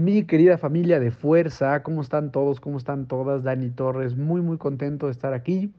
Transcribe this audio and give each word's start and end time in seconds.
Mi 0.00 0.24
querida 0.24 0.56
familia 0.56 0.98
de 0.98 1.10
fuerza, 1.10 1.82
¿cómo 1.82 2.00
están 2.00 2.32
todos? 2.32 2.58
¿Cómo 2.58 2.78
están 2.78 3.06
todas? 3.06 3.42
Dani 3.42 3.68
Torres, 3.68 4.16
muy 4.16 4.40
muy 4.40 4.56
contento 4.56 5.04
de 5.04 5.12
estar 5.12 5.34
aquí. 5.34 5.74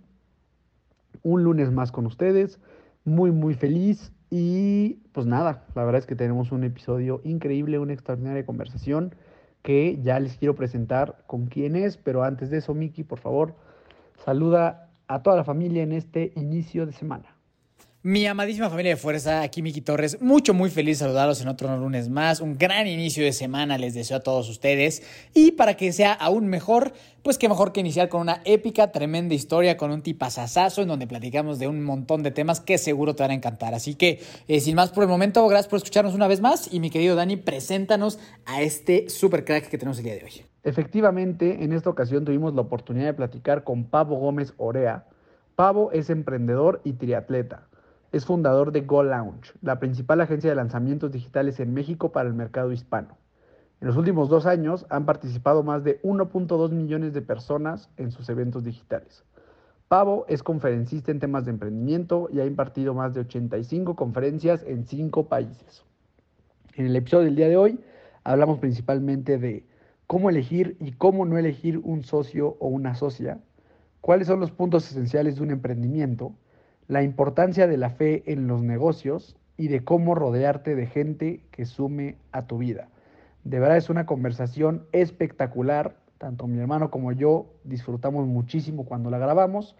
Un 1.23 1.43
lunes 1.43 1.71
más 1.71 1.91
con 1.91 2.05
ustedes, 2.05 2.59
muy 3.03 3.31
muy 3.31 3.55
feliz 3.55 4.13
y 4.29 4.99
pues 5.11 5.25
nada, 5.25 5.65
la 5.73 5.85
verdad 5.85 5.97
es 5.97 6.05
que 6.05 6.15
tenemos 6.15 6.51
un 6.51 6.63
episodio 6.63 7.21
increíble, 7.23 7.79
una 7.79 7.93
extraordinaria 7.93 8.45
conversación 8.45 9.15
que 9.63 9.99
ya 10.03 10.19
les 10.19 10.37
quiero 10.37 10.53
presentar 10.53 11.23
con 11.25 11.47
quién 11.47 11.75
es, 11.75 11.97
pero 11.97 12.23
antes 12.23 12.51
de 12.51 12.59
eso, 12.59 12.75
Miki, 12.75 13.03
por 13.03 13.17
favor, 13.17 13.55
saluda 14.23 14.91
a 15.07 15.23
toda 15.23 15.35
la 15.35 15.43
familia 15.43 15.81
en 15.81 15.93
este 15.93 16.31
inicio 16.35 16.85
de 16.85 16.91
semana. 16.91 17.40
Mi 18.03 18.25
amadísima 18.25 18.67
familia 18.67 18.93
de 18.93 18.97
fuerza, 18.97 19.43
aquí 19.43 19.61
Miki 19.61 19.81
Torres, 19.81 20.19
mucho, 20.23 20.55
muy 20.55 20.71
feliz 20.71 20.97
de 20.97 21.05
saludarlos 21.05 21.39
en 21.39 21.47
otro 21.49 21.77
lunes 21.77 22.09
más. 22.09 22.41
Un 22.41 22.57
gran 22.57 22.87
inicio 22.87 23.23
de 23.23 23.31
semana 23.31 23.77
les 23.77 23.93
deseo 23.93 24.17
a 24.17 24.19
todos 24.21 24.49
ustedes. 24.49 25.03
Y 25.35 25.51
para 25.51 25.75
que 25.75 25.93
sea 25.93 26.11
aún 26.11 26.47
mejor, 26.47 26.93
pues 27.21 27.37
qué 27.37 27.47
mejor 27.47 27.73
que 27.73 27.81
iniciar 27.81 28.09
con 28.09 28.21
una 28.21 28.41
épica, 28.43 28.91
tremenda 28.91 29.35
historia, 29.35 29.77
con 29.77 29.91
un 29.91 30.01
tipazazazo 30.01 30.81
en 30.81 30.87
donde 30.87 31.05
platicamos 31.05 31.59
de 31.59 31.67
un 31.67 31.83
montón 31.83 32.23
de 32.23 32.31
temas 32.31 32.59
que 32.59 32.79
seguro 32.79 33.13
te 33.13 33.21
van 33.21 33.29
a 33.29 33.35
encantar. 33.35 33.75
Así 33.75 33.93
que, 33.93 34.19
eh, 34.47 34.59
sin 34.61 34.73
más 34.73 34.89
por 34.89 35.03
el 35.03 35.07
momento, 35.07 35.47
gracias 35.47 35.67
por 35.67 35.77
escucharnos 35.77 36.15
una 36.15 36.27
vez 36.27 36.41
más. 36.41 36.73
Y 36.73 36.79
mi 36.79 36.89
querido 36.89 37.15
Dani, 37.15 37.37
preséntanos 37.37 38.17
a 38.47 38.63
este 38.63 39.09
super 39.09 39.45
crack 39.45 39.69
que 39.69 39.77
tenemos 39.77 39.99
el 39.99 40.05
día 40.05 40.15
de 40.15 40.23
hoy. 40.23 40.41
Efectivamente, 40.63 41.63
en 41.63 41.71
esta 41.71 41.91
ocasión 41.91 42.25
tuvimos 42.25 42.55
la 42.55 42.61
oportunidad 42.61 43.05
de 43.05 43.13
platicar 43.13 43.63
con 43.63 43.83
Pavo 43.83 44.15
Gómez 44.15 44.55
Orea. 44.57 45.05
Pavo 45.55 45.91
es 45.91 46.09
emprendedor 46.09 46.81
y 46.83 46.93
triatleta. 46.93 47.67
Es 48.11 48.25
fundador 48.25 48.73
de 48.73 48.81
Go 48.81 49.03
Lounge, 49.03 49.53
la 49.61 49.79
principal 49.79 50.19
agencia 50.19 50.49
de 50.49 50.55
lanzamientos 50.57 51.13
digitales 51.13 51.61
en 51.61 51.73
México 51.73 52.11
para 52.11 52.27
el 52.27 52.35
mercado 52.35 52.73
hispano. 52.73 53.17
En 53.79 53.87
los 53.87 53.95
últimos 53.95 54.27
dos 54.27 54.45
años 54.45 54.85
han 54.89 55.05
participado 55.05 55.63
más 55.63 55.85
de 55.85 56.01
1.2 56.01 56.71
millones 56.71 57.13
de 57.13 57.21
personas 57.21 57.89
en 57.95 58.11
sus 58.11 58.27
eventos 58.27 58.65
digitales. 58.65 59.23
Pavo 59.87 60.25
es 60.27 60.43
conferencista 60.43 61.11
en 61.11 61.19
temas 61.21 61.45
de 61.45 61.51
emprendimiento 61.51 62.27
y 62.33 62.41
ha 62.41 62.45
impartido 62.45 62.93
más 62.93 63.13
de 63.13 63.21
85 63.21 63.95
conferencias 63.95 64.61
en 64.67 64.85
cinco 64.85 65.27
países. 65.27 65.85
En 66.75 66.87
el 66.87 66.95
episodio 66.97 67.25
del 67.25 67.35
día 67.37 67.47
de 67.47 67.55
hoy 67.55 67.79
hablamos 68.25 68.59
principalmente 68.59 69.37
de 69.37 69.65
cómo 70.05 70.29
elegir 70.29 70.75
y 70.81 70.91
cómo 70.91 71.25
no 71.25 71.37
elegir 71.37 71.77
un 71.77 72.03
socio 72.03 72.57
o 72.59 72.67
una 72.67 72.93
socia, 72.93 73.39
cuáles 74.01 74.27
son 74.27 74.41
los 74.41 74.51
puntos 74.51 74.91
esenciales 74.91 75.37
de 75.37 75.43
un 75.43 75.51
emprendimiento, 75.51 76.33
la 76.87 77.03
importancia 77.03 77.67
de 77.67 77.77
la 77.77 77.89
fe 77.89 78.23
en 78.31 78.47
los 78.47 78.61
negocios 78.61 79.37
y 79.57 79.67
de 79.67 79.83
cómo 79.83 80.15
rodearte 80.15 80.75
de 80.75 80.87
gente 80.87 81.41
que 81.51 81.65
sume 81.65 82.17
a 82.31 82.47
tu 82.47 82.57
vida. 82.57 82.89
De 83.43 83.59
verdad 83.59 83.77
es 83.77 83.89
una 83.89 84.05
conversación 84.05 84.85
espectacular, 84.91 85.97
tanto 86.17 86.47
mi 86.47 86.59
hermano 86.59 86.91
como 86.91 87.11
yo 87.11 87.53
disfrutamos 87.63 88.27
muchísimo 88.27 88.85
cuando 88.85 89.09
la 89.09 89.17
grabamos 89.17 89.75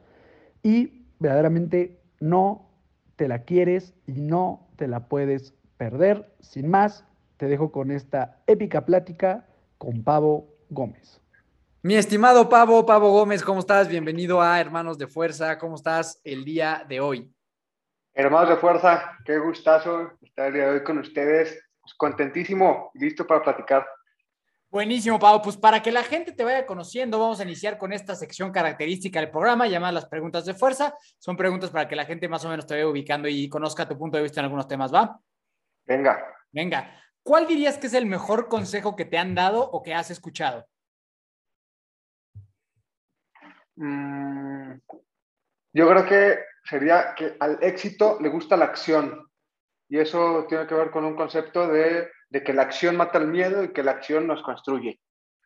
y 0.63 1.06
verdaderamente 1.19 2.00
no 2.19 2.69
te 3.16 3.28
la 3.28 3.44
quieres 3.44 3.94
y 4.07 4.22
no 4.22 4.68
te 4.75 4.88
la 4.88 5.07
puedes 5.07 5.53
perder. 5.78 6.31
Sin 6.39 6.69
más, 6.69 7.06
te 7.38 7.47
dejo 7.47 7.72
con 7.72 7.91
esta 7.91 8.39
épica 8.47 8.85
plática 8.85 9.45
con 9.78 10.03
Pavo 10.03 10.47
Gómez. 10.69 11.20
Mi 11.84 11.96
estimado 11.96 12.47
Pavo, 12.47 12.86
Pavo 12.86 13.09
Gómez, 13.12 13.42
¿cómo 13.42 13.59
estás? 13.59 13.88
Bienvenido 13.88 14.40
a 14.40 14.59
Hermanos 14.59 15.00
de 15.00 15.08
Fuerza. 15.08 15.58
¿Cómo 15.58 15.74
estás 15.74 16.22
el 16.24 16.46
día 16.46 16.86
de 16.88 17.00
hoy? 17.00 17.34
Hermanos 18.14 18.50
de 18.50 18.58
fuerza, 18.58 19.18
qué 19.25 19.40
gustazo 19.40 20.12
estar 20.22 20.50
el 20.50 20.53
día 20.53 20.66
de 20.66 20.72
hoy 20.74 20.84
con 20.84 21.00
ustedes. 21.00 21.59
Pues 21.81 21.96
contentísimo, 21.96 22.92
listo 22.94 23.25
para 23.25 23.42
platicar. 23.42 23.88
Buenísimo, 24.69 25.18
Pavo. 25.18 25.42
Pues 25.42 25.58
para 25.58 25.81
que 25.81 25.92
la 25.92 26.03
gente 26.03 26.34
te 26.34 26.44
vaya 26.44 26.68
conociendo, 26.68 27.18
vamos 27.18 27.40
a 27.40 27.46
iniciar 27.46 27.80
con 27.80 27.94
esta 27.94 28.13
sección 28.13 28.52
característica 28.52 29.19
del 29.19 29.31
programa 29.31 29.66
llamada 29.66 29.94
las 29.94 30.06
preguntas 30.06 30.46
de 30.46 30.53
fuerza. 30.53 30.94
Son 31.18 31.36
preguntas 31.36 31.72
para 31.72 31.88
que 31.88 31.96
la 31.96 32.06
gente 32.06 32.30
más 32.30 32.46
o 32.46 32.50
menos 32.50 32.68
te 32.68 32.75
vaya 32.75 32.88
ubicando 32.88 33.28
y 33.28 33.50
conozca 33.50 33.90
tu 33.90 33.98
punto 33.98 34.18
de 34.18 34.24
vista 34.24 34.40
en 34.40 34.46
algunos 34.46 34.68
temas, 34.68 34.94
¿va? 34.94 35.19
Venga, 35.86 36.24
Venga, 36.52 37.02
¿cuál 37.24 37.48
dirías 37.48 37.80
que 37.80 37.88
es 37.88 37.96
el 37.96 38.06
mejor 38.06 38.50
consejo 38.50 38.96
que 38.96 39.06
te 39.06 39.18
han 39.18 39.34
dado 39.34 39.68
o 39.68 39.81
que 39.81 39.96
has 39.96 40.12
escuchado? 40.12 40.68
Mm, 43.81 44.80
yo 45.74 45.90
creo 45.90 46.06
que 46.06 46.40
sería 46.64 47.14
que 47.16 47.36
al 47.40 47.58
éxito 47.62 48.18
le 48.22 48.30
gusta 48.30 48.58
la 48.58 48.66
acción. 48.66 49.28
Y 49.90 50.00
eso 50.00 50.46
tiene 50.47 50.68
que 50.68 50.75
ver 50.75 50.92
con 50.92 51.03
un 51.03 51.16
concepto 51.16 51.68
de, 51.68 52.09
de 52.30 52.44
que 52.44 52.53
la 52.53 52.62
acción 52.62 52.96
mata 52.96 53.18
el 53.18 53.28
miedo 53.28 53.64
y 53.64 53.74
que 53.74 53.84
la 53.84 53.92
acción 53.92 54.25
nos 54.28 54.42
construye. 54.42 55.00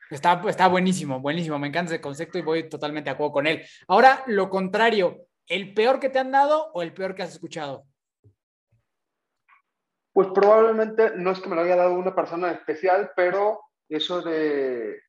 Está, 0.10 0.42
está 0.48 0.68
buenísimo, 0.68 1.20
buenísimo. 1.20 1.58
Me 1.58 1.68
encanta 1.68 1.94
ese 1.94 2.02
concepto 2.02 2.38
y 2.38 2.44
voy 2.44 2.70
totalmente 2.70 3.10
de 3.10 3.14
acuerdo 3.14 3.34
con 3.34 3.48
él. 3.48 3.66
Ahora, 3.88 4.24
lo 4.28 4.50
contrario, 4.50 5.26
¿el 5.48 5.74
peor 5.74 6.00
que 6.00 6.10
te 6.10 6.20
han 6.20 6.32
dado 6.32 6.72
o 6.74 6.84
el 6.84 6.94
peor 6.94 7.16
que 7.16 7.24
has 7.24 7.32
escuchado? 7.32 7.86
Pues 10.14 10.28
probablemente 10.34 11.12
no 11.16 11.32
es 11.32 11.40
que 11.40 11.50
me 11.50 11.56
lo 11.56 11.62
haya 11.62 11.76
dado 11.76 11.94
una 11.94 12.16
persona 12.16 12.52
especial, 12.52 13.12
pero 13.16 13.62
eso 13.90 14.22
de 14.22 15.02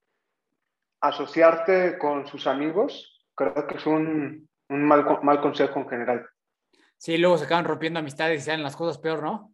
asociarte 1.00 1.98
con 1.98 2.26
sus 2.26 2.46
amigos, 2.46 3.15
creo 3.36 3.66
que 3.66 3.76
es 3.76 3.86
un, 3.86 4.48
un 4.68 4.84
mal, 4.84 5.04
mal 5.22 5.40
consejo 5.40 5.78
en 5.80 5.88
general. 5.88 6.28
Sí, 6.98 7.18
luego 7.18 7.38
se 7.38 7.44
acaban 7.44 7.66
rompiendo 7.66 8.00
amistades 8.00 8.42
y 8.42 8.44
salen 8.46 8.62
las 8.64 8.74
cosas 8.76 8.98
peor, 8.98 9.22
¿no? 9.22 9.52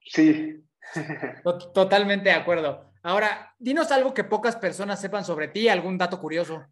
Sí. 0.00 0.62
Tot- 1.44 1.72
Totalmente 1.72 2.28
de 2.30 2.34
acuerdo. 2.34 2.90
Ahora, 3.02 3.54
dinos 3.58 3.90
algo 3.92 4.12
que 4.12 4.24
pocas 4.24 4.56
personas 4.56 5.00
sepan 5.00 5.24
sobre 5.24 5.48
ti, 5.48 5.68
algún 5.68 5.96
dato 5.96 6.20
curioso. 6.20 6.66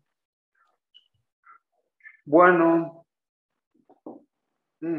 Bueno, 2.25 3.07
mm, 4.81 4.99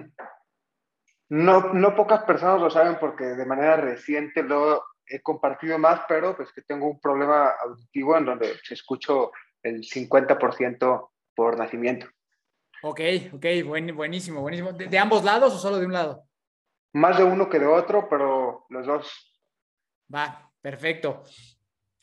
no, 1.29 1.73
no 1.73 1.95
pocas 1.95 2.23
personas 2.23 2.59
lo 2.59 2.69
saben 2.71 2.97
porque 2.99 3.23
de 3.25 3.45
manera 3.45 3.75
reciente 3.77 4.41
lo 4.41 4.83
he 5.05 5.21
compartido 5.21 5.77
más, 5.77 6.01
pero 6.07 6.35
pues 6.35 6.51
que 6.51 6.61
tengo 6.63 6.87
un 6.87 6.99
problema 6.99 7.49
auditivo 7.63 8.17
en 8.17 8.25
donde 8.25 8.55
se 8.63 8.73
escucho 8.73 9.31
el 9.61 9.83
50% 9.83 11.11
por 11.39 11.57
nacimiento. 11.57 12.05
Ok, 12.83 12.99
ok, 13.31 13.45
buen- 13.63 13.95
buenísimo, 13.95 14.41
buenísimo. 14.41 14.73
¿De, 14.73 14.87
de 14.87 14.99
ambos 14.99 15.23
lados 15.23 15.53
o 15.53 15.57
solo 15.57 15.77
de 15.77 15.85
un 15.85 15.93
lado? 15.93 16.25
Más 16.91 17.17
de 17.17 17.23
uno 17.23 17.47
que 17.47 17.59
de 17.59 17.65
otro, 17.65 18.09
pero 18.09 18.65
los 18.67 18.85
dos. 18.85 19.33
Va, 20.13 20.51
perfecto. 20.59 21.23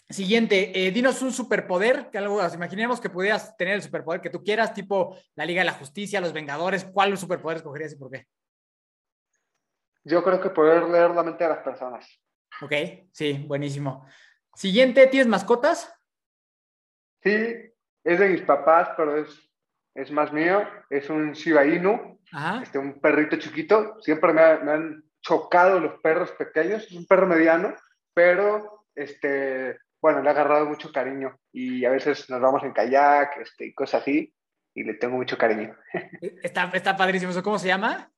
Siguiente, 0.09 0.73
eh, 0.87 0.91
dinos 0.91 1.21
un 1.21 1.35
superpoder, 1.35 2.09
que 2.11 2.17
algo, 2.17 2.41
imaginemos 2.55 2.99
que 2.99 3.11
pudieras 3.11 3.55
tener 3.59 3.75
el 3.75 3.83
superpoder 3.83 4.23
que 4.23 4.31
tú 4.31 4.43
quieras, 4.43 4.73
tipo 4.73 5.19
la 5.35 5.45
Liga 5.45 5.61
de 5.61 5.67
la 5.67 5.73
Justicia, 5.75 6.19
los 6.19 6.33
Vengadores, 6.33 6.87
¿cuál 6.87 7.19
superpoder 7.19 7.59
escogerías 7.59 7.93
y 7.93 7.97
por 7.97 8.11
qué? 8.11 8.25
Yo 10.05 10.25
creo 10.25 10.41
que 10.41 10.49
poder 10.49 10.85
leer 10.85 11.11
la 11.11 11.23
mente 11.23 11.45
de 11.45 11.51
las 11.51 11.63
personas. 11.63 12.09
Ok, 12.63 12.73
sí, 13.13 13.45
buenísimo. 13.47 14.07
Siguiente, 14.55 15.07
¿tienes 15.09 15.27
mascotas? 15.27 15.93
Sí, 17.23 17.55
es 18.07 18.19
de 18.19 18.29
mis 18.29 18.43
papás, 18.43 18.91
pero 18.97 19.17
es, 19.17 19.51
es 19.95 20.11
más 20.11 20.33
mío. 20.33 20.67
Es 20.91 21.11
un 21.11 21.33
Shiba 21.33 21.65
Inu. 21.67 22.21
Ajá. 22.33 22.63
este, 22.63 22.79
un 22.79 23.01
perrito 23.01 23.37
chiquito. 23.37 24.01
Siempre 24.01 24.33
me, 24.33 24.41
ha- 24.41 24.59
me 24.59 24.73
han 24.73 25.05
chocado 25.21 25.79
los 25.81 26.01
perros 26.01 26.31
pequeños. 26.33 26.85
Es 26.85 26.93
un 26.93 27.07
perro 27.07 27.27
mediano, 27.27 27.75
pero 28.15 28.87
este, 28.95 29.79
bueno, 30.01 30.21
le 30.23 30.29
he 30.29 30.31
agarrado 30.31 30.67
mucho 30.67 30.91
cariño. 30.93 31.37
Y 31.53 31.85
a 31.85 31.91
veces 31.91 32.29
nos 32.31 32.41
vamos 32.41 32.63
en 32.65 32.73
kayak 32.73 33.37
este, 33.39 33.67
y 33.67 33.75
cosas 33.75 34.03
así. 34.03 34.33
Y 34.75 34.85
le 34.85 34.95
tengo 34.95 35.17
mucho 35.17 35.39
cariño. 35.39 35.75
Está, 36.43 36.71
está 36.75 36.97
padrísimo. 36.97 37.31
¿Eso 37.31 37.43
¿Cómo 37.43 37.59
se 37.59 37.69
llama? 37.69 38.11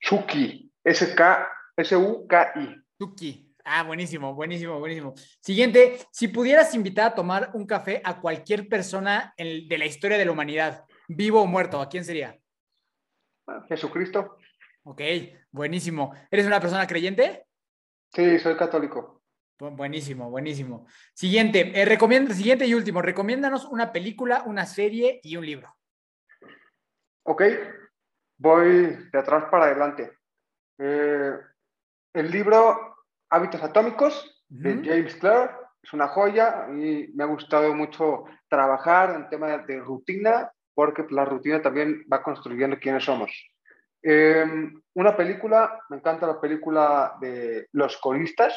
Chucky. 0.00 0.72
S-K, 0.84 1.48
S-U-K-I. 1.76 2.84
Ah, 3.70 3.82
buenísimo, 3.82 4.34
buenísimo, 4.34 4.78
buenísimo. 4.78 5.12
Siguiente, 5.40 5.98
si 6.10 6.28
pudieras 6.28 6.74
invitar 6.74 7.08
a 7.12 7.14
tomar 7.14 7.50
un 7.52 7.66
café 7.66 8.00
a 8.02 8.18
cualquier 8.18 8.66
persona 8.66 9.34
en- 9.36 9.68
de 9.68 9.76
la 9.76 9.84
historia 9.84 10.16
de 10.16 10.24
la 10.24 10.32
humanidad, 10.32 10.84
vivo 11.06 11.42
o 11.42 11.46
muerto, 11.46 11.78
¿a 11.78 11.88
quién 11.88 12.02
sería? 12.02 12.38
Jesucristo. 13.68 14.38
Ok, 14.84 15.02
buenísimo. 15.50 16.14
¿Eres 16.30 16.46
una 16.46 16.60
persona 16.60 16.86
creyente? 16.86 17.44
Sí, 18.10 18.38
soy 18.38 18.56
católico. 18.56 19.22
Buenísimo, 19.58 20.30
buenísimo. 20.30 20.86
Siguiente, 21.12 21.72
eh, 21.78 21.84
recomienda, 21.84 22.32
siguiente 22.34 22.64
y 22.66 22.72
último, 22.72 23.02
recomiéndanos 23.02 23.66
una 23.66 23.92
película, 23.92 24.44
una 24.46 24.64
serie 24.64 25.20
y 25.22 25.36
un 25.36 25.44
libro. 25.44 25.76
Ok, 27.24 27.42
voy 28.38 28.96
de 29.12 29.18
atrás 29.18 29.44
para 29.50 29.66
adelante. 29.66 30.10
Eh, 30.78 31.32
el 32.14 32.30
libro 32.30 32.87
Hábitos 33.30 33.62
Atómicos 33.62 34.44
de 34.48 34.82
James 34.84 35.16
Clear 35.16 35.58
es 35.82 35.92
una 35.92 36.08
joya 36.08 36.66
y 36.70 37.12
me 37.14 37.24
ha 37.24 37.26
gustado 37.26 37.74
mucho 37.74 38.24
trabajar 38.48 39.14
en 39.14 39.28
tema 39.28 39.58
de 39.58 39.80
rutina 39.80 40.50
porque 40.74 41.04
la 41.10 41.24
rutina 41.24 41.60
también 41.60 42.04
va 42.12 42.22
construyendo 42.22 42.78
quiénes 42.78 43.04
somos. 43.04 43.30
Em, 44.02 44.80
una 44.94 45.16
película, 45.16 45.80
me 45.88 45.96
encanta 45.96 46.26
la 46.26 46.40
película 46.40 47.16
de 47.20 47.68
Los 47.72 47.96
Coristas. 47.98 48.56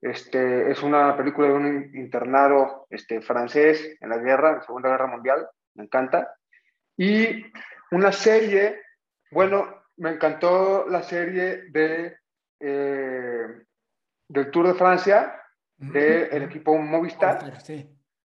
Este, 0.00 0.70
es 0.70 0.82
una 0.82 1.16
película 1.16 1.48
de 1.48 1.54
un 1.54 1.90
internado 1.94 2.86
este, 2.90 3.20
francés 3.20 3.96
en 4.00 4.10
la 4.10 4.18
guerra, 4.18 4.50
en 4.50 4.56
la 4.56 4.62
Segunda 4.62 4.90
Guerra 4.90 5.06
Mundial. 5.06 5.48
Me 5.74 5.84
encanta. 5.84 6.36
Y 6.96 7.44
una 7.90 8.12
serie, 8.12 8.80
bueno, 9.30 9.82
me 9.96 10.10
encantó 10.10 10.86
la 10.88 11.02
serie 11.02 11.64
de, 11.70 12.16
eh, 12.60 13.63
del 14.34 14.50
Tour 14.50 14.66
de 14.66 14.74
Francia, 14.74 15.40
del 15.76 16.42
equipo 16.42 16.76
Movistar. 16.76 17.62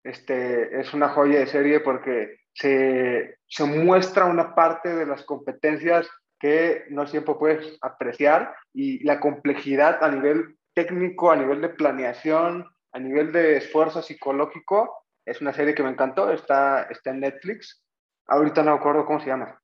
Este, 0.05 0.81
es 0.81 0.93
una 0.93 1.09
joya 1.09 1.41
de 1.41 1.47
serie 1.47 1.81
porque 1.81 2.37
se, 2.53 3.39
se, 3.47 3.65
muestra 3.65 4.27
una 4.27 4.55
parte 4.55 4.95
de 4.95 5.07
las 5.07 5.25
competencias 5.25 6.07
que 6.39 6.85
no 6.91 7.07
siempre 7.07 7.35
puedes 7.37 7.79
apreciar 7.81 8.55
y 8.75 9.03
la 9.03 9.19
complejidad 9.19 10.05
a 10.05 10.11
nivel 10.11 10.59
técnico, 10.75 11.33
a 11.33 11.37
nivel 11.37 11.63
de 11.63 11.71
planeación, 11.71 12.67
a 12.93 12.99
nivel 12.99 13.33
de 13.33 13.57
esfuerzo 13.57 14.03
psicológico. 14.03 15.07
Es 15.25 15.41
una 15.41 15.55
serie 15.55 15.75
que 15.75 15.83
me 15.83 15.89
encantó, 15.89 16.31
está, 16.31 16.83
está 16.83 17.11
en 17.11 17.21
Netflix. 17.21 17.83
Ahorita 18.27 18.63
no 18.63 18.73
me 18.73 18.77
acuerdo 18.77 19.07
cómo 19.07 19.21
se 19.21 19.29
llama. 19.29 19.59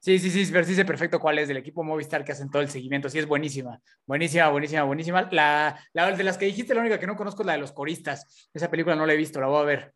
Sí, 0.00 0.18
sí, 0.18 0.30
sí, 0.30 0.50
pero 0.50 0.64
sí 0.64 0.74
sé 0.74 0.86
perfecto 0.86 1.20
cuál 1.20 1.38
es 1.38 1.48
del 1.48 1.58
equipo 1.58 1.84
Movistar 1.84 2.24
que 2.24 2.32
hacen 2.32 2.50
todo 2.50 2.62
el 2.62 2.70
seguimiento. 2.70 3.10
Sí, 3.10 3.18
es 3.18 3.26
buenísima, 3.26 3.80
buenísima, 4.06 4.48
buenísima, 4.48 4.82
buenísima. 4.84 5.28
La, 5.30 5.78
la 5.92 6.10
de 6.12 6.24
las 6.24 6.38
que 6.38 6.46
dijiste, 6.46 6.74
la 6.74 6.80
única 6.80 6.98
que 6.98 7.06
no 7.06 7.16
conozco 7.16 7.42
es 7.42 7.46
la 7.46 7.52
de 7.52 7.58
los 7.58 7.72
coristas. 7.72 8.48
Esa 8.54 8.70
película 8.70 8.96
no 8.96 9.04
la 9.04 9.12
he 9.12 9.16
visto, 9.16 9.40
la 9.40 9.48
voy 9.48 9.60
a 9.60 9.64
ver. 9.64 9.94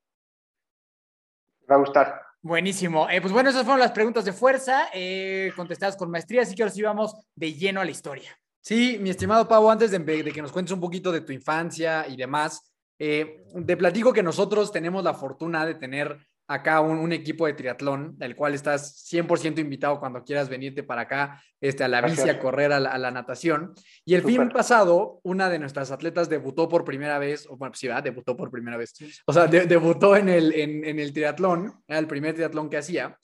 va 1.70 1.76
a 1.76 1.78
gustar. 1.78 2.20
Buenísimo. 2.42 3.08
Eh, 3.08 3.22
pues 3.22 3.32
bueno, 3.32 3.48
esas 3.48 3.64
fueron 3.64 3.80
las 3.80 3.92
preguntas 3.92 4.26
de 4.26 4.34
fuerza, 4.34 4.88
eh, 4.92 5.50
contestadas 5.56 5.96
con 5.96 6.10
maestría, 6.10 6.42
así 6.42 6.54
que 6.54 6.62
ahora 6.62 6.74
sí 6.74 6.82
vamos 6.82 7.14
de 7.34 7.54
lleno 7.54 7.80
a 7.80 7.86
la 7.86 7.90
historia. 7.90 8.38
Sí, 8.60 8.98
mi 9.00 9.08
estimado 9.08 9.48
Pau, 9.48 9.70
antes 9.70 9.90
de, 9.90 10.04
que 10.30 10.42
nos 10.42 10.52
cuentes 10.52 10.72
un 10.72 10.80
poquito 10.80 11.10
de 11.10 11.22
tu 11.22 11.32
infancia 11.32 12.06
y 12.06 12.16
demás, 12.16 12.74
eh, 12.98 13.46
te 13.66 13.78
platico 13.78 14.12
que 14.12 14.22
nosotros 14.22 14.70
tenemos 14.70 15.02
la 15.02 15.14
fortuna 15.14 15.64
de 15.64 15.76
tener 15.76 16.18
acá 16.46 16.80
un, 16.80 17.12
equipo 17.12 17.46
de 17.46 17.54
triatlón, 17.54 18.18
del 18.18 18.36
cual 18.36 18.54
estás 18.54 19.06
100% 19.10 19.58
invitado 19.60 19.98
cuando 19.98 20.22
quieras 20.24 20.48
venirte 20.48 20.82
para 20.82 21.02
acá, 21.02 21.42
este, 21.60 21.84
a 21.84 21.88
la 21.88 22.02
bici, 22.02 22.28
a 22.28 22.38
correr, 22.38 22.72
a 22.72 22.80
la, 22.80 23.10
natación. 23.10 23.72
Y 24.04 24.14
el 24.14 24.22
fin 24.22 24.48
pasado, 24.50 25.20
una 25.22 25.48
de 25.48 25.58
nuestras 25.58 25.90
atletas 25.90 26.28
debutó 26.28 26.68
por 26.68 26.84
primera 26.84 27.18
vez, 27.18 27.46
o 27.48 27.56
bueno, 27.56 27.74
sí, 27.74 27.88
¿verdad? 27.88 28.02
debutó 28.02 28.36
por 28.36 28.50
primera 28.50 28.76
vez. 28.76 28.94
O 29.26 29.32
sea, 29.32 29.46
debutó 29.46 30.16
en 30.16 30.28
el, 30.28 30.52
en, 30.52 30.98
el 30.98 31.12
triatlón, 31.12 31.82
era 31.88 31.98
el 31.98 32.06
primer 32.06 32.34
triatlón 32.34 32.68
que 32.68 32.76
hacía, 32.76 33.18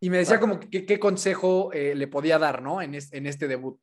y 0.00 0.10
me 0.10 0.18
decía 0.18 0.40
como 0.40 0.58
que, 0.58 0.84
qué 0.84 0.98
consejo 0.98 1.72
eh, 1.72 1.94
le 1.94 2.08
podía 2.08 2.38
dar, 2.38 2.62
¿no? 2.62 2.82
En, 2.82 2.94
en 2.94 3.26
este 3.26 3.46
debut. 3.48 3.78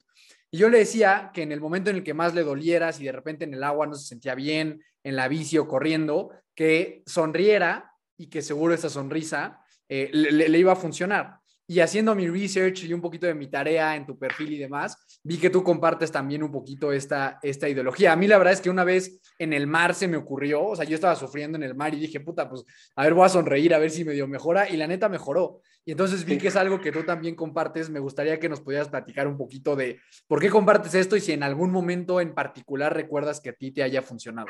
Y 0.51 0.57
yo 0.57 0.69
le 0.69 0.79
decía 0.79 1.31
que 1.33 1.43
en 1.43 1.51
el 1.51 1.61
momento 1.61 1.91
en 1.91 1.97
el 1.97 2.03
que 2.03 2.15
más 2.15 2.33
le 2.33 2.43
doliera, 2.43 2.91
si 2.91 3.05
de 3.05 3.11
repente 3.11 3.45
en 3.45 3.53
el 3.53 3.63
agua 3.63 3.85
no 3.85 3.93
se 3.93 4.07
sentía 4.07 4.33
bien, 4.33 4.81
en 5.03 5.15
la 5.15 5.27
bici 5.27 5.57
o 5.57 5.67
corriendo, 5.67 6.31
que 6.55 7.03
sonriera 7.05 7.88
y 8.19 8.27
que 8.27 8.41
seguro 8.41 8.73
esa 8.73 8.89
sonrisa 8.89 9.61
eh, 9.87 10.09
le, 10.11 10.59
iba 10.59 10.73
a 10.73 10.75
funcionar. 10.75 11.39
Y 11.65 11.79
haciendo 11.79 12.15
mi 12.15 12.27
research 12.27 12.83
y 12.83 12.93
un 12.93 12.99
poquito 12.99 13.27
de 13.27 13.33
mi 13.33 13.47
tarea 13.47 13.95
en 13.95 14.05
tu 14.05 14.17
perfil 14.17 14.53
y 14.53 14.57
demás, 14.57 15.19
vi 15.23 15.37
que 15.37 15.49
tú 15.49 15.63
compartes 15.63 16.11
también 16.11 16.43
un 16.43 16.51
poquito 16.51 16.91
esta, 16.91 17.39
esta 17.43 17.69
ideología. 17.69 18.11
A 18.11 18.15
mí 18.15 18.27
la 18.27 18.37
verdad 18.37 18.53
es 18.53 18.61
que 18.61 18.69
una 18.69 18.83
vez 18.83 19.21
en 19.37 19.53
el 19.53 19.67
mar 19.67 19.93
se 19.93 20.07
me 20.07 20.17
ocurrió, 20.17 20.63
o 20.63 20.75
sea, 20.75 20.83
yo 20.83 20.95
estaba 20.95 21.15
sufriendo 21.15 21.57
en 21.57 21.63
el 21.63 21.75
mar 21.75 21.93
y 21.93 21.99
dije, 21.99 22.19
puta, 22.19 22.49
pues 22.49 22.65
a 22.95 23.03
ver, 23.03 23.13
voy 23.13 23.25
a 23.25 23.29
sonreír, 23.29 23.73
a 23.73 23.79
ver 23.79 23.91
si 23.91 24.03
medio 24.03 24.27
mejora. 24.27 24.67
Y 24.67 24.77
la 24.77 24.87
neta 24.87 25.07
mejoró. 25.09 25.61
Y 25.85 25.91
entonces 25.91 26.25
vi 26.25 26.37
que 26.37 26.49
es 26.49 26.55
algo 26.55 26.81
que 26.81 26.91
tú 26.91 27.03
también 27.03 27.35
compartes. 27.35 27.89
Me 27.89 27.99
gustaría 27.99 28.39
que 28.39 28.49
nos 28.49 28.61
pudieras 28.61 28.89
platicar 28.89 29.27
un 29.27 29.37
poquito 29.37 29.75
de 29.75 29.99
por 30.27 30.41
qué 30.41 30.49
compartes 30.49 30.93
esto 30.93 31.15
y 31.15 31.21
si 31.21 31.31
en 31.31 31.43
algún 31.43 31.71
momento 31.71 32.19
en 32.19 32.33
particular 32.33 32.93
recuerdas 32.93 33.39
que 33.39 33.49
a 33.49 33.53
ti 33.53 33.71
te 33.71 33.81
haya 33.83 34.01
funcionado. 34.01 34.49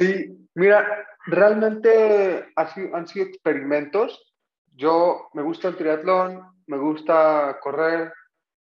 Sí, 0.00 0.48
mira, 0.54 1.06
realmente 1.26 2.46
han 2.56 3.06
sido 3.06 3.26
experimentos. 3.26 4.34
Yo 4.74 5.28
me 5.34 5.42
gusta 5.42 5.68
el 5.68 5.76
triatlón, 5.76 6.42
me 6.66 6.78
gusta 6.78 7.58
correr, 7.60 8.10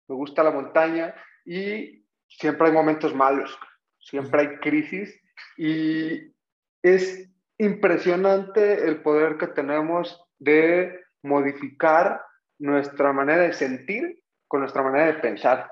me 0.08 0.16
gusta 0.16 0.42
la 0.42 0.50
montaña 0.50 1.14
y 1.44 2.04
siempre 2.26 2.66
hay 2.66 2.72
momentos 2.72 3.14
malos, 3.14 3.56
siempre 4.00 4.40
hay 4.40 4.56
crisis 4.56 5.16
y 5.56 6.34
es 6.82 7.30
impresionante 7.56 8.88
el 8.88 9.00
poder 9.00 9.36
que 9.38 9.46
tenemos 9.46 10.20
de 10.40 11.04
modificar 11.22 12.20
nuestra 12.58 13.12
manera 13.12 13.42
de 13.42 13.52
sentir 13.52 14.24
con 14.48 14.60
nuestra 14.60 14.82
manera 14.82 15.06
de 15.06 15.20
pensar. 15.20 15.70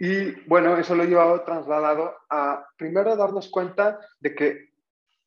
Y 0.00 0.32
bueno, 0.48 0.76
eso 0.78 0.96
lo 0.96 1.04
he 1.04 1.08
llevado 1.08 1.44
trasladado 1.44 2.16
a 2.28 2.66
primero 2.76 3.14
darnos 3.14 3.50
cuenta 3.50 4.00
de 4.18 4.34
que 4.34 4.69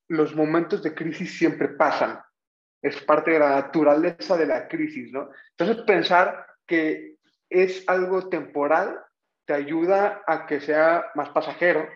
los 0.08 0.36
momentos 0.36 0.84
de 0.84 0.94
crisis 0.94 1.38
siempre 1.38 1.70
pasan. 1.70 2.20
Es 2.82 3.02
parte 3.02 3.32
de 3.32 3.40
la 3.40 3.50
naturaleza 3.52 4.38
de 4.38 4.46
la 4.46 4.68
crisis, 4.68 5.12
¿no? 5.12 5.30
Entonces, 5.58 5.84
pensar 5.86 6.46
que 6.68 7.18
es 7.50 7.84
algo 7.88 8.30
temporal 8.30 9.00
te 9.46 9.54
ayuda 9.54 10.22
a 10.28 10.46
que 10.46 10.60
sea 10.60 11.06
más 11.16 11.30
pasajero. 11.30 11.88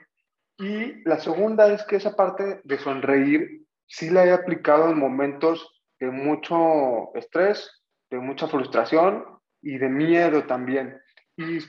Y 0.58 1.04
la 1.08 1.20
segunda 1.20 1.72
es 1.72 1.84
que 1.84 1.98
esa 1.98 2.16
parte 2.16 2.62
de 2.64 2.78
sonreír 2.78 3.66
sí 3.86 4.10
la 4.10 4.26
he 4.26 4.32
aplicado 4.32 4.90
en 4.90 5.00
momentos 5.00 5.82
de 6.00 6.10
mucho 6.12 7.14
estrés, 7.16 7.84
de 8.10 8.20
mucha 8.20 8.48
frustración 8.48 9.26
y 9.62 9.78
de 9.78 9.90
miedo 9.90 10.46
también. 10.46 11.00
Y 11.38 11.60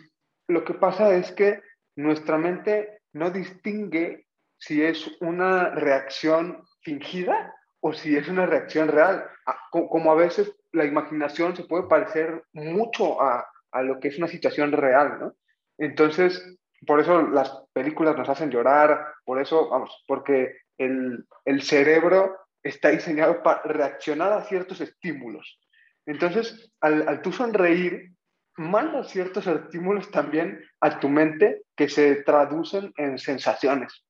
lo 0.48 0.64
que 0.64 0.74
pasa 0.74 1.14
es 1.14 1.32
que 1.32 1.60
nuestra 1.96 2.38
mente 2.38 3.00
no 3.12 3.30
distingue 3.30 4.27
si 4.58 4.82
es 4.82 5.10
una 5.20 5.70
reacción 5.70 6.64
fingida 6.82 7.54
o 7.80 7.92
si 7.92 8.16
es 8.16 8.28
una 8.28 8.46
reacción 8.46 8.88
real. 8.88 9.24
Ah, 9.46 9.58
como 9.70 10.10
a 10.12 10.16
veces 10.16 10.52
la 10.72 10.84
imaginación 10.84 11.56
se 11.56 11.64
puede 11.64 11.84
parecer 11.88 12.44
mucho 12.52 13.22
a, 13.22 13.46
a 13.72 13.82
lo 13.82 14.00
que 14.00 14.08
es 14.08 14.18
una 14.18 14.28
situación 14.28 14.72
real, 14.72 15.18
¿no? 15.20 15.34
Entonces, 15.78 16.56
por 16.86 17.00
eso 17.00 17.22
las 17.22 17.52
películas 17.72 18.16
nos 18.16 18.28
hacen 18.28 18.50
llorar, 18.50 19.14
por 19.24 19.40
eso, 19.40 19.68
vamos, 19.68 20.04
porque 20.06 20.58
el, 20.76 21.26
el 21.44 21.62
cerebro 21.62 22.36
está 22.62 22.90
diseñado 22.90 23.42
para 23.42 23.62
reaccionar 23.62 24.32
a 24.32 24.44
ciertos 24.44 24.80
estímulos. 24.80 25.60
Entonces, 26.06 26.72
al, 26.80 27.08
al 27.08 27.22
tú 27.22 27.32
sonreír, 27.32 28.12
mandas 28.56 29.10
ciertos 29.10 29.46
estímulos 29.46 30.10
también 30.10 30.60
a 30.80 30.98
tu 30.98 31.08
mente 31.08 31.62
que 31.76 31.88
se 31.88 32.22
traducen 32.22 32.92
en 32.96 33.18
sensaciones. 33.18 34.04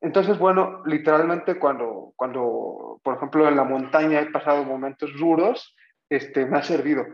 Entonces, 0.00 0.38
bueno, 0.38 0.82
literalmente 0.86 1.58
cuando, 1.58 2.12
cuando, 2.16 3.00
por 3.02 3.16
ejemplo, 3.16 3.46
en 3.46 3.56
la 3.56 3.64
montaña 3.64 4.20
he 4.20 4.30
pasado 4.30 4.64
momentos 4.64 5.10
duros, 5.18 5.76
este, 6.08 6.46
me 6.46 6.58
ha 6.58 6.62
servido. 6.62 7.04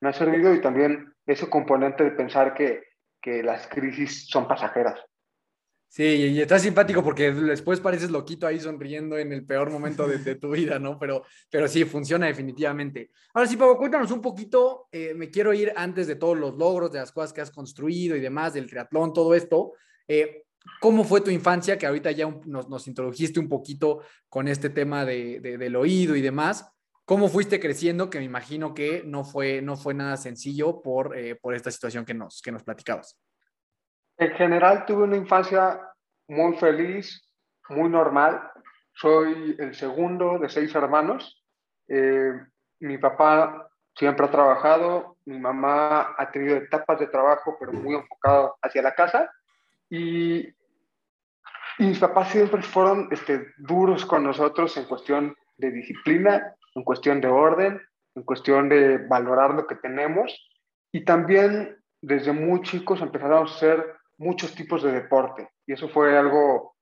Me 0.00 0.08
ha 0.08 0.12
servido 0.12 0.52
y 0.52 0.60
también 0.60 1.12
ese 1.26 1.48
componente 1.48 2.02
de 2.02 2.10
pensar 2.10 2.54
que, 2.54 2.82
que 3.20 3.42
las 3.42 3.68
crisis 3.68 4.26
son 4.28 4.48
pasajeras. 4.48 4.98
Sí, 5.92 6.04
y 6.04 6.40
está 6.40 6.58
simpático 6.58 7.04
porque 7.04 7.32
después 7.32 7.78
pareces 7.78 8.10
loquito 8.10 8.46
ahí 8.46 8.58
sonriendo 8.58 9.18
en 9.18 9.30
el 9.30 9.44
peor 9.44 9.68
momento 9.70 10.08
de, 10.08 10.36
tu 10.36 10.50
vida, 10.50 10.78
¿no? 10.78 10.98
Pero, 10.98 11.22
pero 11.50 11.68
sí, 11.68 11.84
funciona 11.84 12.28
definitivamente. 12.28 13.10
Ahora 13.34 13.46
sí, 13.46 13.58
Pablo, 13.58 13.76
cuéntanos 13.76 14.10
un 14.10 14.22
poquito, 14.22 14.88
eh, 14.90 15.12
me 15.12 15.28
quiero 15.28 15.52
ir 15.52 15.70
antes 15.76 16.06
de 16.06 16.16
todos 16.16 16.38
los 16.38 16.56
logros, 16.56 16.92
de 16.92 17.00
las 17.00 17.12
cosas 17.12 17.34
que 17.34 17.42
has 17.42 17.50
construido 17.50 18.16
y 18.16 18.20
demás, 18.20 18.54
del 18.54 18.70
triatlón, 18.70 19.12
todo 19.12 19.34
esto. 19.34 19.74
Eh, 20.08 20.44
¿Cómo 20.80 21.04
fue 21.04 21.20
tu 21.20 21.30
infancia? 21.30 21.78
Que 21.78 21.86
ahorita 21.86 22.10
ya 22.10 22.26
nos, 22.46 22.68
nos, 22.68 22.86
introdujiste 22.86 23.40
un 23.40 23.48
poquito 23.48 24.02
con 24.28 24.48
este 24.48 24.70
tema 24.70 25.04
de, 25.04 25.40
del 25.40 25.76
oído 25.76 26.16
y 26.16 26.20
demás. 26.20 26.72
¿Cómo 27.04 27.28
fuiste 27.28 27.60
creciendo? 27.60 28.10
Que 28.10 28.18
me 28.18 28.24
imagino 28.24 28.74
que 28.74 29.02
no 29.04 29.24
fue, 29.24 29.60
no 29.60 29.76
fue 29.76 29.94
nada 29.94 30.16
sencillo 30.16 30.80
por, 30.82 31.16
eh, 31.16 31.34
por 31.34 31.54
esta 31.54 31.70
situación 31.70 32.04
que 32.04 32.14
nos, 32.14 32.40
que 32.42 32.52
nos 32.52 32.62
platicabas. 32.62 33.18
En 34.18 34.32
general 34.32 34.84
tuve 34.86 35.04
una 35.04 35.16
infancia 35.16 35.80
muy 36.28 36.56
feliz, 36.56 37.28
muy 37.68 37.88
normal. 37.88 38.50
Soy 38.94 39.56
el 39.58 39.74
segundo 39.74 40.38
de 40.38 40.48
seis 40.48 40.74
hermanos. 40.74 41.44
Eh, 41.88 42.32
mi 42.80 42.98
papá 42.98 43.68
siempre 43.94 44.26
ha 44.26 44.30
trabajado, 44.30 45.16
mi 45.24 45.38
mamá 45.38 46.14
ha 46.16 46.30
tenido 46.30 46.56
etapas 46.56 47.00
de 47.00 47.08
trabajo, 47.08 47.56
pero 47.58 47.72
muy 47.72 47.94
enfocado 47.94 48.56
hacia 48.62 48.82
la 48.82 48.94
casa. 48.94 49.30
Y, 49.92 50.48
y 51.78 51.84
mis 51.84 51.98
papás 51.98 52.30
siempre 52.30 52.62
fueron 52.62 53.08
este, 53.10 53.48
duros 53.58 54.06
con 54.06 54.24
nosotros 54.24 54.74
en 54.78 54.86
cuestión 54.86 55.36
de 55.58 55.70
disciplina, 55.70 56.56
en 56.74 56.82
cuestión 56.82 57.20
de 57.20 57.28
orden, 57.28 57.78
en 58.14 58.22
cuestión 58.22 58.70
de 58.70 58.96
valorar 59.06 59.52
lo 59.52 59.66
que 59.66 59.74
tenemos. 59.74 60.50
Y 60.92 61.04
también 61.04 61.76
desde 62.00 62.32
muy 62.32 62.62
chicos 62.62 63.02
empezaron 63.02 63.42
a 63.42 63.50
hacer 63.50 63.84
muchos 64.16 64.54
tipos 64.54 64.82
de 64.82 64.92
deporte. 64.92 65.50
Y 65.66 65.74
eso 65.74 65.90
fue 65.90 66.16
algo 66.16 66.74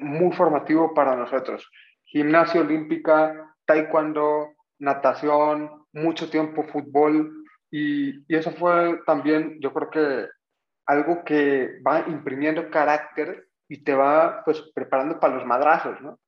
muy 0.00 0.34
formativo 0.34 0.94
para 0.94 1.16
nosotros. 1.16 1.70
Gimnasia 2.06 2.62
olímpica, 2.62 3.54
taekwondo, 3.66 4.54
natación, 4.78 5.84
mucho 5.92 6.30
tiempo 6.30 6.62
fútbol. 6.62 7.30
Y, 7.70 8.24
y 8.26 8.36
eso 8.36 8.52
fue 8.52 9.00
también, 9.04 9.58
yo 9.60 9.70
creo 9.74 9.90
que 9.90 10.28
algo 10.86 11.24
que 11.24 11.80
va 11.86 12.00
imprimiendo 12.08 12.70
carácter 12.70 13.48
y 13.68 13.82
te 13.84 13.94
va 13.94 14.42
pues 14.44 14.60
preparando 14.74 15.18
para 15.18 15.34
los 15.34 15.46
madrazos, 15.46 16.00
¿no? 16.00 16.20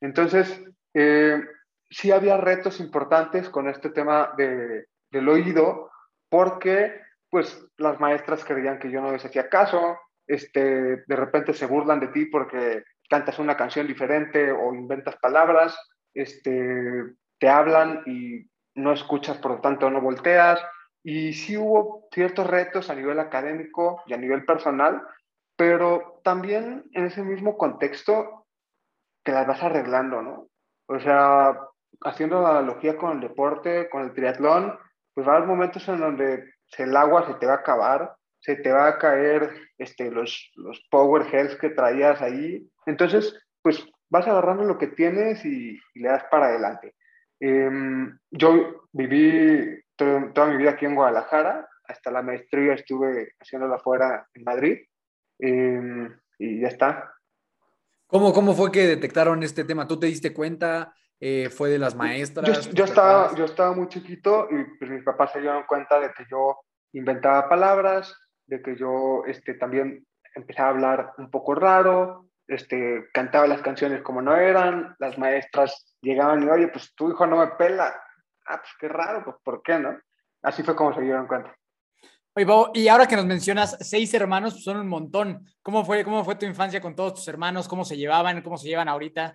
Entonces, 0.00 0.62
eh, 0.94 1.42
sí 1.90 2.10
había 2.12 2.36
retos 2.36 2.80
importantes 2.80 3.48
con 3.48 3.68
este 3.68 3.90
tema 3.90 4.32
de, 4.36 4.86
del 5.10 5.28
oído, 5.28 5.90
porque 6.28 7.00
pues 7.30 7.66
las 7.78 7.98
maestras 7.98 8.44
creían 8.44 8.78
que 8.78 8.90
yo 8.90 9.00
no 9.00 9.12
les 9.12 9.24
hacía 9.24 9.48
caso, 9.48 9.98
este, 10.26 11.04
de 11.06 11.16
repente 11.16 11.52
se 11.52 11.66
burlan 11.66 12.00
de 12.00 12.08
ti 12.08 12.26
porque 12.26 12.84
cantas 13.08 13.38
una 13.38 13.56
canción 13.56 13.86
diferente 13.86 14.52
o 14.52 14.74
inventas 14.74 15.16
palabras, 15.16 15.76
este, 16.14 17.04
te 17.38 17.48
hablan 17.48 18.02
y 18.06 18.48
no 18.74 18.92
escuchas, 18.92 19.38
por 19.38 19.52
lo 19.52 19.60
tanto 19.60 19.90
no 19.90 20.00
volteas. 20.00 20.60
Y 21.04 21.34
sí 21.34 21.56
hubo 21.56 22.08
ciertos 22.12 22.46
retos 22.46 22.90
a 22.90 22.94
nivel 22.94 23.20
académico 23.20 24.02
y 24.06 24.14
a 24.14 24.16
nivel 24.16 24.44
personal, 24.44 25.02
pero 25.56 26.20
también 26.24 26.84
en 26.92 27.04
ese 27.04 27.22
mismo 27.22 27.56
contexto 27.56 28.46
te 29.22 29.32
las 29.32 29.46
vas 29.46 29.62
arreglando, 29.62 30.22
¿no? 30.22 30.48
O 30.86 30.98
sea, 30.98 31.56
haciendo 32.02 32.42
la 32.42 32.58
analogía 32.58 32.96
con 32.96 33.12
el 33.12 33.20
deporte, 33.20 33.88
con 33.90 34.02
el 34.02 34.14
triatlón, 34.14 34.76
pues 35.14 35.28
va 35.28 35.34
a 35.34 35.36
haber 35.36 35.48
momentos 35.48 35.86
en 35.88 36.00
donde 36.00 36.44
el 36.78 36.96
agua 36.96 37.26
se 37.26 37.34
te 37.34 37.46
va 37.46 37.52
a 37.52 37.58
acabar, 37.58 38.16
se 38.40 38.56
te 38.56 38.72
va 38.72 38.88
a 38.88 38.98
caer 38.98 39.52
este, 39.78 40.10
los, 40.10 40.50
los 40.56 40.80
power 40.90 41.26
que 41.58 41.70
traías 41.70 42.20
ahí. 42.20 42.68
Entonces, 42.86 43.38
pues 43.62 43.86
vas 44.10 44.26
agarrando 44.26 44.64
lo 44.64 44.78
que 44.78 44.88
tienes 44.88 45.44
y, 45.44 45.78
le 45.94 46.08
das 46.08 46.24
para 46.30 46.46
adelante. 46.46 46.94
Em, 47.46 48.18
yo 48.30 48.86
viví 48.92 49.84
toda 49.96 50.46
mi 50.46 50.56
vida 50.56 50.70
aquí 50.70 50.86
en 50.86 50.94
Guadalajara, 50.94 51.68
hasta 51.86 52.10
la 52.10 52.22
maestría 52.22 52.72
estuve 52.72 53.34
haciéndola 53.38 53.76
afuera 53.76 54.26
en 54.32 54.44
Madrid 54.44 54.78
em, 55.38 56.18
y 56.38 56.62
ya 56.62 56.68
está. 56.68 57.12
¿Cómo, 58.06 58.32
¿Cómo 58.32 58.54
fue 58.54 58.72
que 58.72 58.86
detectaron 58.86 59.42
este 59.42 59.64
tema? 59.64 59.86
¿Tú 59.86 60.00
te 60.00 60.06
diste 60.06 60.32
cuenta? 60.32 60.94
Eh, 61.20 61.50
¿Fue 61.50 61.68
de 61.68 61.78
las 61.78 61.94
maestras? 61.94 62.70
Yo, 62.70 62.84
estaba, 62.84 63.34
yo 63.34 63.44
estaba 63.44 63.74
muy 63.74 63.88
chiquito 63.88 64.48
y 64.50 64.64
pues, 64.78 64.90
mis 64.90 65.04
papás 65.04 65.32
se 65.32 65.40
dieron 65.42 65.64
cuenta 65.64 66.00
de 66.00 66.12
que 66.14 66.24
yo 66.30 66.56
inventaba 66.94 67.46
palabras, 67.46 68.16
de 68.46 68.62
que 68.62 68.74
yo 68.74 69.22
este, 69.26 69.52
también 69.52 70.06
empezaba 70.34 70.68
a 70.68 70.72
hablar 70.72 71.12
un 71.18 71.30
poco 71.30 71.54
raro, 71.54 72.26
este, 72.46 73.08
cantaba 73.12 73.46
las 73.46 73.62
canciones 73.62 74.02
como 74.02 74.20
no 74.22 74.36
eran, 74.36 74.94
las 74.98 75.18
maestras 75.18 75.96
llegaban 76.00 76.42
y, 76.42 76.48
oye, 76.48 76.68
pues 76.68 76.94
tu 76.94 77.10
hijo 77.10 77.26
no 77.26 77.38
me 77.38 77.48
pela. 77.48 77.94
Ah, 78.46 78.58
pues 78.58 78.70
qué 78.78 78.88
raro, 78.88 79.24
pues 79.24 79.36
¿por 79.42 79.62
qué 79.62 79.78
no? 79.78 79.98
Así 80.42 80.62
fue 80.62 80.76
como 80.76 80.94
se 80.94 81.00
dieron 81.00 81.26
cuenta. 81.26 81.56
Oye, 82.36 82.46
y 82.74 82.88
ahora 82.88 83.06
que 83.06 83.16
nos 83.16 83.26
mencionas 83.26 83.76
seis 83.80 84.12
hermanos, 84.12 84.54
pues 84.54 84.64
son 84.64 84.78
un 84.78 84.88
montón. 84.88 85.46
¿Cómo 85.62 85.84
fue, 85.84 86.04
¿Cómo 86.04 86.24
fue 86.24 86.34
tu 86.34 86.44
infancia 86.46 86.80
con 86.80 86.94
todos 86.94 87.14
tus 87.14 87.28
hermanos? 87.28 87.68
¿Cómo 87.68 87.84
se 87.84 87.96
llevaban? 87.96 88.42
¿Cómo 88.42 88.58
se 88.58 88.68
llevan 88.68 88.88
ahorita? 88.88 89.32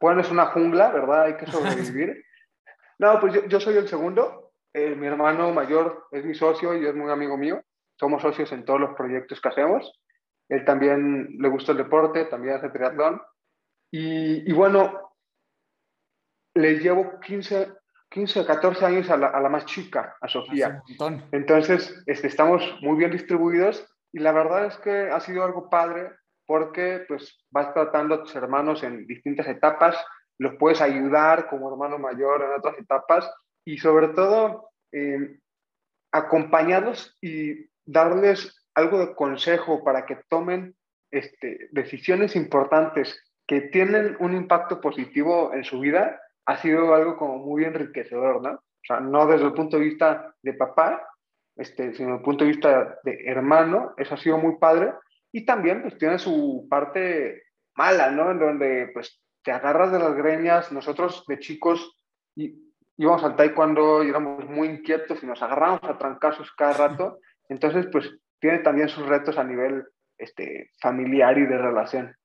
Bueno, 0.00 0.22
es 0.22 0.30
una 0.30 0.46
jungla, 0.46 0.90
¿verdad? 0.90 1.24
Hay 1.24 1.36
que 1.36 1.46
sobrevivir. 1.50 2.24
no, 2.98 3.20
pues 3.20 3.34
yo, 3.46 3.60
soy 3.60 3.76
el 3.76 3.86
segundo. 3.86 4.52
Eh, 4.72 4.94
mi 4.94 5.06
hermano 5.06 5.52
mayor 5.52 6.06
es 6.10 6.24
mi 6.24 6.34
socio 6.34 6.74
y 6.74 6.86
es 6.86 6.94
muy 6.94 7.10
amigo 7.10 7.36
mío. 7.36 7.60
Somos 7.98 8.22
socios 8.22 8.50
en 8.52 8.64
todos 8.64 8.80
los 8.80 8.94
proyectos 8.94 9.40
que 9.40 9.48
hacemos. 9.48 9.99
Él 10.50 10.64
también 10.64 11.36
le 11.38 11.48
gusta 11.48 11.72
el 11.72 11.78
deporte, 11.78 12.24
también 12.26 12.56
hace 12.56 12.70
triatlón. 12.70 13.22
Y, 13.90 14.50
y 14.50 14.52
bueno, 14.52 15.12
le 16.54 16.78
llevo 16.80 17.20
15, 17.20 17.72
15 18.10 18.40
o 18.40 18.46
14 18.46 18.84
años 18.84 19.10
a 19.10 19.16
la, 19.16 19.28
a 19.28 19.40
la, 19.40 19.48
más 19.48 19.64
chica, 19.64 20.16
a 20.20 20.28
Sofía. 20.28 20.82
Entonces, 21.30 22.02
este, 22.06 22.26
estamos 22.26 22.62
muy 22.82 22.98
bien 22.98 23.12
distribuidos 23.12 23.86
y 24.12 24.18
la 24.18 24.32
verdad 24.32 24.66
es 24.66 24.76
que 24.78 25.08
ha 25.10 25.20
sido 25.20 25.44
algo 25.44 25.70
padre 25.70 26.10
porque 26.46 27.04
pues 27.06 27.46
vas 27.50 27.72
tratando 27.72 28.16
a 28.16 28.22
tus 28.24 28.34
hermanos 28.34 28.82
en 28.82 29.06
distintas 29.06 29.46
etapas, 29.46 29.96
los 30.36 30.56
puedes 30.56 30.80
ayudar 30.80 31.48
como 31.48 31.70
hermano 31.70 31.96
mayor 31.96 32.42
en 32.42 32.58
otras 32.58 32.76
etapas 32.76 33.32
y 33.64 33.78
sobre 33.78 34.08
todo 34.08 34.72
eh, 34.90 35.38
acompañarlos 36.10 37.16
y 37.20 37.70
darles 37.84 38.59
algo 38.80 38.98
de 38.98 39.14
consejo 39.14 39.84
para 39.84 40.06
que 40.06 40.18
tomen 40.28 40.74
este, 41.10 41.68
decisiones 41.72 42.36
importantes 42.36 43.22
que 43.46 43.62
tienen 43.62 44.16
un 44.20 44.34
impacto 44.34 44.80
positivo 44.80 45.52
en 45.54 45.64
su 45.64 45.80
vida, 45.80 46.20
ha 46.46 46.56
sido 46.58 46.94
algo 46.94 47.16
como 47.16 47.38
muy 47.38 47.64
enriquecedor, 47.64 48.42
¿no? 48.42 48.52
O 48.52 48.84
sea, 48.86 49.00
no 49.00 49.26
desde 49.26 49.46
el 49.46 49.52
punto 49.52 49.78
de 49.78 49.84
vista 49.84 50.34
de 50.42 50.54
papá, 50.54 51.06
este, 51.56 51.94
sino 51.94 52.10
desde 52.10 52.18
el 52.18 52.24
punto 52.24 52.44
de 52.44 52.50
vista 52.50 52.98
de 53.04 53.24
hermano, 53.26 53.92
eso 53.96 54.14
ha 54.14 54.18
sido 54.18 54.38
muy 54.38 54.56
padre 54.58 54.92
y 55.32 55.44
también 55.44 55.82
pues 55.82 55.98
tiene 55.98 56.18
su 56.18 56.66
parte 56.70 57.42
mala, 57.76 58.10
¿no? 58.10 58.30
En 58.30 58.38
donde 58.38 58.90
pues 58.92 59.20
te 59.42 59.52
agarras 59.52 59.92
de 59.92 59.98
las 59.98 60.14
greñas. 60.14 60.72
Nosotros 60.72 61.24
de 61.26 61.38
chicos 61.38 61.98
y, 62.36 62.54
íbamos 62.96 63.24
al 63.24 63.36
taekwondo 63.36 64.04
y 64.04 64.10
éramos 64.10 64.48
muy 64.48 64.68
inquietos 64.68 65.22
y 65.22 65.26
nos 65.26 65.42
agarramos 65.42 65.80
a 65.84 65.98
trancazos 65.98 66.52
cada 66.52 66.88
rato. 66.88 67.18
Entonces 67.48 67.86
pues 67.90 68.10
tiene 68.40 68.58
también 68.60 68.88
sus 68.88 69.06
retos 69.06 69.38
a 69.38 69.44
nivel 69.44 69.84
este, 70.18 70.70
familiar 70.80 71.38
y 71.38 71.46
de 71.46 71.58
relación. 71.58 72.16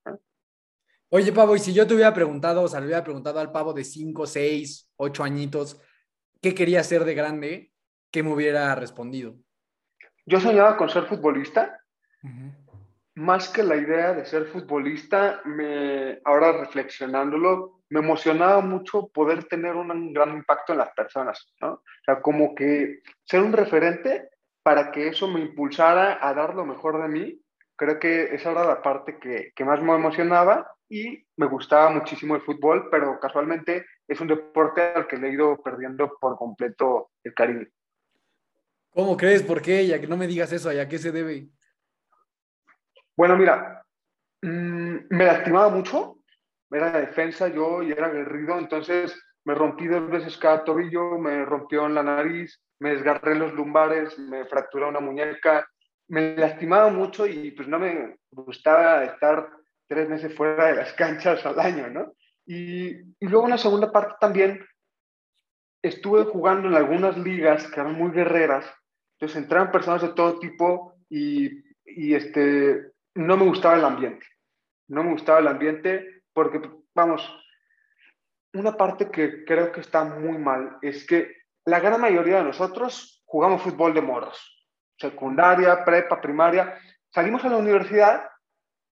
Oye, 1.09 1.31
Pavo, 1.31 1.55
y 1.55 1.59
si 1.59 1.73
yo 1.73 1.85
te 1.85 1.93
hubiera 1.93 2.13
preguntado, 2.13 2.63
o 2.63 2.67
sea, 2.67 2.79
le 2.79 2.87
hubiera 2.87 3.03
preguntado 3.03 3.39
al 3.39 3.51
Pavo 3.51 3.73
de 3.73 3.83
5, 3.83 4.25
6, 4.25 4.91
8 4.97 5.23
añitos, 5.23 5.81
¿qué 6.41 6.55
quería 6.55 6.83
ser 6.83 7.05
de 7.05 7.15
grande? 7.15 7.71
¿Qué 8.11 8.23
me 8.23 8.33
hubiera 8.33 8.73
respondido? 8.75 9.35
Yo 10.25 10.39
soñaba 10.39 10.77
con 10.77 10.89
ser 10.89 11.05
futbolista 11.05 11.79
más 13.15 13.47
que 13.47 13.63
la 13.63 13.77
idea 13.77 14.13
de 14.13 14.25
ser 14.25 14.45
futbolista, 14.45 15.41
me, 15.45 16.19
ahora 16.25 16.51
reflexionándolo, 16.51 17.81
me 17.89 18.01
emocionaba 18.01 18.59
mucho 18.61 19.07
poder 19.07 19.45
tener 19.45 19.75
un 19.75 20.11
gran 20.11 20.33
impacto 20.33 20.73
en 20.73 20.79
las 20.79 20.91
personas, 20.91 21.53
¿no? 21.61 21.73
O 21.73 21.83
sea, 22.03 22.21
como 22.21 22.53
que 22.53 22.99
ser 23.23 23.41
un 23.41 23.53
referente 23.53 24.29
para 24.65 24.91
que 24.91 25.09
eso 25.09 25.27
me 25.27 25.41
impulsara 25.41 26.17
a 26.27 26.33
dar 26.33 26.55
lo 26.55 26.65
mejor 26.65 26.99
de 26.99 27.07
mí. 27.07 27.39
Creo 27.75 27.99
que 27.99 28.33
esa 28.33 28.49
era 28.49 28.65
la 28.65 28.81
parte 28.81 29.19
que, 29.19 29.51
que 29.55 29.63
más 29.63 29.79
me 29.79 29.93
emocionaba 29.93 30.75
y 30.89 31.23
me 31.37 31.45
gustaba 31.45 31.91
muchísimo 31.91 32.35
el 32.35 32.41
fútbol, 32.41 32.89
pero 32.89 33.19
casualmente 33.19 33.85
es 34.07 34.19
un 34.19 34.27
deporte 34.27 34.81
al 34.81 35.05
que 35.05 35.17
le 35.17 35.27
he 35.27 35.33
ido 35.33 35.61
perdiendo 35.61 36.17
por 36.19 36.35
completo 36.35 37.11
el 37.23 37.35
cariño. 37.35 37.67
¿Cómo 38.89 39.15
crees? 39.15 39.43
¿Por 39.43 39.61
qué? 39.61 39.85
Ya 39.85 40.01
que 40.01 40.07
no 40.07 40.17
me 40.17 40.25
digas 40.25 40.51
eso, 40.51 40.71
¿a 40.71 40.87
qué 40.87 40.97
se 40.97 41.11
debe? 41.11 41.47
Bueno, 43.15 43.37
mira, 43.37 43.85
mm, 44.41 44.95
me 45.11 45.25
lastimaba 45.25 45.69
mucho, 45.69 46.17
era 46.71 46.91
defensa 46.91 47.49
yo 47.49 47.83
y 47.83 47.91
era 47.91 48.07
aguerrido, 48.07 48.57
entonces 48.57 49.15
me 49.45 49.55
rompí 49.55 49.87
dos 49.87 50.09
veces 50.09 50.37
cada 50.37 50.63
tobillo, 50.63 51.17
me 51.17 51.45
rompió 51.45 51.85
en 51.85 51.95
la 51.95 52.03
nariz, 52.03 52.59
me 52.79 52.91
desgarré 52.91 53.35
los 53.35 53.53
lumbares, 53.53 54.17
me 54.19 54.45
fracturó 54.45 54.89
una 54.89 54.99
muñeca, 54.99 55.67
me 56.07 56.35
lastimaba 56.35 56.89
mucho 56.89 57.25
y 57.25 57.51
pues 57.51 57.67
no 57.67 57.79
me 57.79 58.17
gustaba 58.31 59.03
estar 59.05 59.49
tres 59.87 60.09
meses 60.09 60.35
fuera 60.35 60.67
de 60.67 60.75
las 60.75 60.93
canchas 60.97 61.45
al 61.45 61.59
año, 61.59 61.87
¿no? 61.89 62.13
Y, 62.45 62.89
y 62.89 63.27
luego 63.27 63.45
en 63.45 63.51
la 63.51 63.57
segunda 63.57 63.91
parte 63.91 64.15
también 64.19 64.65
estuve 65.81 66.23
jugando 66.25 66.67
en 66.67 66.75
algunas 66.75 67.17
ligas 67.17 67.67
que 67.67 67.79
eran 67.79 67.93
muy 67.93 68.11
guerreras, 68.11 68.65
entonces 69.13 69.37
entraban 69.37 69.71
personas 69.71 70.01
de 70.01 70.09
todo 70.09 70.39
tipo 70.39 70.93
y, 71.09 71.63
y 71.85 72.13
este, 72.13 72.91
no 73.13 73.37
me 73.37 73.45
gustaba 73.45 73.75
el 73.75 73.85
ambiente. 73.85 74.25
No 74.87 75.03
me 75.03 75.11
gustaba 75.11 75.39
el 75.39 75.47
ambiente 75.47 76.23
porque, 76.33 76.61
vamos, 76.93 77.21
una 78.55 78.77
parte 78.77 79.09
que 79.11 79.45
creo 79.45 79.71
que 79.71 79.81
está 79.81 80.03
muy 80.03 80.37
mal 80.37 80.77
es 80.81 81.05
que 81.05 81.35
la 81.65 81.79
gran 81.79 81.99
mayoría 81.99 82.37
de 82.37 82.43
nosotros 82.43 83.23
jugamos 83.25 83.61
fútbol 83.61 83.93
de 83.93 84.01
morros, 84.01 84.67
secundaria, 84.97 85.83
prepa, 85.83 86.21
primaria, 86.21 86.77
salimos 87.09 87.43
a 87.43 87.49
la 87.49 87.57
universidad, 87.57 88.29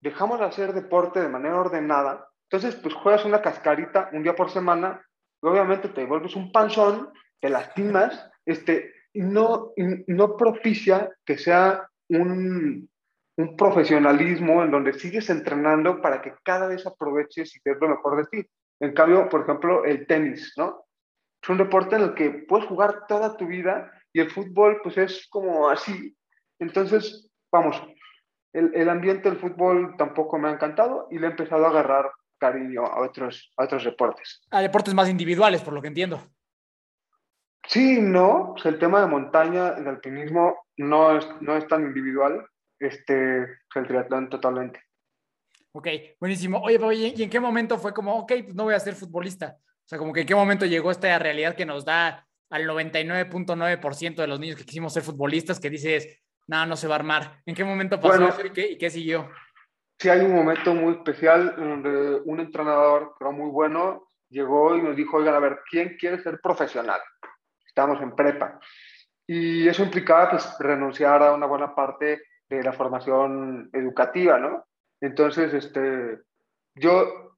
dejamos 0.01 0.39
de 0.39 0.45
hacer 0.45 0.73
deporte 0.73 1.21
de 1.21 1.29
manera 1.29 1.59
ordenada, 1.59 2.27
entonces 2.49 2.75
pues 2.75 2.93
juegas 2.95 3.25
una 3.25 3.41
cascarita 3.41 4.09
un 4.13 4.23
día 4.23 4.35
por 4.35 4.49
semana 4.49 5.01
obviamente 5.41 5.89
te 5.89 6.05
vuelves 6.05 6.35
un 6.35 6.51
panzón, 6.51 7.09
te 7.39 7.49
lastimas, 7.49 8.29
este, 8.45 8.93
y 9.13 9.21
no, 9.21 9.73
no 10.07 10.37
propicia 10.37 11.09
que 11.25 11.37
sea 11.37 11.87
un, 12.09 12.89
un 13.37 13.55
profesionalismo 13.55 14.63
en 14.63 14.71
donde 14.71 14.93
sigues 14.93 15.29
entrenando 15.29 16.01
para 16.01 16.21
que 16.21 16.33
cada 16.43 16.67
vez 16.67 16.85
aproveches 16.85 17.55
y 17.55 17.59
des 17.63 17.77
lo 17.79 17.89
mejor 17.89 18.17
de 18.17 18.25
ti. 18.25 18.49
En 18.81 18.93
cambio, 18.93 19.29
por 19.29 19.41
ejemplo, 19.41 19.85
el 19.85 20.07
tenis, 20.07 20.53
¿no? 20.57 20.85
Es 21.41 21.49
un 21.49 21.57
deporte 21.57 21.95
en 21.95 22.01
el 22.01 22.13
que 22.13 22.29
puedes 22.47 22.67
jugar 22.67 23.05
toda 23.07 23.37
tu 23.37 23.45
vida 23.47 23.91
y 24.11 24.19
el 24.19 24.29
fútbol, 24.29 24.81
pues 24.83 24.97
es 24.97 25.27
como 25.29 25.69
así. 25.69 26.15
Entonces, 26.59 27.29
vamos, 27.51 27.81
el, 28.53 28.71
el 28.75 28.89
ambiente 28.89 29.29
del 29.29 29.39
fútbol 29.39 29.95
tampoco 29.97 30.37
me 30.37 30.49
ha 30.49 30.53
encantado 30.53 31.07
y 31.11 31.19
le 31.19 31.27
he 31.27 31.29
empezado 31.29 31.65
a 31.65 31.69
agarrar 31.69 32.11
cariño 32.39 32.85
a 32.85 33.01
otros, 33.01 33.53
a 33.55 33.65
otros 33.65 33.85
deportes. 33.85 34.41
A 34.49 34.61
deportes 34.61 34.93
más 34.93 35.09
individuales, 35.09 35.61
por 35.61 35.73
lo 35.73 35.81
que 35.81 35.87
entiendo. 35.87 36.19
Sí, 37.67 38.01
no, 38.01 38.53
pues 38.53 38.65
el 38.65 38.79
tema 38.79 39.01
de 39.01 39.07
montaña, 39.07 39.69
el 39.77 39.87
alpinismo 39.87 40.65
no 40.77 41.17
es, 41.17 41.27
no 41.41 41.55
es 41.55 41.67
tan 41.67 41.83
individual, 41.83 42.45
este, 42.79 43.43
el 43.75 43.87
triatlón 43.87 44.29
totalmente. 44.29 44.81
Ok, 45.73 45.87
buenísimo. 46.19 46.59
Oye, 46.61 47.13
¿y 47.15 47.23
en 47.23 47.29
qué 47.29 47.39
momento 47.39 47.77
fue 47.77 47.93
como, 47.93 48.15
ok, 48.19 48.33
pues 48.43 48.55
no 48.55 48.65
voy 48.65 48.73
a 48.73 48.79
ser 48.79 48.93
futbolista? 48.93 49.57
O 49.57 49.87
sea, 49.87 49.97
como 49.97 50.13
que 50.13 50.21
en 50.21 50.27
qué 50.27 50.35
momento 50.35 50.65
llegó 50.65 50.91
esta 50.91 51.17
realidad 51.17 51.55
que 51.55 51.65
nos 51.65 51.85
da 51.85 52.27
al 52.49 52.67
99.9% 52.67 54.15
de 54.15 54.27
los 54.27 54.39
niños 54.39 54.57
que 54.57 54.65
quisimos 54.65 54.93
ser 54.93 55.03
futbolistas, 55.03 55.59
que 55.59 55.69
dices, 55.69 56.21
no, 56.47 56.65
no 56.65 56.75
se 56.75 56.87
va 56.87 56.95
a 56.95 56.99
armar. 56.99 57.41
¿En 57.45 57.55
qué 57.55 57.63
momento 57.63 57.99
pasó 57.99 58.27
eso 58.27 58.45
y 58.45 58.51
qué, 58.51 58.71
y 58.71 58.77
qué 58.77 58.89
siguió? 58.89 59.29
Sí, 59.97 60.09
hay 60.09 60.19
un 60.21 60.35
momento 60.35 60.73
muy 60.73 60.93
especial 60.95 61.55
donde 61.55 62.21
un 62.25 62.39
entrenador, 62.39 63.13
que 63.17 63.23
era 63.23 63.31
muy 63.31 63.49
bueno, 63.49 64.07
llegó 64.29 64.75
y 64.75 64.81
nos 64.81 64.95
dijo, 64.95 65.17
oigan, 65.17 65.35
a 65.35 65.39
ver, 65.39 65.59
¿quién 65.69 65.95
quiere 65.97 66.21
ser 66.21 66.41
profesional? 66.41 66.99
Estamos 67.65 68.01
en 68.01 68.15
prepa. 68.15 68.59
Y 69.27 69.67
eso 69.67 69.83
implicaba 69.83 70.31
pues, 70.31 70.55
renunciar 70.59 71.23
a 71.23 71.33
una 71.33 71.45
buena 71.45 71.73
parte 71.73 72.23
de 72.49 72.63
la 72.63 72.73
formación 72.73 73.69
educativa, 73.71 74.39
¿no? 74.39 74.65
Entonces, 75.01 75.53
este, 75.53 76.19
yo 76.75 77.37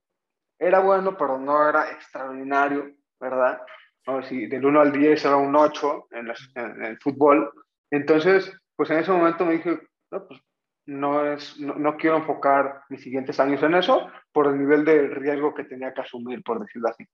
era 0.60 0.80
bueno, 0.80 1.18
pero 1.18 1.40
no 1.40 1.68
era 1.68 1.92
extraordinario, 1.92 2.92
¿verdad? 3.20 3.62
No, 4.06 4.22
si 4.22 4.48
del 4.48 4.66
1 4.66 4.82
al 4.82 4.92
10 4.92 5.26
era 5.26 5.38
un 5.38 5.56
8 5.56 6.08
en, 6.12 6.28
en, 6.56 6.86
el 6.86 6.98
fútbol. 7.00 7.52
Entonces, 7.90 8.52
pues 8.76 8.90
en 8.90 9.00
ese 9.00 9.12
momento 9.12 9.46
me 9.46 9.54
dije, 9.54 9.80
no, 10.12 10.28
pues 10.28 10.42
no, 10.86 11.34
es, 11.34 11.58
no, 11.58 11.76
no, 11.76 11.96
quiero 11.96 12.18
enfocar 12.18 12.82
mis 12.90 13.02
siguientes 13.02 13.40
años 13.40 13.64
en 13.64 13.76
eso 13.76 14.10
por 14.34 14.48
el 14.48 14.60
nivel 14.60 14.84
de 14.84 15.08
riesgo 15.08 15.54
que 15.54 15.64
tenía 15.64 15.94
que 15.94 16.02
asumir, 16.02 16.44
por 16.44 16.60
decirlo 16.60 16.90
así. 16.90 17.06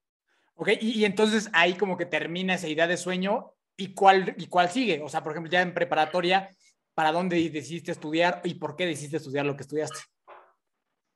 Ok, 0.54 0.70
y, 0.80 1.00
y 1.00 1.04
entonces 1.04 1.48
ahí 1.52 1.74
como 1.74 1.96
que 1.96 2.06
termina 2.06 2.54
esa 2.54 2.68
idea 2.68 2.88
de 2.88 2.96
sueño 2.96 3.52
y 3.76 3.94
cuál, 3.94 4.34
y 4.36 4.48
cuál 4.48 4.68
sigue. 4.68 5.00
O 5.02 5.08
sea, 5.08 5.22
por 5.22 5.32
ejemplo, 5.32 5.50
ya 5.50 5.62
en 5.62 5.72
preparatoria, 5.72 6.50
¿para 6.94 7.12
dónde 7.12 7.36
decidiste 7.50 7.92
estudiar 7.92 8.40
y 8.44 8.54
por 8.54 8.74
qué 8.74 8.86
decidiste 8.86 9.18
estudiar 9.18 9.46
lo 9.46 9.56
que 9.56 9.62
estudiaste? 9.62 10.00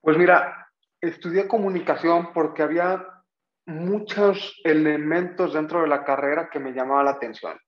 Pues 0.04 0.18
mira, 0.18 0.68
estudié 1.00 1.48
comunicación 1.48 2.34
porque 2.34 2.62
había 2.62 3.08
muchos 3.64 4.60
elementos 4.62 5.54
dentro 5.54 5.80
de 5.80 5.88
la 5.88 6.04
carrera 6.04 6.50
que 6.50 6.58
me 6.58 6.74
llamaban 6.74 7.06
la 7.06 7.12
atención. 7.12 7.58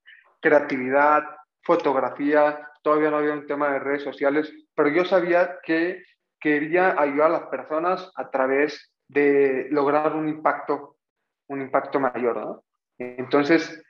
Creatividad, 0.43 1.25
fotografía, 1.63 2.69
todavía 2.83 3.11
no 3.11 3.17
había 3.17 3.33
un 3.33 3.47
tema 3.47 3.71
de 3.71 3.79
redes 3.79 4.03
sociales, 4.03 4.53
pero 4.75 4.91
yo 4.91 5.07
sabía 5.07 5.61
que 5.63 6.03
quería 6.39 7.01
ayudar 7.01 7.29
a 7.29 7.39
las 7.41 7.47
personas 7.49 8.13
a 8.17 8.29
través 8.29 8.93
de 9.09 9.69
lograr 9.71 10.15
un 10.15 10.29
impacto, 10.29 10.97
un 11.49 11.63
impacto 11.63 11.99
mayor. 11.99 12.63
Entonces, 12.99 13.83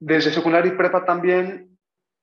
desde 0.00 0.32
secundaria 0.32 0.72
y 0.72 0.76
prepa 0.76 1.04
también, 1.04 1.78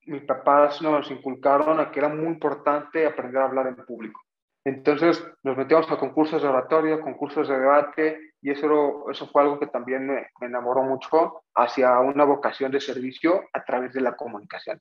mis 0.08 0.24
papás 0.24 0.82
nos 0.82 1.12
inculcaron 1.12 1.80
a 1.80 1.92
que 1.92 2.00
era 2.00 2.10
muy 2.10 2.26
importante 2.26 3.06
aprender 3.06 3.44
a 3.44 3.46
hablar 3.46 3.68
en 3.68 3.76
público. 3.76 4.22
Entonces 4.64 5.24
nos 5.44 5.58
metíamos 5.58 5.90
a 5.92 5.98
concursos 5.98 6.42
de 6.42 6.48
oratoria, 6.48 7.02
concursos 7.02 7.48
de 7.48 7.60
debate, 7.60 8.34
y 8.42 8.52
eso, 8.52 9.10
eso 9.10 9.28
fue 9.28 9.42
algo 9.42 9.60
que 9.60 9.68
también 9.68 10.06
me, 10.06 10.28
me, 10.40 10.48
enamoró 10.48 10.84
mucho 10.84 11.44
hacia 11.56 12.00
una 12.00 12.26
vocación 12.26 12.72
de 12.72 12.80
servicio 12.80 13.44
a 13.54 13.64
través 13.64 13.94
de 13.94 14.02
la 14.02 14.16
comunicación. 14.16 14.80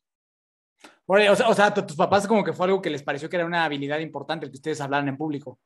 Bueno, 1.06 1.32
o, 1.32 1.36
sea, 1.36 1.48
o 1.48 1.54
sea, 1.54 1.74
tus 1.74 1.96
papás 1.96 2.26
como 2.26 2.44
que 2.44 2.52
fue 2.52 2.66
algo 2.66 2.80
que 2.82 2.90
les 2.90 3.02
pareció 3.02 3.28
que 3.28 3.36
era 3.36 3.46
una 3.46 3.64
habilidad 3.64 3.98
importante 3.98 4.46
el 4.46 4.52
que 4.52 4.56
ustedes 4.56 4.80
hablaran 4.80 5.08
en 5.08 5.16
público. 5.16 5.58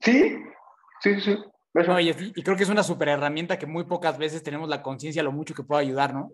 Sí, 0.00 0.42
sí, 1.00 1.20
sí. 1.20 1.38
No, 1.74 2.00
y, 2.00 2.08
y, 2.08 2.42
creo 2.42 2.56
que 2.56 2.62
es 2.62 2.70
una 2.70 2.82
super 2.82 3.08
herramienta 3.08 3.58
que 3.58 3.66
muy 3.66 3.84
pocas 3.84 4.16
veces 4.16 4.42
tenemos 4.42 4.68
la 4.68 4.82
conciencia 4.82 5.22
lo 5.22 5.30
mucho 5.30 5.54
que 5.54 5.62
puede 5.62 5.82
ayudar, 5.82 6.14
¿no? 6.14 6.30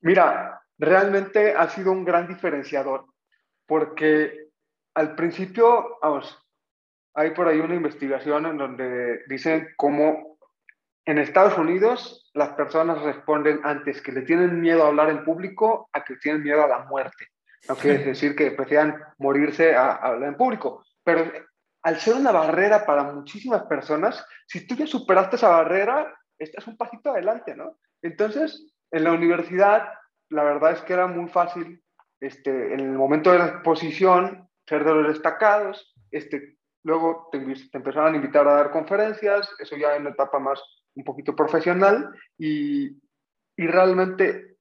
Mira, 0.00 0.60
realmente 0.78 1.54
ha 1.54 1.68
sido 1.68 1.92
un 1.92 2.04
gran 2.04 2.26
diferenciador, 2.26 3.06
porque 3.66 4.47
al 4.98 5.14
principio, 5.14 5.96
vamos, 6.02 6.36
hay 7.14 7.30
por 7.30 7.46
ahí 7.46 7.60
una 7.60 7.76
investigación 7.76 8.46
en 8.46 8.58
donde 8.58 9.22
dicen 9.28 9.68
cómo 9.76 10.38
en 11.04 11.18
Estados 11.18 11.56
Unidos 11.56 12.28
las 12.34 12.48
personas 12.54 13.00
responden 13.02 13.60
antes 13.62 14.02
que 14.02 14.10
le 14.10 14.22
tienen 14.22 14.60
miedo 14.60 14.82
a 14.82 14.88
hablar 14.88 15.10
en 15.10 15.24
público 15.24 15.88
a 15.92 16.02
que 16.02 16.16
tienen 16.16 16.42
miedo 16.42 16.64
a 16.64 16.66
la 16.66 16.80
muerte. 16.86 17.28
No 17.68 17.76
quiere 17.76 17.98
decir 18.06 18.34
que 18.34 18.50
prefieran 18.50 19.00
morirse 19.18 19.76
a, 19.76 19.92
a 19.92 20.08
hablar 20.08 20.30
en 20.30 20.36
público, 20.36 20.84
pero 21.04 21.30
al 21.84 22.00
ser 22.00 22.14
una 22.14 22.32
barrera 22.32 22.84
para 22.84 23.04
muchísimas 23.04 23.62
personas, 23.66 24.26
si 24.48 24.66
tú 24.66 24.74
ya 24.74 24.88
superaste 24.88 25.36
esa 25.36 25.50
barrera, 25.50 26.12
estás 26.36 26.66
un 26.66 26.76
pasito 26.76 27.12
adelante, 27.12 27.54
¿no? 27.54 27.78
Entonces, 28.02 28.66
en 28.90 29.04
la 29.04 29.12
universidad, 29.12 29.90
la 30.28 30.42
verdad 30.42 30.72
es 30.72 30.80
que 30.80 30.94
era 30.94 31.06
muy 31.06 31.28
fácil, 31.28 31.84
este, 32.18 32.74
en 32.74 32.80
el 32.80 32.98
momento 32.98 33.30
de 33.30 33.38
la 33.38 33.46
exposición, 33.46 34.47
ser 34.68 34.84
de 34.84 34.94
los 34.94 35.08
destacados, 35.08 35.94
este, 36.10 36.58
luego 36.84 37.28
te, 37.32 37.38
te, 37.40 37.78
empezaron 37.78 38.12
a 38.12 38.16
invitar 38.16 38.46
a 38.46 38.54
dar 38.54 38.70
conferencias, 38.70 39.48
eso 39.58 39.76
ya 39.76 39.94
en 39.94 40.02
una 40.02 40.10
etapa 40.10 40.38
más 40.38 40.62
un 40.94 41.04
poquito 41.04 41.34
profesional, 41.34 42.10
y, 42.36 42.88
y 43.56 43.66
realmente 43.66 44.56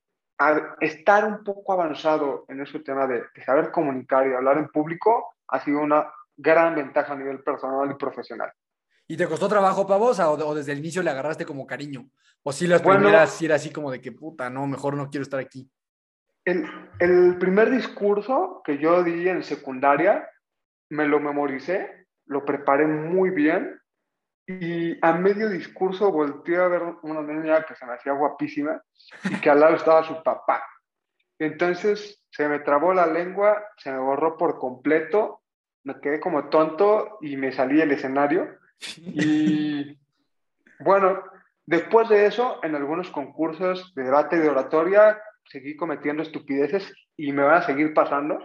estar 0.81 1.25
un 1.25 1.43
poco 1.43 1.73
avanzado 1.73 2.45
en 2.47 2.61
ese 2.61 2.79
tema 2.79 3.07
de, 3.07 3.23
de, 3.33 3.43
saber 3.43 3.71
comunicar 3.71 4.27
y 4.27 4.33
hablar 4.33 4.57
en 4.57 4.69
público 4.69 5.35
ha 5.47 5.59
sido 5.63 5.79
una 5.79 6.11
gran 6.35 6.75
ventaja 6.75 7.13
a 7.13 7.17
nivel 7.17 7.41
personal 7.43 7.89
y 7.89 7.95
profesional. 7.95 8.51
¿Y 9.07 9.17
te 9.17 9.27
costó 9.27 9.47
trabajo, 9.47 9.87
Pavosa, 9.87 10.29
o, 10.29 10.33
o 10.33 10.53
desde 10.53 10.73
el 10.73 10.79
inicio 10.79 11.01
le 11.01 11.09
agarraste 11.09 11.45
como 11.45 11.65
cariño? 11.65 12.09
¿O 12.43 12.51
si 12.51 12.67
las 12.67 12.83
bueno, 12.83 12.99
primeras 12.99 13.31
sí 13.31 13.45
era 13.45 13.55
así 13.55 13.71
como 13.71 13.89
de 13.89 14.01
que 14.01 14.11
puta, 14.11 14.49
no, 14.49 14.67
mejor 14.67 14.95
no 14.95 15.09
quiero 15.09 15.23
estar 15.23 15.39
aquí? 15.39 15.69
El, 16.47 16.65
el 16.99 17.37
primer 17.37 17.69
discurso 17.69 18.61
que 18.63 18.77
yo 18.77 19.03
di 19.03 19.27
en 19.27 19.43
secundaria, 19.43 20.29
me 20.89 21.05
lo 21.05 21.19
memoricé, 21.19 22.05
lo 22.25 22.45
preparé 22.45 22.87
muy 22.87 23.31
bien 23.31 23.77
y 24.45 24.97
a 25.05 25.11
medio 25.11 25.49
discurso 25.49 26.09
volteé 26.09 26.55
a 26.55 26.69
ver 26.69 26.81
una 27.01 27.21
niña 27.21 27.65
que 27.65 27.75
se 27.75 27.85
me 27.85 27.95
hacía 27.95 28.13
guapísima 28.13 28.81
y 29.29 29.41
que 29.41 29.49
al 29.49 29.59
lado 29.59 29.75
estaba 29.75 30.03
su 30.03 30.23
papá. 30.23 30.63
Entonces 31.37 32.23
se 32.31 32.47
me 32.47 32.59
trabó 32.59 32.93
la 32.93 33.07
lengua, 33.07 33.61
se 33.77 33.91
me 33.91 33.99
borró 33.99 34.37
por 34.37 34.57
completo, 34.57 35.41
me 35.83 35.99
quedé 35.99 36.21
como 36.21 36.47
tonto 36.47 37.17
y 37.21 37.35
me 37.35 37.51
salí 37.51 37.75
del 37.75 37.91
escenario. 37.91 38.57
Y 38.97 39.99
bueno, 40.79 41.23
después 41.65 42.07
de 42.07 42.25
eso, 42.25 42.59
en 42.63 42.75
algunos 42.75 43.11
concursos 43.11 43.93
de 43.95 44.03
debate 44.03 44.39
de 44.39 44.47
oratoria, 44.47 45.21
seguí 45.49 45.75
cometiendo 45.75 46.23
estupideces 46.23 46.91
y 47.15 47.31
me 47.31 47.43
van 47.43 47.61
a 47.61 47.65
seguir 47.65 47.93
pasando, 47.93 48.39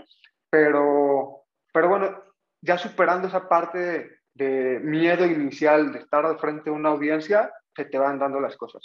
pero, 0.50 1.44
pero 1.72 1.88
bueno, 1.88 2.22
ya 2.60 2.78
superando 2.78 3.28
esa 3.28 3.48
parte 3.48 3.78
de, 3.78 4.10
de 4.34 4.80
miedo 4.80 5.26
inicial 5.26 5.92
de 5.92 6.00
estar 6.00 6.24
al 6.24 6.38
frente 6.38 6.70
de 6.70 6.76
una 6.76 6.90
audiencia, 6.90 7.52
se 7.74 7.84
te 7.84 7.98
van 7.98 8.18
dando 8.18 8.40
las 8.40 8.56
cosas. 8.56 8.82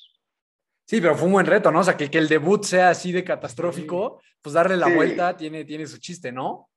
Sí, 0.86 1.01
pero 1.01 1.15
fue 1.15 1.27
un 1.27 1.34
buen 1.34 1.45
reto, 1.45 1.69
¿no? 1.69 1.80
O 1.80 1.84
sea, 1.84 1.97
que, 1.97 2.10
que 2.10 2.17
el 2.17 2.30
debut 2.30 2.63
sea 2.63 2.89
así 2.89 3.12
de 3.12 3.25
catastrófico, 3.25 4.21
pues 4.41 4.53
darle 4.53 4.77
la 4.77 4.88
sí. 4.88 4.95
vuelta 4.95 5.36
tiene, 5.36 5.65
tiene 5.65 5.86
su 5.86 5.97
chiste, 5.97 6.32
¿no? 6.32 6.69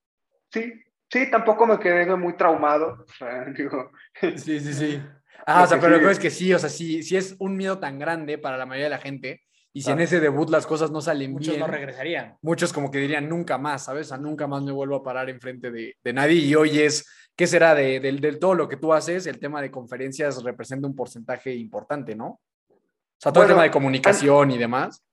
Sí, 0.52 0.72
sí, 1.08 1.30
tampoco 1.30 1.64
me 1.64 1.78
quedé 1.78 2.14
muy 2.16 2.36
traumado. 2.36 3.04
O 3.08 3.12
sea, 3.12 3.44
digo, 3.56 3.92
sí, 4.20 4.60
sí, 4.60 4.72
sí. 4.74 5.02
Ah, 5.46 5.62
o 5.62 5.66
sea, 5.66 5.80
pero 5.80 5.98
sí. 5.98 6.04
es 6.04 6.18
que 6.18 6.30
sí, 6.30 6.52
o 6.52 6.58
sea, 6.58 6.68
sí, 6.68 7.02
sí 7.02 7.16
es 7.16 7.34
un 7.38 7.56
miedo 7.56 7.78
tan 7.78 7.98
grande 7.98 8.36
para 8.36 8.58
la 8.58 8.66
mayoría 8.66 8.84
de 8.84 8.90
la 8.90 8.98
gente, 8.98 9.42
y 9.72 9.82
si 9.82 9.90
ah. 9.90 9.94
en 9.94 10.00
ese 10.00 10.20
debut 10.20 10.50
las 10.50 10.66
cosas 10.66 10.90
no 10.90 11.00
salen 11.00 11.32
muchos 11.32 11.54
bien. 11.54 11.60
no 11.60 11.66
regresarían. 11.66 12.36
Muchos 12.42 12.72
como 12.72 12.90
que 12.90 12.98
dirían 12.98 13.28
nunca 13.28 13.56
más, 13.56 13.84
¿sabes? 13.84 14.06
O 14.06 14.08
sea, 14.10 14.18
nunca 14.18 14.46
más 14.46 14.62
me 14.62 14.72
vuelvo 14.72 14.96
a 14.96 15.02
parar 15.02 15.30
enfrente 15.30 15.70
de, 15.70 15.96
de 16.02 16.12
nadie. 16.12 16.36
Y 16.36 16.54
hoy 16.54 16.80
es, 16.80 17.08
¿qué 17.36 17.46
será 17.46 17.74
de, 17.74 18.00
de, 18.00 18.12
de, 18.12 18.36
todo 18.36 18.54
lo 18.54 18.68
que 18.68 18.76
tú 18.76 18.92
haces? 18.92 19.26
El 19.26 19.38
tema 19.38 19.62
de 19.62 19.70
conferencias 19.70 20.42
representa 20.42 20.88
un 20.88 20.96
porcentaje 20.96 21.54
importante, 21.54 22.16
¿no? 22.16 22.26
O 22.68 23.22
sea, 23.22 23.32
todo 23.32 23.42
bueno, 23.42 23.52
el 23.52 23.56
tema 23.56 23.62
de 23.64 23.70
comunicación 23.70 24.50
a, 24.50 24.54
y 24.54 24.58
demás. 24.58 25.04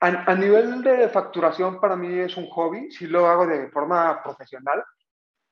A, 0.00 0.30
a, 0.30 0.34
nivel 0.34 0.82
de 0.82 1.08
facturación, 1.10 1.78
para 1.78 1.96
mí 1.96 2.18
es 2.18 2.36
un 2.38 2.48
hobby. 2.48 2.90
Sí 2.90 3.06
lo 3.06 3.26
hago 3.26 3.46
de 3.46 3.68
forma 3.68 4.22
profesional, 4.22 4.82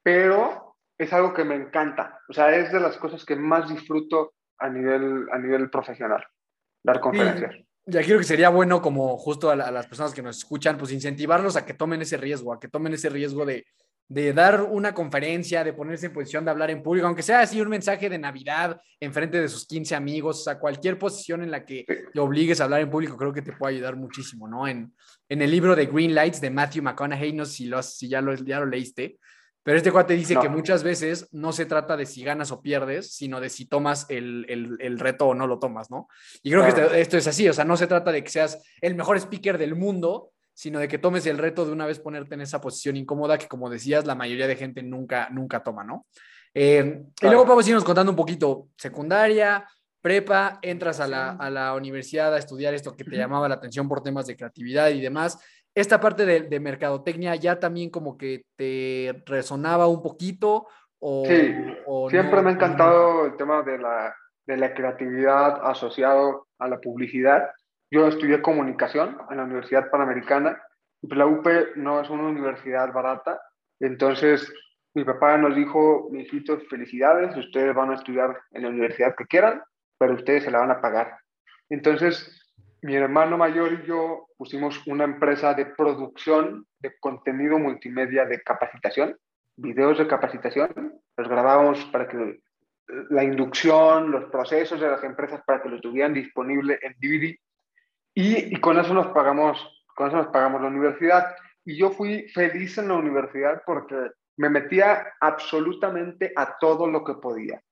pero 0.02 0.76
es 0.96 1.12
algo 1.12 1.34
que 1.34 1.44
me 1.44 1.56
encanta. 1.56 2.18
O 2.30 2.32
sea, 2.32 2.54
es 2.54 2.72
de 2.72 2.80
las 2.80 2.96
cosas 2.96 3.24
que 3.26 3.36
más 3.36 3.68
disfruto 3.68 4.32
a 4.58 4.70
nivel, 4.70 5.26
a 5.32 5.38
nivel 5.38 5.68
profesional. 5.68 6.24
dar 6.82 7.00
conferencias. 7.00 7.56
Ya 7.86 8.02
creo 8.02 8.18
que 8.18 8.24
sería 8.24 8.48
bueno 8.48 8.80
como 8.80 9.18
justo 9.18 9.50
a, 9.50 9.56
las 9.56 9.86
personas 9.86 10.14
que 10.14 10.22
nos 10.22 10.38
escuchan, 10.38 10.78
pues 10.78 10.90
incentivarlos 10.92 11.56
a 11.56 11.66
que 11.66 11.74
tomen 11.74 12.00
ese 12.00 12.16
riesgo, 12.16 12.52
a 12.52 12.58
que 12.58 12.68
tomen 12.68 12.94
ese 12.94 13.10
riesgo 13.10 13.44
de, 13.44 13.66
de 14.08 14.32
dar 14.32 14.62
una 14.62 14.94
conferencia, 14.94 15.64
de 15.64 15.72
ponerse 15.72 16.06
en 16.06 16.12
posición 16.12 16.44
de 16.44 16.50
hablar 16.50 16.70
en 16.70 16.82
público, 16.82 17.06
aunque 17.06 17.22
sea 17.22 17.40
así 17.40 17.60
un 17.60 17.68
mensaje 17.68 18.08
de 18.08 18.18
Navidad 18.18 18.80
en 19.00 19.12
frente 19.12 19.40
de 19.40 19.48
sus 19.48 19.66
15 19.66 19.94
amigos, 19.94 20.40
o 20.40 20.44
sea, 20.44 20.58
cualquier 20.58 20.98
posición 20.98 21.42
en 21.42 21.50
la 21.50 21.64
que 21.64 21.84
te 22.12 22.20
obligues 22.20 22.60
a 22.60 22.64
hablar 22.64 22.80
en 22.80 22.90
público, 22.90 23.16
creo 23.16 23.32
que 23.32 23.42
te 23.42 23.52
puede 23.52 23.74
ayudar 23.74 23.96
muchísimo, 23.96 24.48
¿no? 24.48 24.66
En, 24.66 24.94
en 25.28 25.42
el 25.42 25.50
libro 25.50 25.74
de 25.74 25.86
Green 25.86 26.14
Lights 26.14 26.40
de 26.40 26.50
Matthew 26.50 26.82
McConaughey, 26.82 27.32
no 27.32 27.44
sé 27.44 27.52
si, 27.52 27.66
lo, 27.66 27.82
si 27.82 28.08
ya, 28.08 28.20
lo, 28.20 28.34
ya 28.34 28.60
lo 28.60 28.66
leíste, 28.66 29.18
pero 29.64 29.78
este 29.78 29.90
cuate 29.90 30.14
dice 30.14 30.36
que 30.40 30.50
muchas 30.50 30.82
veces 30.84 31.26
no 31.32 31.50
se 31.52 31.64
trata 31.64 31.96
de 31.96 32.04
si 32.04 32.22
ganas 32.22 32.52
o 32.52 32.60
pierdes, 32.60 33.14
sino 33.14 33.40
de 33.40 33.48
si 33.48 33.64
tomas 33.64 34.04
el, 34.10 34.44
el, 34.48 34.76
el 34.78 34.98
reto 34.98 35.28
o 35.28 35.34
no 35.34 35.46
lo 35.46 35.58
tomas, 35.58 35.90
¿no? 35.90 36.06
Y 36.42 36.50
creo 36.50 36.62
que 36.62 36.68
esto, 36.68 36.94
esto 36.94 37.16
es 37.16 37.26
así, 37.26 37.48
o 37.48 37.52
sea, 37.54 37.64
no 37.64 37.76
se 37.78 37.86
trata 37.86 38.12
de 38.12 38.22
que 38.22 38.30
seas 38.30 38.62
el 38.82 38.94
mejor 38.94 39.16
speaker 39.16 39.56
del 39.56 39.74
mundo, 39.74 40.32
sino 40.52 40.78
de 40.78 40.86
que 40.86 40.98
tomes 40.98 41.26
el 41.26 41.38
reto 41.38 41.64
de 41.64 41.72
una 41.72 41.86
vez 41.86 41.98
ponerte 41.98 42.34
en 42.34 42.42
esa 42.42 42.60
posición 42.60 42.96
incómoda 42.96 43.38
que, 43.38 43.48
como 43.48 43.70
decías, 43.70 44.04
la 44.04 44.14
mayoría 44.14 44.46
de 44.46 44.56
gente 44.56 44.82
nunca, 44.82 45.30
nunca 45.30 45.62
toma, 45.62 45.82
¿no? 45.82 46.06
Eh, 46.52 47.02
y 47.22 47.26
luego 47.26 47.46
vamos 47.46 47.66
a 47.66 47.68
irnos 47.70 47.84
contando 47.84 48.12
un 48.12 48.16
poquito, 48.16 48.68
secundaria, 48.76 49.66
prepa, 50.00 50.58
entras 50.60 51.00
a 51.00 51.08
la, 51.08 51.30
a 51.30 51.48
la, 51.48 51.74
universidad 51.74 52.34
a 52.34 52.38
estudiar 52.38 52.74
esto 52.74 52.94
que 52.94 53.04
te 53.04 53.16
llamaba 53.16 53.48
la 53.48 53.54
atención 53.54 53.88
por 53.88 54.02
temas 54.02 54.26
de 54.26 54.36
creatividad 54.36 54.90
y 54.90 55.00
demás. 55.00 55.38
Esta 55.74 56.00
parte 56.00 56.24
de, 56.24 56.42
de 56.42 56.60
mercadotecnia 56.60 57.34
ya 57.34 57.58
también 57.58 57.90
como 57.90 58.16
que 58.16 58.44
te 58.56 59.22
resonaba 59.26 59.88
un 59.88 60.02
poquito 60.02 60.68
o... 61.00 61.24
Sí, 61.26 61.54
siempre 62.10 62.42
me 62.42 62.50
ha 62.50 62.52
encantado 62.52 63.26
el 63.26 63.36
tema 63.36 63.62
de 63.62 63.78
la, 63.78 64.14
de 64.46 64.56
la 64.56 64.72
creatividad 64.72 65.66
asociado 65.68 66.46
a 66.58 66.68
la 66.68 66.80
publicidad 66.80 67.50
yo 67.94 68.08
estudié 68.08 68.42
comunicación 68.42 69.16
en 69.30 69.36
la 69.36 69.44
Universidad 69.44 69.88
Panamericana 69.88 70.60
y 71.00 71.06
pues 71.06 71.16
la 71.16 71.26
UP 71.26 71.46
no 71.76 72.00
es 72.00 72.10
una 72.10 72.24
universidad 72.24 72.92
barata. 72.92 73.40
Entonces, 73.78 74.52
mi 74.94 75.04
papá 75.04 75.38
nos 75.38 75.54
dijo, 75.54 76.10
hijitos, 76.12 76.66
felicidades, 76.68 77.36
ustedes 77.36 77.72
van 77.72 77.92
a 77.92 77.94
estudiar 77.94 78.36
en 78.50 78.62
la 78.62 78.70
universidad 78.70 79.14
que 79.16 79.26
quieran, 79.26 79.62
pero 79.96 80.14
ustedes 80.14 80.42
se 80.42 80.50
la 80.50 80.58
van 80.58 80.72
a 80.72 80.80
pagar. 80.80 81.18
Entonces, 81.68 82.43
mi 82.84 82.96
hermano 82.96 83.38
mayor 83.38 83.72
y 83.72 83.86
yo 83.86 84.26
pusimos 84.36 84.86
una 84.86 85.04
empresa 85.04 85.54
de 85.54 85.64
producción 85.64 86.66
de 86.80 86.94
contenido 87.00 87.58
multimedia 87.58 88.26
de 88.26 88.42
capacitación, 88.42 89.16
videos 89.56 89.96
de 89.96 90.06
capacitación, 90.06 91.00
los 91.16 91.26
grabábamos 91.26 91.82
para 91.86 92.06
que 92.06 92.40
la 93.08 93.24
inducción, 93.24 94.10
los 94.10 94.26
procesos 94.26 94.78
de 94.78 94.90
las 94.90 95.02
empresas 95.02 95.40
para 95.46 95.62
que 95.62 95.70
los 95.70 95.80
tuvieran 95.80 96.12
disponible 96.12 96.78
en 96.82 96.94
DVD 97.00 97.34
y, 98.12 98.60
con 98.60 98.78
eso 98.78 98.92
nos 98.92 99.06
pagamos, 99.14 99.82
con 99.96 100.08
eso 100.08 100.18
nos 100.18 100.26
pagamos 100.26 100.60
la 100.60 100.68
universidad. 100.68 101.34
Y 101.64 101.78
yo 101.78 101.90
fui 101.90 102.28
feliz 102.34 102.76
en 102.76 102.88
la 102.88 102.96
universidad 102.96 103.62
porque 103.64 103.96
me 104.36 104.50
metía 104.50 105.06
absolutamente 105.20 106.34
a 106.36 106.58
todo 106.58 106.86
lo 106.86 107.02
que 107.02 107.14
podía. 107.14 107.62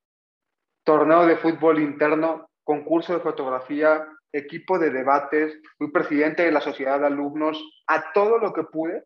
Torneo 0.84 1.26
de 1.26 1.36
fútbol 1.36 1.80
interno, 1.80 2.48
concurso 2.64 3.12
de 3.12 3.20
fotografía, 3.20 4.08
equipo 4.32 4.78
de 4.78 4.90
debates, 4.90 5.60
fui 5.78 5.90
presidente 5.92 6.42
de 6.42 6.52
la 6.52 6.60
sociedad 6.60 6.98
de 7.00 7.06
alumnos, 7.06 7.62
a 7.86 8.12
todo 8.12 8.38
lo 8.38 8.52
que 8.52 8.64
pude, 8.64 9.04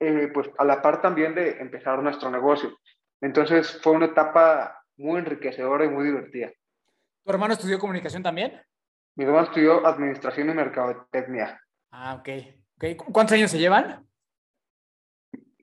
eh, 0.00 0.28
pues 0.32 0.50
a 0.58 0.64
la 0.64 0.82
par 0.82 1.00
también 1.00 1.34
de 1.34 1.58
empezar 1.60 2.02
nuestro 2.02 2.30
negocio. 2.30 2.78
Entonces 3.20 3.80
fue 3.82 3.92
una 3.92 4.06
etapa 4.06 4.82
muy 4.96 5.18
enriquecedora 5.18 5.84
y 5.84 5.88
muy 5.88 6.04
divertida. 6.04 6.52
¿Tu 7.24 7.32
hermano 7.32 7.54
estudió 7.54 7.78
comunicación 7.78 8.22
también? 8.22 8.60
Mi 9.16 9.24
hermano 9.24 9.46
estudió 9.46 9.86
Administración 9.86 10.50
y 10.50 10.54
Mercadotecnia. 10.54 11.60
Ah, 11.90 12.14
ok. 12.14 12.28
okay. 12.76 12.96
¿Cuántos 12.96 13.32
años 13.32 13.50
se 13.50 13.58
llevan? 13.58 14.06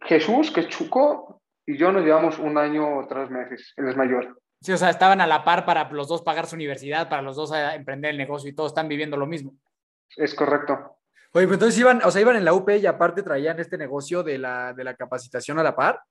Jesús, 0.04 0.52
que 0.52 0.62
es 0.62 0.68
Chuco, 0.70 1.42
y 1.66 1.78
yo 1.78 1.92
nos 1.92 2.04
llevamos 2.04 2.40
un 2.40 2.58
año 2.58 2.98
o 2.98 3.08
tres 3.08 3.30
meses. 3.30 3.74
Él 3.78 3.90
es 3.90 3.96
mayor. 3.96 4.42
Sí, 4.62 4.72
o 4.72 4.78
sea, 4.78 4.92
estaban 4.92 5.22
a 5.22 5.28
la 5.28 5.44
par 5.44 5.66
para 5.66 5.90
los 5.90 6.08
dos 6.08 6.22
pagar 6.22 6.46
su 6.46 6.56
universidad, 6.56 7.10
para 7.10 7.24
los 7.24 7.36
dos 7.36 7.52
emprender 7.74 8.12
el 8.12 8.18
negocio 8.18 8.50
y 8.50 8.54
todos 8.54 8.72
están 8.72 8.88
viviendo 8.88 9.18
lo 9.18 9.26
mismo. 9.26 9.56
Es 10.16 10.36
correcto. 10.36 10.98
Oye, 11.34 11.46
pero 11.46 11.54
entonces 11.54 11.80
iban, 11.80 12.02
o 12.04 12.12
sea, 12.12 12.22
iban 12.22 12.36
en 12.36 12.46
la 12.46 12.54
UP 12.54 12.70
y 12.70 12.86
aparte 12.86 13.24
traían 13.24 13.60
este 13.60 13.78
negocio 13.78 14.22
de 14.22 14.38
la, 14.38 14.74
de 14.74 14.84
la 14.84 14.96
capacitación 14.96 15.58
a 15.58 15.64
la 15.64 15.76
par. 15.76 16.02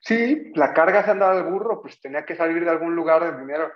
Sí, 0.00 0.52
la 0.54 0.74
carga 0.74 1.02
se 1.04 1.12
andaba 1.12 1.32
al 1.32 1.44
burro, 1.44 1.80
pues 1.80 2.00
tenía 2.00 2.26
que 2.26 2.36
salir 2.36 2.62
de 2.62 2.70
algún 2.70 2.94
lugar 2.94 3.24
de 3.24 3.40
dinero. 3.40 3.70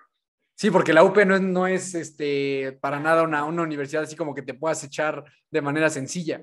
Sí, 0.55 0.71
porque 0.71 0.93
la 0.93 1.05
UP 1.05 1.17
no 1.25 1.35
es, 1.35 1.41
no 1.41 1.67
es 1.67 1.95
este, 1.95 2.79
para 2.81 3.01
nada 3.01 3.23
una, 3.23 3.45
una 3.45 3.63
universidad 3.63 4.03
así 4.03 4.15
como 4.15 4.35
que 4.35 4.43
te 4.43 4.55
puedas 4.55 4.85
echar 4.85 5.25
de 5.51 5.63
manera 5.63 5.89
sencilla. 5.89 6.43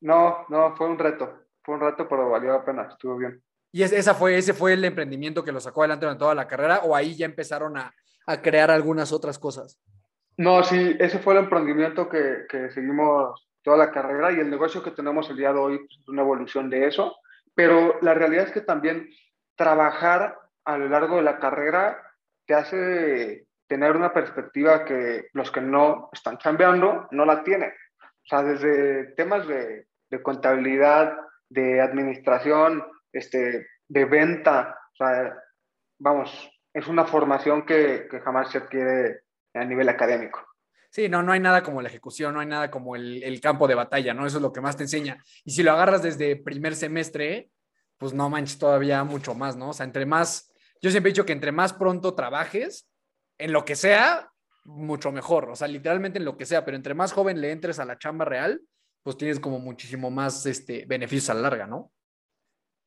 No, 0.00 0.44
no, 0.48 0.76
fue 0.76 0.88
un 0.88 0.98
reto. 0.98 1.46
Fue 1.62 1.76
un 1.76 1.80
reto, 1.80 2.08
pero 2.08 2.28
valió 2.28 2.52
la 2.52 2.64
pena, 2.64 2.88
estuvo 2.90 3.16
bien. 3.16 3.42
¿Y 3.72 3.82
esa 3.82 4.14
fue, 4.14 4.36
ese 4.36 4.52
fue 4.52 4.74
el 4.74 4.84
emprendimiento 4.84 5.42
que 5.42 5.52
lo 5.52 5.60
sacó 5.60 5.80
adelante 5.82 6.04
durante 6.04 6.20
toda 6.20 6.34
la 6.34 6.46
carrera 6.46 6.80
o 6.84 6.94
ahí 6.94 7.16
ya 7.16 7.24
empezaron 7.24 7.78
a, 7.78 7.94
a 8.26 8.42
crear 8.42 8.70
algunas 8.70 9.12
otras 9.12 9.38
cosas? 9.38 9.80
No, 10.36 10.62
sí, 10.62 10.96
ese 10.98 11.18
fue 11.18 11.34
el 11.34 11.40
emprendimiento 11.40 12.08
que, 12.08 12.44
que, 12.48 12.70
seguimos 12.70 13.48
toda 13.62 13.76
la 13.78 13.90
carrera 13.90 14.30
y 14.30 14.40
el 14.40 14.50
negocio 14.50 14.82
que 14.82 14.90
tenemos 14.90 15.28
el 15.30 15.36
día 15.36 15.52
de 15.52 15.58
hoy 15.58 15.78
pues, 15.78 15.98
es 16.00 16.08
una 16.08 16.22
evolución 16.22 16.68
de 16.68 16.86
eso, 16.86 17.16
pero 17.54 17.98
la 18.02 18.14
realidad 18.14 18.44
es 18.44 18.52
que 18.52 18.60
también 18.60 19.08
trabajar 19.56 20.38
a 20.64 20.78
lo 20.78 20.88
largo 20.88 21.16
de 21.16 21.22
la 21.22 21.38
carrera 21.38 22.00
te 22.46 22.54
hace 22.54 23.46
tener 23.66 23.96
una 23.96 24.12
perspectiva 24.12 24.84
que 24.84 25.28
los 25.32 25.50
que 25.50 25.60
no 25.60 26.10
están 26.12 26.36
cambiando 26.36 27.08
no 27.10 27.24
la 27.24 27.42
tienen. 27.42 27.70
O 27.70 28.26
sea, 28.28 28.42
desde 28.42 29.14
temas 29.14 29.46
de, 29.46 29.86
de 30.10 30.22
contabilidad, 30.22 31.16
de 31.48 31.80
administración, 31.80 32.84
este, 33.12 33.66
de 33.88 34.04
venta, 34.04 34.78
vamos, 35.98 36.50
es 36.72 36.86
una 36.86 37.04
formación 37.04 37.66
que, 37.66 38.06
que 38.10 38.20
jamás 38.20 38.50
se 38.50 38.58
adquiere 38.58 39.20
a 39.54 39.64
nivel 39.64 39.88
académico. 39.88 40.40
Sí, 40.90 41.08
no, 41.08 41.22
no 41.22 41.32
hay 41.32 41.40
nada 41.40 41.62
como 41.62 41.80
la 41.80 41.88
ejecución, 41.88 42.34
no 42.34 42.40
hay 42.40 42.46
nada 42.46 42.70
como 42.70 42.96
el, 42.96 43.22
el, 43.22 43.40
campo 43.40 43.66
de 43.66 43.74
batalla, 43.74 44.12
¿no? 44.12 44.26
Eso 44.26 44.36
es 44.36 44.42
lo 44.42 44.52
que 44.52 44.60
más 44.60 44.76
te 44.76 44.82
enseña. 44.82 45.22
Y 45.44 45.52
si 45.52 45.62
lo 45.62 45.72
agarras 45.72 46.02
desde 46.02 46.36
primer 46.36 46.76
semestre, 46.76 47.50
pues 47.96 48.12
no 48.12 48.28
manches 48.28 48.58
todavía 48.58 49.02
mucho 49.04 49.34
más, 49.34 49.56
¿no? 49.56 49.70
O 49.70 49.72
sea, 49.72 49.86
entre 49.86 50.04
más 50.04 50.52
yo 50.82 50.90
siempre 50.90 51.10
he 51.10 51.12
dicho 51.12 51.24
que 51.24 51.32
entre 51.32 51.52
más 51.52 51.72
pronto 51.72 52.14
trabajes, 52.14 52.90
en 53.38 53.52
lo 53.52 53.64
que 53.64 53.76
sea, 53.76 54.30
mucho 54.64 55.12
mejor. 55.12 55.48
O 55.48 55.54
sea, 55.54 55.68
literalmente 55.68 56.18
en 56.18 56.24
lo 56.24 56.36
que 56.36 56.44
sea, 56.44 56.64
pero 56.64 56.76
entre 56.76 56.94
más 56.94 57.12
joven 57.12 57.40
le 57.40 57.52
entres 57.52 57.78
a 57.78 57.84
la 57.84 57.98
chamba 57.98 58.24
real, 58.24 58.60
pues 59.04 59.16
tienes 59.16 59.38
como 59.38 59.60
muchísimo 59.60 60.10
más 60.10 60.44
este, 60.44 60.84
beneficios 60.86 61.30
a 61.30 61.34
la 61.34 61.42
larga, 61.42 61.68
¿no? 61.68 61.92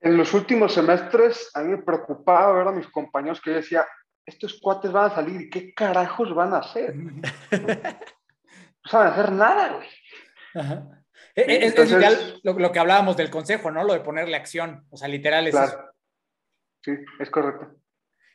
En 0.05 0.17
los 0.17 0.35
últimos 0.35 0.71
semestres 0.71 1.49
a 1.55 1.63
mí 1.63 1.71
me 1.71 1.79
preocupaba 1.79 2.53
ver 2.53 2.67
a 2.67 2.71
mis 2.71 2.87
compañeros 2.89 3.41
que 3.41 3.49
yo 3.49 3.55
decía, 3.55 3.87
estos 4.23 4.59
cuates 4.61 4.91
van 4.91 5.09
a 5.09 5.15
salir 5.15 5.41
y 5.41 5.49
qué 5.49 5.73
carajos 5.73 6.33
van 6.35 6.53
a 6.53 6.59
hacer. 6.59 6.93
no 6.95 7.17
saben 8.85 9.13
hacer 9.13 9.31
nada, 9.31 9.73
güey. 9.73 9.87
E, 11.35 11.41
e, 11.41 11.65
es, 11.65 11.75
es, 11.75 12.39
lo, 12.43 12.53
lo, 12.53 12.71
que 12.71 12.77
hablábamos 12.77 13.17
del 13.17 13.31
consejo, 13.31 13.71
¿no? 13.71 13.83
Lo 13.83 13.93
de 13.93 14.01
ponerle 14.01 14.35
acción. 14.35 14.85
O 14.91 14.97
sea, 14.97 15.07
literal 15.07 15.47
es 15.47 15.55
claro. 15.55 15.69
eso. 15.69 15.79
Sí, 16.83 16.91
es 17.19 17.29
correcto. 17.31 17.75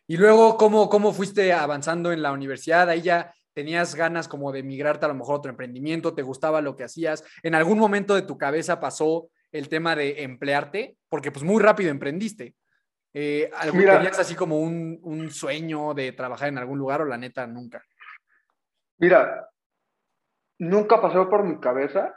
Y 0.08 0.16
luego, 0.16 0.56
¿cómo, 0.56 0.90
¿cómo 0.90 1.12
fuiste 1.12 1.52
avanzando 1.52 2.10
en 2.10 2.20
la 2.20 2.32
universidad? 2.32 2.88
Ahí 2.88 3.02
ya 3.02 3.32
tenías 3.54 3.94
ganas 3.94 4.26
como 4.26 4.50
de 4.50 4.64
migrarte 4.64 5.04
a 5.04 5.08
lo 5.08 5.14
mejor 5.14 5.34
a 5.34 5.38
otro 5.38 5.52
emprendimiento, 5.52 6.14
te 6.14 6.22
gustaba 6.22 6.60
lo 6.62 6.74
que 6.74 6.82
hacías. 6.82 7.22
¿En 7.44 7.54
algún 7.54 7.78
momento 7.78 8.16
de 8.16 8.22
tu 8.22 8.36
cabeza 8.36 8.80
pasó 8.80 9.30
el 9.52 9.68
tema 9.68 9.96
de 9.96 10.22
emplearte? 10.22 10.96
Porque 11.08 11.32
pues 11.32 11.44
muy 11.44 11.62
rápido 11.62 11.90
emprendiste. 11.90 12.54
Eh, 13.12 13.50
Mira, 13.72 13.96
¿Tenías 13.96 14.18
así 14.18 14.34
como 14.34 14.60
un, 14.60 15.00
un, 15.02 15.30
sueño 15.30 15.94
de 15.94 16.12
trabajar 16.12 16.48
en 16.48 16.58
algún 16.58 16.78
lugar 16.78 17.02
o 17.02 17.04
la 17.04 17.18
neta 17.18 17.44
nunca? 17.46 17.82
Mira, 18.98 19.48
nunca 20.58 21.00
pasó 21.00 21.28
por 21.28 21.42
mi 21.42 21.58
cabeza. 21.58 22.14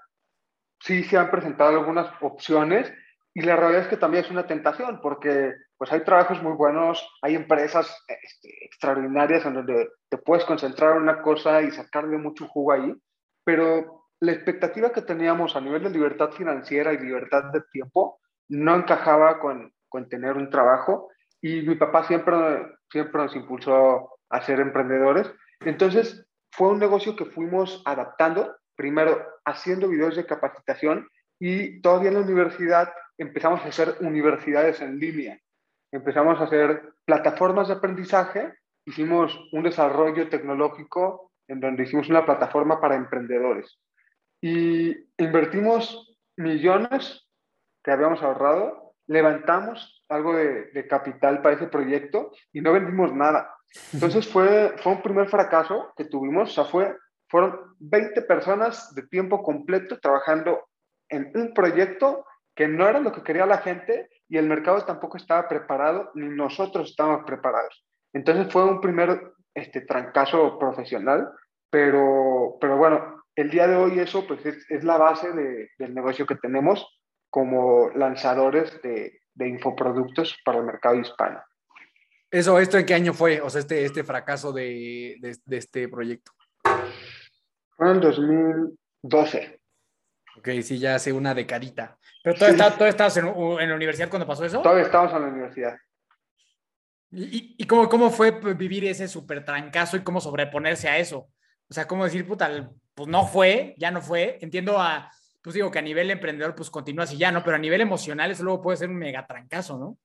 Sí 0.80 1.04
se 1.04 1.17
han 1.17 1.32
presentado 1.32 1.80
algunas 1.80 2.13
opciones 2.22 2.93
y 3.34 3.41
la 3.41 3.56
realidad 3.56 3.84
es 3.84 3.88
que 3.88 3.98
también 3.98 4.24
es 4.24 4.30
una 4.30 4.46
tentación 4.46 5.02
porque 5.02 5.54
pues 5.78 5.91
hay 5.91 6.04
trabajos 6.04 6.41
muy 6.41 6.54
buenos, 6.54 7.06
hay 7.22 7.36
empresas 7.36 8.06
este, 8.08 8.65
extraordinarias 8.65 9.46
en 9.46 9.56
donde 9.56 9.89
te 10.10 10.17
puedes 10.17 10.46
concentrar 10.46 10.96
en 10.96 11.04
una 11.04 11.22
cosa 11.22 11.62
y 11.62 11.72
sacarle 11.72 12.17
mucho 12.17 12.48
jugo 12.48 12.74
ahí, 12.74 12.93
pero 13.43 14.03
la 14.24 14.32
expectativa 14.32 14.92
que 14.92 15.02
teníamos 15.02 15.56
a 15.56 15.62
nivel 15.62 15.84
de 15.84 15.90
libertad 15.90 16.32
financiera 16.32 16.94
y 16.94 16.98
libertad 16.98 17.46
de 17.52 17.62
tiempo 17.72 18.20
no 18.50 18.76
encajaba 18.76 19.40
con, 19.40 19.74
con 19.90 20.08
tener 20.10 20.38
un 20.38 20.50
trabajo 20.50 21.10
y 21.42 21.62
mi 21.62 21.76
papá 21.76 22.06
siempre, 22.06 22.36
siempre 22.90 23.22
nos 23.22 23.36
impulsó 23.36 24.10
a 24.30 24.42
ser 24.42 24.60
emprendedores. 24.60 25.32
Entonces 25.60 26.26
fue 26.52 26.70
un 26.70 26.80
negocio 26.80 27.16
que 27.16 27.26
fuimos 27.26 27.82
adaptando, 27.86 28.56
primero 28.76 29.22
haciendo 29.46 29.90
videos 29.90 30.16
de 30.16 30.26
capacitación 30.26 31.08
y 31.40 31.82
todavía 31.82 32.10
en 32.10 32.16
la 32.16 32.22
universidad 32.22 32.94
empezamos 33.18 33.62
a 33.62 33.68
hacer 33.68 33.96
universidades 34.00 34.82
en 34.82 35.00
línea 35.00 35.40
empezamos 35.94 36.42
a 36.42 36.46
hacer 36.46 36.96
plataformas 37.06 37.68
de 37.68 37.76
aprendizaje, 37.76 38.54
hicimos 38.86 39.40
un 39.52 39.64
desarrollo 39.64 40.28
tecnológico 40.28 41.32
en 41.48 41.60
donde 41.60 41.84
hicimos 41.84 42.10
una 42.10 42.26
plataforma 42.26 42.82
para 42.82 42.96
emprendedores. 42.96 43.80
Y 44.44 44.94
invertimos 45.18 46.18
millones 46.36 47.26
que 47.82 47.92
habíamos 47.92 48.22
ahorrado, 48.22 48.94
levantamos 49.08 50.04
algo 50.10 50.36
de, 50.36 50.66
de 50.72 50.86
capital 50.86 51.42
para 51.42 51.56
ese 51.56 51.68
proyecto 51.68 52.34
y 52.52 52.60
no 52.60 52.74
vendimos 52.74 53.14
nada. 53.14 53.56
Entonces 53.94 54.28
fue, 54.28 54.76
fue 54.84 54.92
un 54.92 55.02
primer 55.02 55.30
fracaso 55.30 55.94
que 55.96 56.04
tuvimos, 56.04 56.50
o 56.50 56.54
sea, 56.54 56.66
fue, 56.66 56.94
fueron 57.30 57.58
20 57.80 58.22
personas 58.24 58.94
de 58.94 59.08
tiempo 59.08 59.42
completo 59.42 59.98
trabajando 60.02 60.68
en 61.08 61.32
un 61.36 61.54
proyecto 61.54 62.26
que 62.54 62.68
no 62.68 62.86
era 62.86 63.00
lo 63.00 63.14
que 63.14 63.24
quería 63.24 63.46
la 63.46 63.60
gente 63.60 64.10
y 64.28 64.38
el 64.38 64.50
mercado 64.50 64.84
tampoco 64.84 65.16
estaba 65.16 65.48
preparado, 65.48 66.12
ni 66.16 66.28
nosotros 66.28 66.90
estábamos 66.90 67.24
preparados. 67.26 67.86
Entonces 68.12 68.52
fue 68.52 68.66
un 68.66 68.82
primer 68.82 69.32
este, 69.54 69.80
trancazo 69.80 70.60
profesional, 70.60 71.32
pero, 71.70 72.58
pero 72.60 72.76
bueno, 72.76 73.12
el 73.36 73.50
día 73.50 73.67
de 73.67 73.76
hoy 73.76 74.00
eso 74.00 74.26
pues 74.28 74.46
es, 74.46 74.69
es 74.69 74.84
la 74.84 74.98
base 74.98 75.32
de, 75.32 75.72
del 75.78 75.93
negocio 75.93 76.26
que 76.26 76.36
tenemos 76.36 76.86
como 77.30 77.89
lanzadores 77.96 78.82
de, 78.82 79.22
de 79.34 79.48
infoproductos 79.48 80.38
para 80.46 80.60
el 80.60 80.65
mercado 80.65 80.96
hispano. 80.96 81.41
Eso, 82.30 82.60
¿esto 82.60 82.78
en 82.78 82.86
qué 82.86 82.96
año 82.96 83.13
fue? 83.13 83.41
O 83.41 83.50
sea, 83.50 83.62
este, 83.62 83.86
este 83.86 84.04
fracaso 84.04 84.52
de, 84.52 85.19
este 85.50 85.88
proyecto. 85.88 86.32
Fue 87.76 87.91
en 87.91 88.02
2012. 88.02 89.60
Ok, 90.38 90.50
sí, 90.63 90.80
ya 90.80 90.96
hace 90.96 91.13
una 91.13 91.36
decadita. 91.36 91.98
Pero 92.24 92.36
todavía, 92.36 92.58
sí. 92.58 92.63
está, 92.63 92.74
¿todavía 92.74 92.89
estabas 92.89 93.17
en, 93.17 93.28
en, 93.28 93.69
la 93.69 93.76
universidad 93.76 94.10
cuando 94.10 94.26
pasó 94.26 94.46
eso? 94.46 94.62
Todavía 94.62 94.86
estábamos 94.86 95.13
en 95.13 95.22
la 95.22 95.28
universidad. 95.28 95.78
¿Y, 97.12 97.56
y 97.56 97.67
cómo, 97.67 97.88
cómo 97.88 98.10
fue 98.10 98.32
vivir 98.56 98.86
ese 98.86 99.08
súper 99.08 99.46
trancazo 99.46 99.98
y 99.98 100.04
cómo 100.04 100.19
sobreponerse 100.19 100.89
a 100.89 100.98
eso? 100.98 101.30
O 101.69 101.74
sea, 101.74 101.88
cómo 101.88 102.04
decir, 102.04 102.26
puta, 102.28 102.50
pues 102.96 103.10
no 103.10 103.26
fue, 103.26 103.76
ya 103.78 103.92
no 103.92 104.02
fue. 104.02 104.38
Entiendo 104.42 104.80
a, 104.80 105.12
pues 105.42 105.54
digo 105.54 105.72
que 105.72 105.80
a 105.80 105.84
nivel 105.84 106.12
emprendedor, 106.12 106.56
pues 106.56 106.70
continúa 106.70 107.04
así 107.04 107.18
ya, 107.18 107.32
¿no? 107.32 107.44
Pero 107.44 107.56
a 107.56 107.60
nivel 107.60 107.82
emocional 107.82 108.32
eso 108.32 108.44
luego 108.44 108.62
puede 108.62 108.78
ser 108.78 108.90
un 108.90 108.96
mega 108.96 109.26
trancazo, 109.26 109.78
¿no? 109.78 109.98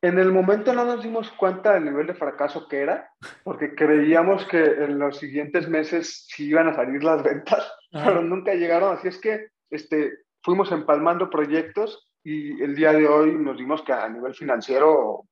En 0.00 0.18
el 0.18 0.30
momento 0.30 0.72
no 0.72 0.84
nos 0.84 1.02
dimos 1.02 1.30
cuenta 1.32 1.74
del 1.74 1.84
nivel 1.84 2.06
de 2.06 2.14
fracaso 2.14 2.68
que 2.68 2.82
era, 2.82 3.10
porque 3.44 3.74
creíamos 3.74 4.44
que 4.46 4.58
en 4.58 4.98
los 4.98 5.18
siguientes 5.18 5.68
meses 5.68 6.26
sí 6.28 6.46
iban 6.46 6.68
a 6.68 6.74
salir 6.74 7.02
las 7.02 7.22
ventas, 7.22 7.72
Ajá. 7.92 8.06
pero 8.06 8.22
nunca 8.22 8.54
llegaron. 8.54 8.96
Así 8.96 9.08
es 9.08 9.18
que 9.18 9.48
este, 9.70 10.12
fuimos 10.42 10.70
empalmando 10.70 11.28
proyectos 11.28 12.08
y 12.22 12.62
el 12.62 12.76
día 12.76 12.92
de 12.92 13.08
hoy 13.08 13.34
nos 13.34 13.58
dimos 13.58 13.82
que 13.82 13.92
a 13.92 14.08
nivel 14.08 14.34
financiero 14.34 15.24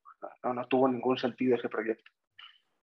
no, 0.43 0.53
no 0.53 0.67
tuvo 0.67 0.87
ningún 0.87 1.17
sentido 1.17 1.55
ese 1.55 1.69
proyecto. 1.69 2.11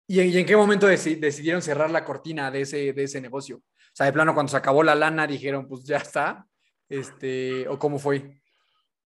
¿Y 0.07 0.20
en, 0.20 0.29
¿Y 0.29 0.38
en, 0.38 0.46
qué 0.46 0.57
momento 0.57 0.87
decidieron 0.87 1.62
cerrar 1.62 1.90
la 1.90 2.05
cortina 2.05 2.50
de 2.50 2.62
ese, 2.62 2.92
de 2.92 3.05
ese 3.05 3.20
negocio? 3.20 3.62
De 4.04 4.12
plano, 4.12 4.34
cuando 4.34 4.50
se 4.50 4.56
acabó 4.56 4.82
la 4.82 4.94
lana, 4.94 5.26
dijeron, 5.26 5.68
pues 5.68 5.84
ya 5.84 5.98
está. 5.98 6.46
Este, 6.88 7.68
¿O 7.68 7.78
cómo 7.78 7.98
fue? 7.98 8.40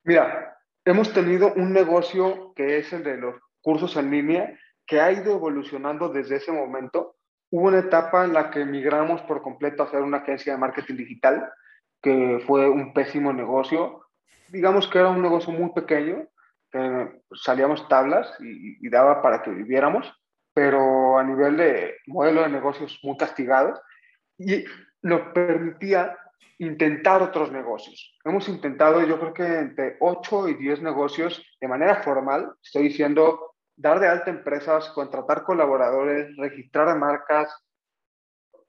Mira, 0.04 0.56
hemos 0.84 1.12
tenido 1.12 1.52
un 1.54 1.72
negocio 1.72 2.52
que 2.56 2.78
es 2.78 2.92
el 2.92 3.04
de 3.04 3.18
los 3.18 3.34
cursos 3.60 3.96
en 3.96 4.10
línea, 4.10 4.58
que 4.86 5.00
ha 5.00 5.12
ido 5.12 5.34
evolucionando 5.34 6.08
desde 6.08 6.36
ese 6.36 6.52
momento. 6.52 7.16
Hubo 7.50 7.68
una 7.68 7.80
etapa 7.80 8.24
en 8.24 8.32
la 8.32 8.50
que 8.50 8.64
migramos 8.64 9.20
por 9.22 9.42
completo 9.42 9.82
a 9.82 9.86
hacer 9.86 10.00
una 10.00 10.18
agencia 10.18 10.54
de 10.54 10.58
marketing 10.58 10.96
digital, 10.96 11.52
que 12.00 12.42
fue 12.46 12.68
un 12.68 12.94
pésimo 12.94 13.32
negocio. 13.32 14.06
Digamos 14.48 14.88
que 14.88 14.98
era 14.98 15.08
un 15.10 15.22
negocio 15.22 15.52
muy 15.52 15.70
pequeño, 15.72 16.26
que 16.70 17.22
salíamos 17.34 17.86
tablas 17.88 18.34
y, 18.40 18.84
y 18.84 18.90
daba 18.90 19.20
para 19.20 19.42
que 19.42 19.50
viviéramos, 19.50 20.10
pero 20.54 21.18
a 21.18 21.24
nivel 21.24 21.56
de 21.58 21.96
modelo 22.06 22.42
de 22.42 22.48
negocios 22.48 22.98
muy 23.02 23.16
castigado 23.16 23.80
y 24.38 24.64
nos 25.02 25.32
permitía 25.32 26.16
intentar 26.58 27.22
otros 27.22 27.52
negocios. 27.52 28.16
Hemos 28.24 28.48
intentado, 28.48 29.02
yo 29.04 29.18
creo 29.18 29.34
que 29.34 29.58
entre 29.58 29.96
8 30.00 30.48
y 30.48 30.54
10 30.54 30.82
negocios 30.82 31.44
de 31.60 31.68
manera 31.68 32.02
formal, 32.02 32.52
estoy 32.62 32.84
diciendo, 32.84 33.54
dar 33.76 34.00
de 34.00 34.08
alta 34.08 34.30
empresas, 34.30 34.88
contratar 34.90 35.44
colaboradores, 35.44 36.36
registrar 36.36 36.96
marcas, 36.98 37.54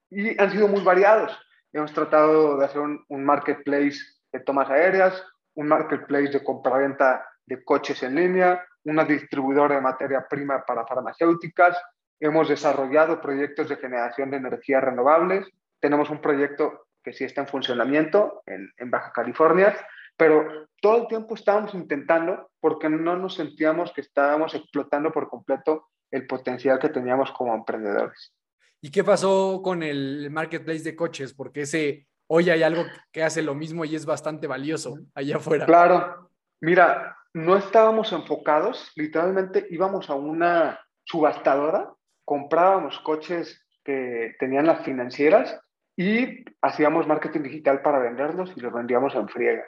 y 0.10 0.40
han 0.40 0.52
sido 0.52 0.68
muy 0.68 0.84
variados. 0.84 1.38
Hemos 1.72 1.94
tratado 1.94 2.58
de 2.58 2.66
hacer 2.66 2.82
un, 2.82 3.04
un 3.10 3.24
marketplace 3.24 3.98
de 4.32 4.40
tomas 4.40 4.70
aéreas, 4.70 5.24
un 5.56 5.68
marketplace 5.68 6.30
de 6.30 6.44
compraventa 6.44 7.26
de 7.46 7.64
coches 7.64 8.02
en 8.04 8.16
línea, 8.16 8.64
una 8.84 9.04
distribuidora 9.04 9.76
de 9.76 9.82
materia 9.82 10.26
prima 10.28 10.64
para 10.66 10.86
farmacéuticas, 10.86 11.78
hemos 12.20 12.50
desarrollado 12.50 13.22
proyectos 13.22 13.70
de 13.70 13.78
generación 13.78 14.30
de 14.30 14.38
energías 14.38 14.84
renovables, 14.84 15.48
tenemos 15.80 16.10
un 16.10 16.22
proyecto 16.22 16.88
que 17.04 17.14
sí 17.14 17.24
está 17.24 17.42
en 17.42 17.48
funcionamiento 17.48 18.44
en, 18.46 18.72
en, 18.78 18.92
Baja 18.92 19.12
California, 19.14 19.76
pero 20.18 20.68
todo 20.82 21.04
el 21.04 21.08
tiempo 21.08 21.36
estábamos 21.36 21.74
intentando 21.74 22.52
porque 22.60 22.90
no 22.90 23.16
nos 23.16 23.36
sentíamos 23.36 23.94
que 23.94 24.02
estábamos 24.02 24.54
explotando 24.54 25.12
por 25.12 25.30
completo 25.30 25.88
el 26.12 26.28
potencial 26.28 26.80
que 26.80 26.90
teníamos 26.90 27.32
como 27.32 27.56
emprendedores. 27.56 28.34
¿Y 28.82 28.92
qué 28.92 29.04
pasó 29.04 29.62
con 29.62 29.84
el 29.84 30.30
marketplace 30.32 30.84
de 30.84 30.96
coches? 30.96 31.34
Porque 31.34 31.62
ese, 31.62 32.08
hoy 32.28 32.50
hay 32.50 32.64
algo 32.64 32.86
que 33.12 33.24
hace 33.24 33.42
lo 33.42 33.56
mismo 33.56 33.86
y 33.86 33.96
es 33.96 34.06
bastante 34.06 34.48
valioso 34.48 34.98
allá 35.14 35.38
afuera. 35.38 35.66
Claro, 35.66 36.30
mira, 36.62 37.18
no 37.34 37.58
estábamos 37.58 38.12
enfocados, 38.12 38.92
literalmente 38.96 39.68
íbamos 39.70 40.10
a 40.10 40.16
una 40.16 40.80
subastadora, 41.04 41.94
comprábamos 42.26 43.00
coches 43.00 43.66
que 43.84 44.36
tenían 44.40 44.68
las 44.68 44.84
financieras 44.84 45.60
y 46.00 46.46
hacíamos 46.62 47.08
marketing 47.08 47.42
digital 47.42 47.82
para 47.82 48.00
venderlos 48.00 48.54
y 48.56 48.62
los 48.62 48.72
vendíamos 48.72 49.14
en 49.16 49.28
friega. 49.28 49.66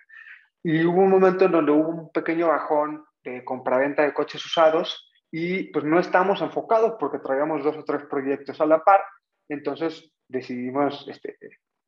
Y 0.64 0.86
hubo 0.86 1.02
un 1.02 1.10
momento 1.10 1.44
en 1.44 1.52
donde 1.52 1.74
hubo 1.74 1.90
un 1.90 2.12
pequeño 2.14 2.48
bajón 2.48 3.04
de 3.22 3.44
compraventa 3.44 4.04
de 4.04 4.14
coches 4.14 4.46
usados 4.46 5.12
y 5.30 5.64
pues 5.74 5.84
no 5.84 6.00
estábamos 6.00 6.42
enfocados 6.42 6.94
porque 6.98 7.20
traíamos 7.20 7.66
dos 7.66 7.76
o 7.76 7.84
tres 7.84 8.04
proyectos 8.10 8.62
a 8.62 8.66
la 8.66 8.82
par, 8.82 9.02
entonces 9.50 10.10
decidimos 10.30 11.06
este, 11.10 11.38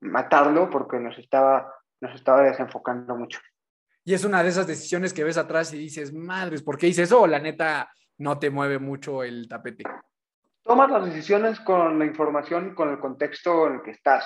matarlo 0.02 0.70
porque 0.70 1.00
nos 1.00 1.18
estaba, 1.18 1.74
nos 2.02 2.14
estaba 2.14 2.44
desenfocando 2.44 3.16
mucho. 3.16 3.40
Y 4.04 4.14
es 4.14 4.26
una 4.26 4.44
de 4.44 4.50
esas 4.50 4.68
decisiones 4.68 5.14
que 5.14 5.24
ves 5.24 5.38
atrás 5.38 5.74
y 5.74 5.78
dices, 5.78 6.12
madres, 6.12 6.64
¿por 6.64 6.78
qué 6.78 6.88
hice 6.88 7.04
eso? 7.04 7.22
O 7.22 7.28
la 7.28 7.40
neta 7.40 7.90
no 8.18 8.38
te 8.40 8.50
mueve 8.50 8.78
mucho 8.78 9.24
el 9.24 9.48
tapete. 9.48 9.86
Tomas 10.74 10.90
las 10.90 11.06
decisiones 11.06 11.60
con 11.60 12.00
la 12.00 12.06
información, 12.06 12.74
con 12.74 12.90
el 12.90 12.98
contexto 12.98 13.68
en 13.68 13.76
el 13.76 13.84
que 13.84 13.92
estás. 13.92 14.26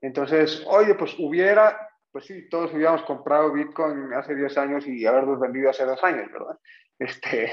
Entonces, 0.00 0.62
oye, 0.68 0.94
pues 0.94 1.16
hubiera, 1.18 1.90
pues 2.12 2.26
sí, 2.26 2.48
todos 2.48 2.72
hubiéramos 2.72 3.02
comprado 3.02 3.52
Bitcoin 3.52 4.12
hace 4.12 4.36
10 4.36 4.58
años 4.58 4.86
y 4.86 5.04
haberlos 5.04 5.40
vendido 5.40 5.70
hace 5.70 5.84
dos 5.84 6.04
años, 6.04 6.30
¿verdad? 6.30 6.56
Este, 7.00 7.50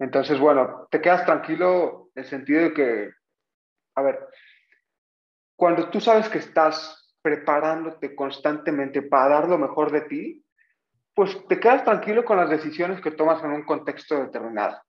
entonces, 0.00 0.40
bueno, 0.40 0.88
te 0.90 1.00
quedas 1.00 1.24
tranquilo 1.24 2.10
en 2.16 2.24
el 2.24 2.28
sentido 2.28 2.62
de 2.62 2.74
que, 2.74 3.10
a 3.94 4.02
ver, 4.02 4.18
cuando 5.54 5.90
tú 5.90 6.00
sabes 6.00 6.28
que 6.28 6.38
estás 6.38 7.14
preparándote 7.22 8.16
constantemente 8.16 9.02
para 9.02 9.36
dar 9.36 9.48
lo 9.48 9.58
mejor 9.58 9.92
de 9.92 10.00
ti, 10.00 10.44
pues 11.14 11.46
te 11.46 11.60
quedas 11.60 11.84
tranquilo 11.84 12.24
con 12.24 12.38
las 12.38 12.50
decisiones 12.50 13.00
que 13.00 13.12
tomas 13.12 13.40
en 13.44 13.52
un 13.52 13.62
contexto 13.62 14.18
determinado. 14.18 14.82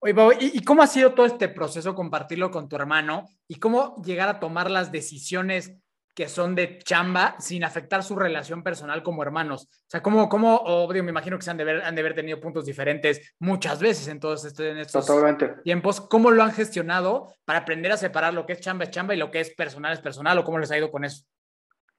Oye, 0.00 0.12
Bob, 0.12 0.34
¿y 0.38 0.62
cómo 0.62 0.82
ha 0.82 0.86
sido 0.86 1.12
todo 1.12 1.26
este 1.26 1.48
proceso 1.48 1.94
compartirlo 1.94 2.52
con 2.52 2.68
tu 2.68 2.76
hermano 2.76 3.24
y 3.48 3.56
cómo 3.56 4.00
llegar 4.04 4.28
a 4.28 4.38
tomar 4.38 4.70
las 4.70 4.92
decisiones 4.92 5.76
que 6.14 6.28
son 6.28 6.54
de 6.54 6.78
chamba 6.78 7.34
sin 7.40 7.64
afectar 7.64 8.04
su 8.04 8.14
relación 8.14 8.62
personal 8.62 9.02
como 9.02 9.24
hermanos? 9.24 9.64
O 9.64 9.90
sea, 9.90 10.00
¿cómo, 10.00 10.28
cómo 10.28 10.54
obvio, 10.56 11.02
me 11.02 11.10
imagino 11.10 11.36
que 11.36 11.42
se 11.42 11.50
han 11.50 11.56
de, 11.56 11.64
ver, 11.64 11.82
han 11.82 11.96
de 11.96 12.00
haber 12.00 12.14
tenido 12.14 12.40
puntos 12.40 12.64
diferentes 12.64 13.34
muchas 13.40 13.80
veces 13.80 14.06
en 14.06 14.20
todos 14.20 14.44
estos, 14.44 14.66
en 14.66 14.78
estos 14.78 15.04
Totalmente. 15.04 15.48
tiempos. 15.64 16.00
¿Cómo 16.00 16.30
lo 16.30 16.44
han 16.44 16.52
gestionado 16.52 17.34
para 17.44 17.60
aprender 17.60 17.90
a 17.90 17.96
separar 17.96 18.34
lo 18.34 18.46
que 18.46 18.52
es 18.52 18.60
chamba 18.60 18.84
es 18.84 18.90
chamba 18.90 19.16
y 19.16 19.18
lo 19.18 19.32
que 19.32 19.40
es 19.40 19.52
personal 19.56 19.92
es 19.92 20.00
personal 20.00 20.38
o 20.38 20.44
cómo 20.44 20.60
les 20.60 20.70
ha 20.70 20.78
ido 20.78 20.92
con 20.92 21.04
eso? 21.04 21.24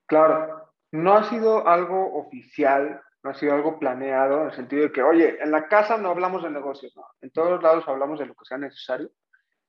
Claro, 0.05 0.73
no 0.93 1.17
ha 1.17 1.29
sido 1.29 1.67
algo 1.67 2.17
oficial 2.17 3.01
no 3.23 3.31
ha 3.31 3.33
sido 3.33 3.53
algo 3.53 3.79
planeado 3.79 4.41
en 4.41 4.47
el 4.47 4.55
sentido 4.55 4.83
de 4.83 4.91
que, 4.91 5.03
oye, 5.03 5.37
en 5.41 5.51
la 5.51 5.67
casa 5.67 5.97
no 5.97 6.09
hablamos 6.09 6.43
de 6.43 6.49
negocios, 6.49 6.93
no. 6.95 7.05
En 7.21 7.31
todos 7.31 7.61
lados 7.61 7.83
hablamos 7.87 8.19
de 8.19 8.25
lo 8.25 8.33
que 8.33 8.45
sea 8.45 8.57
necesario. 8.57 9.11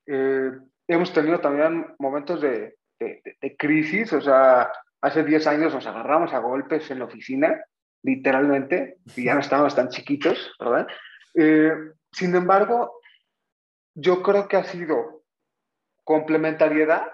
Eh, 0.06 0.52
hemos 0.86 1.12
tenido 1.12 1.40
también 1.40 1.94
momentos 1.98 2.40
de, 2.40 2.76
de, 2.98 3.22
de, 3.40 3.56
crisis, 3.56 4.12
o 4.12 4.20
sea, 4.20 4.70
hace 5.00 5.24
10 5.24 5.46
años 5.46 5.74
nos 5.74 5.86
agarramos 5.86 6.32
a 6.32 6.38
golpes 6.38 6.90
en 6.90 7.00
la 7.00 7.06
oficina, 7.06 7.64
literalmente, 8.02 8.98
y 9.16 9.24
ya 9.24 9.34
no 9.34 9.40
estábamos 9.40 9.74
tan 9.74 9.88
chiquitos, 9.88 10.54
¿verdad? 10.58 10.86
Eh, 11.34 11.72
sin 12.12 12.34
embargo, 12.34 13.00
yo 13.94 14.22
creo 14.22 14.48
que 14.48 14.56
ha 14.56 14.64
sido 14.64 15.24
complementariedad, 16.04 17.06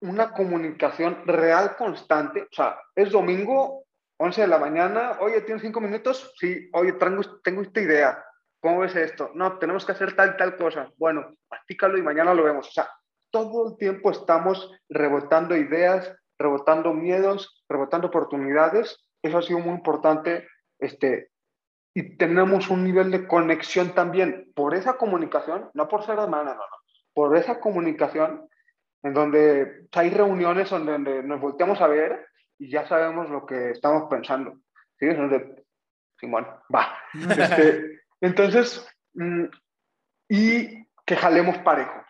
una 0.00 0.32
comunicación 0.32 1.26
real 1.26 1.76
constante, 1.76 2.42
o 2.42 2.54
sea, 2.54 2.78
es 2.94 3.10
domingo, 3.10 3.83
11 4.18 4.40
de 4.42 4.46
la 4.46 4.58
mañana, 4.58 5.18
oye, 5.20 5.40
¿tienes 5.42 5.62
cinco 5.62 5.80
minutos? 5.80 6.32
Sí, 6.38 6.70
oye, 6.72 6.92
tengo, 6.92 7.22
tengo 7.42 7.62
esta 7.62 7.80
idea. 7.80 8.24
¿cómo 8.64 8.78
ves 8.78 8.96
esto? 8.96 9.30
No, 9.34 9.58
tenemos 9.58 9.84
que 9.84 9.92
hacer 9.92 10.16
tal, 10.16 10.38
tal 10.38 10.56
cosa. 10.56 10.90
Bueno, 10.96 11.36
practícalo 11.50 11.98
y 11.98 12.02
mañana 12.02 12.32
lo 12.32 12.44
vemos. 12.44 12.66
O 12.66 12.70
sea, 12.70 12.88
todo 13.30 13.68
el 13.68 13.76
tiempo 13.76 14.10
estamos 14.10 14.72
rebotando 14.88 15.54
ideas, 15.54 16.10
rebotando 16.38 16.94
miedos, 16.94 17.62
rebotando 17.68 18.06
oportunidades. 18.08 18.96
Eso 19.20 19.36
ha 19.36 19.42
sido 19.42 19.58
muy 19.58 19.74
importante. 19.74 20.48
Este, 20.78 21.28
y 21.92 22.16
tenemos 22.16 22.70
un 22.70 22.84
nivel 22.84 23.10
de 23.10 23.26
conexión 23.26 23.94
también 23.94 24.50
por 24.54 24.74
esa 24.74 24.94
comunicación, 24.94 25.68
no 25.74 25.86
por 25.86 26.06
ser 26.06 26.18
hermana, 26.18 26.54
no, 26.54 26.60
no, 26.60 26.76
por 27.12 27.36
esa 27.36 27.60
comunicación 27.60 28.48
en 29.02 29.12
donde 29.12 29.88
hay 29.92 30.08
reuniones 30.08 30.70
donde 30.70 31.22
nos 31.22 31.38
volteamos 31.38 31.82
a 31.82 31.86
ver 31.86 32.28
y 32.64 32.70
ya 32.70 32.86
sabemos 32.86 33.28
lo 33.28 33.44
que 33.44 33.72
estamos 33.72 34.04
pensando. 34.08 34.58
¿sí? 34.98 35.06
Donde, 35.06 35.64
Simón, 36.18 36.46
va. 36.74 36.96
Este, 37.38 38.00
entonces, 38.20 38.86
mm, 39.12 39.44
y 40.30 40.86
que 41.04 41.16
jalemos 41.16 41.58
parejo. 41.58 42.02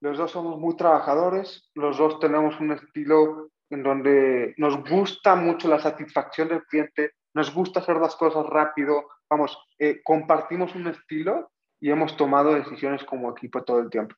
Los 0.00 0.16
dos 0.16 0.30
somos 0.30 0.58
muy 0.58 0.76
trabajadores, 0.76 1.70
los 1.74 1.98
dos 1.98 2.20
tenemos 2.20 2.58
un 2.60 2.72
estilo 2.72 3.50
en 3.68 3.82
donde 3.82 4.54
nos 4.56 4.82
gusta 4.88 5.34
mucho 5.34 5.68
la 5.68 5.80
satisfacción 5.80 6.48
del 6.48 6.64
cliente, 6.64 7.12
nos 7.34 7.52
gusta 7.52 7.80
hacer 7.80 7.96
las 7.96 8.16
cosas 8.16 8.46
rápido, 8.46 9.08
vamos, 9.28 9.58
eh, 9.78 10.00
compartimos 10.02 10.74
un 10.74 10.86
estilo 10.86 11.50
y 11.80 11.90
hemos 11.90 12.16
tomado 12.16 12.54
decisiones 12.54 13.04
como 13.04 13.30
equipo 13.30 13.62
todo 13.62 13.80
el 13.80 13.90
tiempo. 13.90 14.14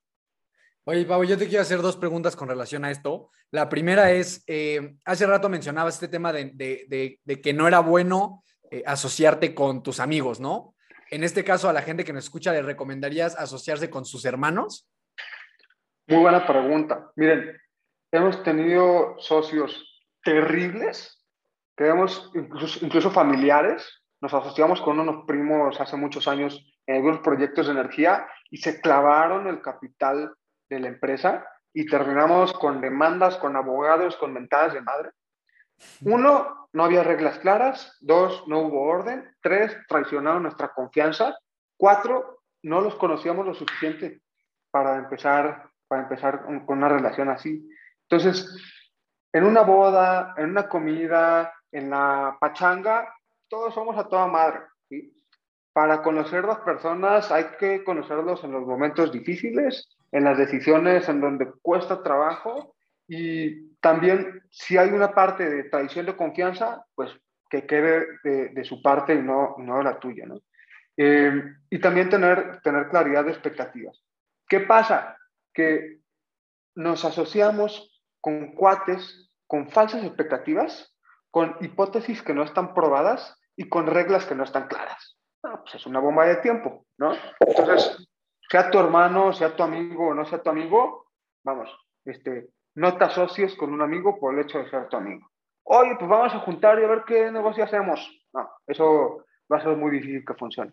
Oye, 0.85 1.05
Pablo, 1.05 1.25
yo 1.25 1.37
te 1.37 1.47
quiero 1.47 1.62
hacer 1.62 1.83
dos 1.83 1.97
preguntas 1.97 2.35
con 2.35 2.49
relación 2.49 2.85
a 2.85 2.90
esto. 2.90 3.31
La 3.51 3.69
primera 3.69 4.11
es, 4.12 4.43
eh, 4.47 4.95
hace 5.05 5.27
rato 5.27 5.49
mencionabas 5.51 5.95
este 5.95 6.09
tema 6.09 6.33
de, 6.33 7.21
que 7.43 7.53
no 7.53 7.69
era 7.69 7.81
bueno 7.81 8.43
eh, 8.71 8.83
asociarte 8.87 9.55
con 9.55 9.83
tus 9.83 10.01
amigos, 10.01 10.40
¿no? 10.40 10.75
En 11.11 11.23
este 11.23 11.45
caso, 11.45 11.69
a 11.69 11.73
la 11.73 11.83
gente 11.83 12.05
que 12.05 12.12
nos 12.12 12.25
escucha, 12.25 12.53
¿le 12.53 12.62
recomendarías 12.62 13.37
asociarse 13.37 13.90
con 13.90 14.07
sus 14.07 14.25
hermanos? 14.25 14.88
Muy 16.07 16.21
buena 16.21 16.47
pregunta. 16.47 17.11
Miren, 17.16 17.61
hemos 18.11 18.43
tenido 18.43 19.16
socios 19.19 20.03
terribles, 20.23 21.27
tenemos 21.77 22.31
incluso, 22.35 22.85
incluso 22.85 23.11
familiares. 23.11 24.03
Nos 24.23 24.33
asociamos 24.33 24.81
con 24.81 24.99
unos 24.99 25.25
primos 25.27 25.79
hace 25.81 25.97
muchos 25.97 26.27
años 26.27 26.64
en 26.87 26.97
algunos 26.97 27.21
proyectos 27.21 27.66
de 27.66 27.73
energía 27.73 28.27
y 28.51 28.59
se 28.59 28.81
clavaron 28.81 29.47
el 29.47 29.61
capital 29.61 30.33
de 30.70 30.80
la 30.80 30.88
empresa 30.88 31.46
y 31.74 31.85
terminamos 31.85 32.52
con 32.54 32.80
demandas, 32.80 33.37
con 33.37 33.56
abogados, 33.56 34.16
con 34.16 34.33
mentadas 34.33 34.72
de 34.72 34.80
madre. 34.80 35.11
Uno, 36.02 36.68
no 36.72 36.85
había 36.85 37.02
reglas 37.02 37.38
claras. 37.38 37.96
Dos, 38.00 38.44
no 38.46 38.61
hubo 38.61 38.83
orden. 38.83 39.35
Tres, 39.42 39.76
traicionaron 39.88 40.44
nuestra 40.44 40.68
confianza. 40.68 41.37
Cuatro, 41.76 42.42
no 42.62 42.80
los 42.80 42.94
conocíamos 42.94 43.46
lo 43.46 43.54
suficiente 43.54 44.22
para 44.70 44.96
empezar, 44.96 45.68
para 45.88 46.02
empezar 46.02 46.44
con 46.44 46.78
una 46.78 46.88
relación 46.88 47.28
así. 47.28 47.68
Entonces, 48.09 48.46
en 49.33 49.44
una 49.44 49.62
boda, 49.62 50.35
en 50.37 50.50
una 50.50 50.68
comida, 50.68 51.52
en 51.72 51.90
la 51.90 52.37
pachanga, 52.40 53.14
todos 53.48 53.74
somos 53.74 53.96
a 53.96 54.09
toda 54.09 54.26
madre. 54.26 54.61
Para 55.72 56.02
conocer 56.02 56.44
las 56.44 56.59
personas 56.59 57.30
hay 57.30 57.44
que 57.59 57.85
conocerlos 57.85 58.42
en 58.42 58.52
los 58.52 58.66
momentos 58.66 59.12
difíciles 59.12 59.88
en 60.12 60.25
las 60.25 60.38
decisiones 60.38 61.09
en 61.09 61.20
donde 61.20 61.53
cuesta 61.62 62.03
trabajo 62.03 62.75
y 63.07 63.75
también 63.81 64.42
si 64.51 64.77
hay 64.77 64.90
una 64.90 65.12
parte 65.14 65.49
de 65.49 65.64
tradición 65.64 66.07
de 66.07 66.16
confianza, 66.16 66.85
pues 66.94 67.11
que 67.49 67.66
quede 67.66 68.07
de, 68.23 68.64
su 68.64 68.81
parte 68.81 69.14
y 69.14 69.23
no, 69.23 69.57
no 69.59 69.79
de 69.79 69.85
la 69.85 69.99
tuya, 69.99 70.27
¿no? 70.27 70.40
Eh, 70.96 71.33
y 71.70 71.81
también 71.81 72.09
tener, 72.09 72.61
tener 72.62 72.88
claridad 72.88 73.25
de 73.25 73.33
expectativas. 73.33 74.01
¿Qué 74.49 74.61
pasa? 74.61 75.16
Que 75.53 76.01
nos 76.77 77.05
asociamos 77.05 78.03
con 78.20 78.53
cuates 78.55 79.31
con 79.51 79.68
falsas 79.68 80.05
expectativas, 80.05 80.94
con 81.33 81.57
hipótesis 81.61 82.23
que 82.23 82.33
no 82.33 82.44
están 82.44 82.73
probadas 82.73 83.37
y 83.57 83.68
con 83.68 83.88
reglas 83.88 84.25
que 84.25 84.37
no 84.37 84.44
están 84.44 84.68
claras. 84.68 85.18
pues 85.42 85.75
es 85.75 85.87
una 85.87 85.99
bomba 85.99 86.25
de 86.27 86.37
tiempo, 86.37 86.87
¿no? 86.99 87.14
Entonces, 87.40 88.09
sea 88.51 88.71
tu 88.71 88.79
hermano, 88.79 89.33
sea 89.33 89.55
tu 89.55 89.63
amigo 89.63 90.09
o 90.09 90.15
no 90.15 90.25
sea 90.25 90.43
tu 90.43 90.51
amigo, 90.51 91.07
vamos, 91.45 91.71
este, 92.05 92.49
no 92.75 92.97
te 92.97 93.05
asocies 93.05 93.55
con 93.55 93.73
un 93.73 93.81
amigo 93.81 94.19
por 94.19 94.35
el 94.35 94.41
hecho 94.41 94.59
de 94.59 94.69
ser 94.69 94.89
tu 94.89 94.97
amigo. 94.97 95.31
Oye, 95.65 95.95
pues 95.99 96.11
vamos 96.11 96.35
a 96.35 96.41
juntar 96.41 96.79
y 96.81 96.85
a 96.85 96.89
ver 96.89 97.05
qué 97.07 97.31
negocio 97.31 97.63
hacemos. 97.63 98.01
No, 98.33 98.51
eso 98.67 99.25
va 99.53 99.59
a 99.59 99.63
ser 99.63 99.77
muy 99.77 99.93
difícil 99.93 100.25
que 100.27 100.35
funcione. 100.35 100.73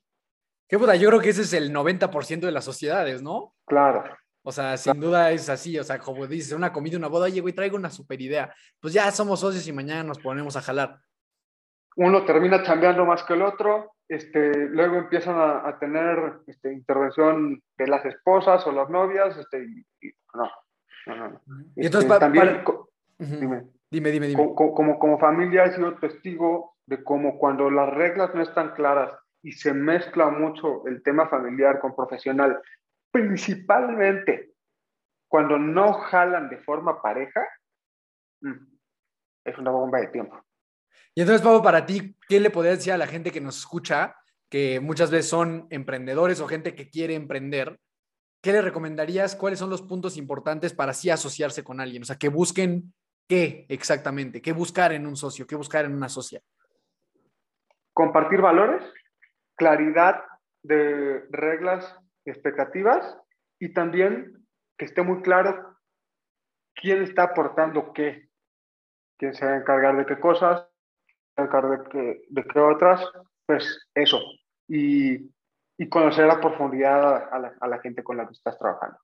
Qué 0.68 0.78
puta, 0.78 0.96
yo 0.96 1.10
creo 1.10 1.22
que 1.22 1.30
ese 1.30 1.44
es 1.44 1.54
el 1.54 1.72
90% 1.74 2.40
de 2.40 2.52
las 2.52 2.66
sociedades, 2.66 3.22
¿no? 3.22 3.54
Claro. 3.66 4.04
O 4.44 4.52
sea, 4.52 4.76
sin 4.78 5.00
duda 5.00 5.32
es 5.32 5.50
así, 5.50 5.78
o 5.78 5.84
sea, 5.84 6.00
como 6.00 6.26
dices, 6.26 6.54
una 6.54 6.74
comida, 6.74 6.98
una 6.98 7.10
boda, 7.10 7.26
oye, 7.26 7.42
güey, 7.42 7.54
traigo 7.54 7.78
una 7.78 7.90
super 7.90 8.20
idea. 8.20 8.54
Pues 8.80 8.94
ya 8.94 9.12
somos 9.12 9.42
socios 9.42 9.68
y 9.68 9.74
mañana 9.74 10.04
nos 10.04 10.20
ponemos 10.20 10.56
a 10.56 10.62
jalar. 10.62 11.00
Uno 11.96 12.26
termina 12.26 12.64
chambeando 12.64 13.06
más 13.06 13.24
que 13.24 13.34
el 13.34 13.42
otro, 13.42 13.97
este, 14.10 14.70
luego 14.70 14.96
empiezan 14.96 15.36
a, 15.38 15.78
tener 15.80 16.40
este, 16.48 16.72
intervención 16.72 17.62
de 17.78 17.88
las 17.88 18.06
esposas 18.06 18.66
o 18.66 18.72
las 18.72 18.90
novias, 18.90 19.38
este, 19.38 19.64
y, 19.64 20.14
no, 20.34 20.50
no, 21.08 21.30
no. 21.30 21.42
Y 21.76 21.86
entonces 21.86 22.10
este, 22.10 22.20
también, 22.20 22.64
dime, 23.18 23.64
dime, 23.92 24.12
dime, 24.12 24.28
dime. 24.28 24.56
Como, 24.56 24.98
como, 25.00 25.20
familia 25.20 25.66
he 25.66 25.74
sido 25.74 25.96
testigo 25.96 26.76
de 26.86 27.04
cómo 27.04 27.38
cuando 27.38 27.70
las 27.70 27.94
reglas 27.94 28.34
no 28.34 28.42
están 28.42 28.74
claras 28.76 29.12
y 29.44 29.52
se 29.52 29.74
mezcla 29.74 30.30
mucho 30.30 30.88
el 30.88 31.04
tema 31.04 31.28
familiar 31.28 31.80
con 31.80 31.96
profesional, 31.96 32.62
principalmente 33.12 34.52
cuando 35.28 35.58
no 35.58 35.94
jalan 35.94 36.50
de 36.50 36.58
forma 36.60 37.02
pareja, 37.02 37.46
mm, 38.42 38.78
es 39.46 39.58
una 39.58 39.72
bomba 39.72 40.00
de 40.00 40.08
tiempo. 40.08 40.47
Y 41.18 41.22
entonces, 41.22 41.42
Pablo, 41.42 41.64
para 41.64 41.84
ti, 41.84 42.16
¿qué 42.30 42.40
le 42.40 42.52
podrías 42.52 42.78
decir 42.78 42.94
a 42.94 42.98
la 42.98 43.08
gente 43.08 43.32
que 43.32 43.42
nos 43.42 43.58
escucha, 43.58 44.18
que 44.52 44.80
muchas 44.80 45.10
veces 45.10 45.28
son 45.28 45.66
emprendedores 45.72 46.40
o 46.40 46.48
gente 46.48 46.76
que 46.76 46.92
quiere 46.92 47.16
emprender? 47.16 47.80
¿Qué 48.40 48.52
le 48.52 48.62
recomendarías? 48.62 49.36
¿Cuáles 49.36 49.58
son 49.58 49.72
los 49.72 49.82
puntos 49.82 50.16
importantes 50.16 50.76
para 50.76 50.92
así 50.92 51.10
asociarse 51.10 51.64
con 51.64 51.82
alguien? 51.82 52.04
O 52.04 52.06
sea, 52.06 52.18
que 52.18 52.30
busquen 52.30 52.94
qué 53.28 53.66
exactamente, 53.68 54.44
qué 54.44 54.52
buscar 54.52 54.94
en 54.94 55.08
un 55.08 55.16
socio, 55.16 55.48
qué 55.48 55.56
buscar 55.56 55.86
en 55.86 55.96
una 55.96 56.08
socia. 56.08 56.40
Compartir 57.94 58.40
valores, 58.40 58.84
claridad 59.56 60.24
de 60.62 61.26
reglas 61.32 61.98
y 62.26 62.30
expectativas 62.30 63.18
y 63.58 63.74
también 63.74 64.46
que 64.78 64.86
esté 64.86 65.02
muy 65.02 65.24
claro 65.24 65.80
quién 66.76 67.02
está 67.02 67.24
aportando 67.24 67.92
qué, 67.92 68.30
quién 69.18 69.34
se 69.34 69.48
va 69.48 69.54
a 69.54 69.58
encargar 69.58 69.98
de 69.98 70.06
qué 70.06 70.20
cosas, 70.20 70.68
de 71.38 71.90
que, 71.90 72.22
de 72.30 72.44
que 72.44 72.60
otras, 72.60 73.02
pues 73.46 73.88
eso. 73.94 74.22
Y, 74.68 75.30
y 75.78 75.90
conocer 75.90 76.30
a 76.30 76.42
profundidad 76.42 77.32
a 77.32 77.40
la, 77.40 77.54
a 77.60 77.68
la, 77.68 77.80
gente 77.80 78.04
con 78.04 78.18
la 78.18 78.26
que 78.26 78.34
estás 78.34 78.58
trabajando. 78.58 78.98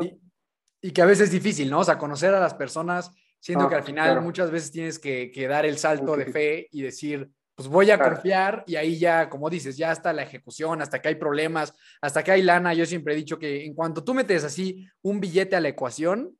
Y, 0.00 0.88
y, 0.88 0.92
que 0.92 1.02
a 1.02 1.06
veces 1.06 1.26
es 1.26 1.32
difícil, 1.32 1.70
¿no? 1.70 1.80
O 1.80 1.84
sea, 1.84 1.98
conocer 1.98 2.34
a 2.34 2.40
las 2.40 2.54
personas, 2.54 3.10
siento 3.38 3.66
ah, 3.66 3.68
que 3.68 3.74
al 3.74 3.82
final 3.82 4.22
muchas 4.22 4.50
veces 4.50 4.72
tienes 4.72 4.98
que, 4.98 5.30
que, 5.30 5.46
dar 5.46 5.66
el 5.66 5.76
salto 5.76 6.16
de 6.16 6.26
fe 6.26 6.68
y 6.72 6.82
decir, 6.82 7.30
pues 7.54 7.68
voy 7.68 7.90
a 7.90 7.98
confiar 7.98 8.64
y 8.66 8.76
ahí 8.76 8.98
ya, 8.98 9.28
como 9.28 9.50
dices, 9.50 9.76
ya 9.76 9.90
hasta 9.90 10.12
la 10.12 10.22
ejecución, 10.22 10.80
hasta 10.80 11.00
que 11.00 11.08
hay 11.08 11.14
problemas, 11.16 11.74
hasta 12.00 12.24
que 12.24 12.32
hay 12.32 12.42
lana. 12.42 12.74
Yo 12.74 12.86
siempre 12.86 13.12
he 13.12 13.16
dicho 13.16 13.38
que 13.38 13.64
en 13.64 13.74
cuanto 13.74 14.02
tú 14.02 14.14
metes 14.14 14.42
así 14.42 14.88
un 15.02 15.20
billete 15.20 15.54
a 15.54 15.60
la 15.60 15.68
ecuación, 15.68 16.36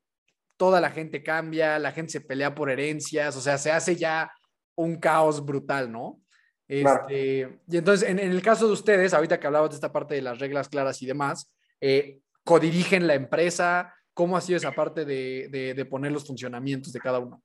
toda 0.57 0.81
la 0.81 0.91
gente 0.91 1.23
cambia, 1.23 1.79
la 1.79 1.93
gente 1.93 2.13
se 2.13 2.21
pelea 2.21 2.55
por 2.55 2.71
herencias, 2.71 3.37
o 3.37 3.41
sea, 3.41 3.59
se 3.59 3.71
hace 3.71 3.97
ya 3.97 4.33
un 4.77 4.97
caos 4.97 5.45
brutal, 5.45 5.91
¿no? 5.91 6.21
Este, 6.67 7.61
y 7.69 7.77
entonces, 7.77 8.09
en, 8.09 8.19
el 8.19 8.43
caso 8.43 8.67
de 8.67 8.73
ustedes, 8.73 9.13
ahorita 9.13 9.39
que 9.39 9.47
hablabas 9.47 9.71
de 9.71 9.75
esta 9.77 9.93
parte 9.93 10.15
de 10.15 10.23
las 10.23 10.39
reglas 10.39 10.69
claras 10.69 11.01
y 11.03 11.07
demás, 11.07 11.53
eh, 11.81 12.21
codirigen 12.43 13.07
la 13.07 13.15
empresa, 13.15 13.95
¿cómo 14.15 14.37
ha 14.37 14.41
sido 14.41 14.57
esa 14.57 14.73
parte 14.73 15.05
de, 15.05 15.75
de, 15.75 15.85
poner 15.85 16.13
los 16.13 16.27
funcionamientos 16.27 16.93
de 16.93 17.01
cada 17.01 17.19
uno? 17.19 17.43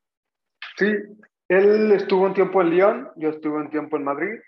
Sí, 0.77 0.93
él 1.49 1.91
estuvo 1.91 2.25
un 2.25 2.33
tiempo 2.33 2.61
en 2.61 2.69
Lyon, 2.69 3.09
yo 3.17 3.29
estuve 3.29 3.57
un 3.57 3.69
tiempo 3.69 3.97
en 3.97 4.03
Madrid. 4.03 4.39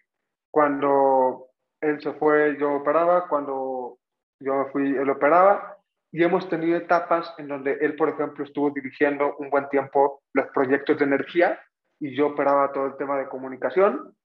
Cuando 0.50 1.48
él 1.82 2.02
se 2.02 2.14
fue, 2.14 2.58
yo 2.60 2.74
operaba, 2.74 3.28
cuando 3.28 3.98
yo 4.40 4.56
me 4.56 4.72
fui, 4.72 4.96
él 4.96 5.10
operaba. 5.10 5.78
Y 6.14 6.24
hemos 6.24 6.50
tenido 6.50 6.78
etapas 6.78 7.34
en 7.38 7.48
donde 7.48 7.74
él, 7.82 7.96
por 7.96 8.10
ejemplo, 8.10 8.44
estuvo 8.44 8.70
dirigiendo 8.72 9.36
un 9.38 9.50
buen 9.50 9.68
tiempo 9.70 10.22
los 10.34 10.48
proyectos 10.48 10.98
de 10.98 11.06
energía 11.06 11.60
y 12.02 12.16
yo 12.16 12.28
operaba 12.28 12.74
todo 12.74 12.88
el 12.88 12.98
tema 12.98 13.18
de 13.18 13.30
comunicación. 13.30 14.16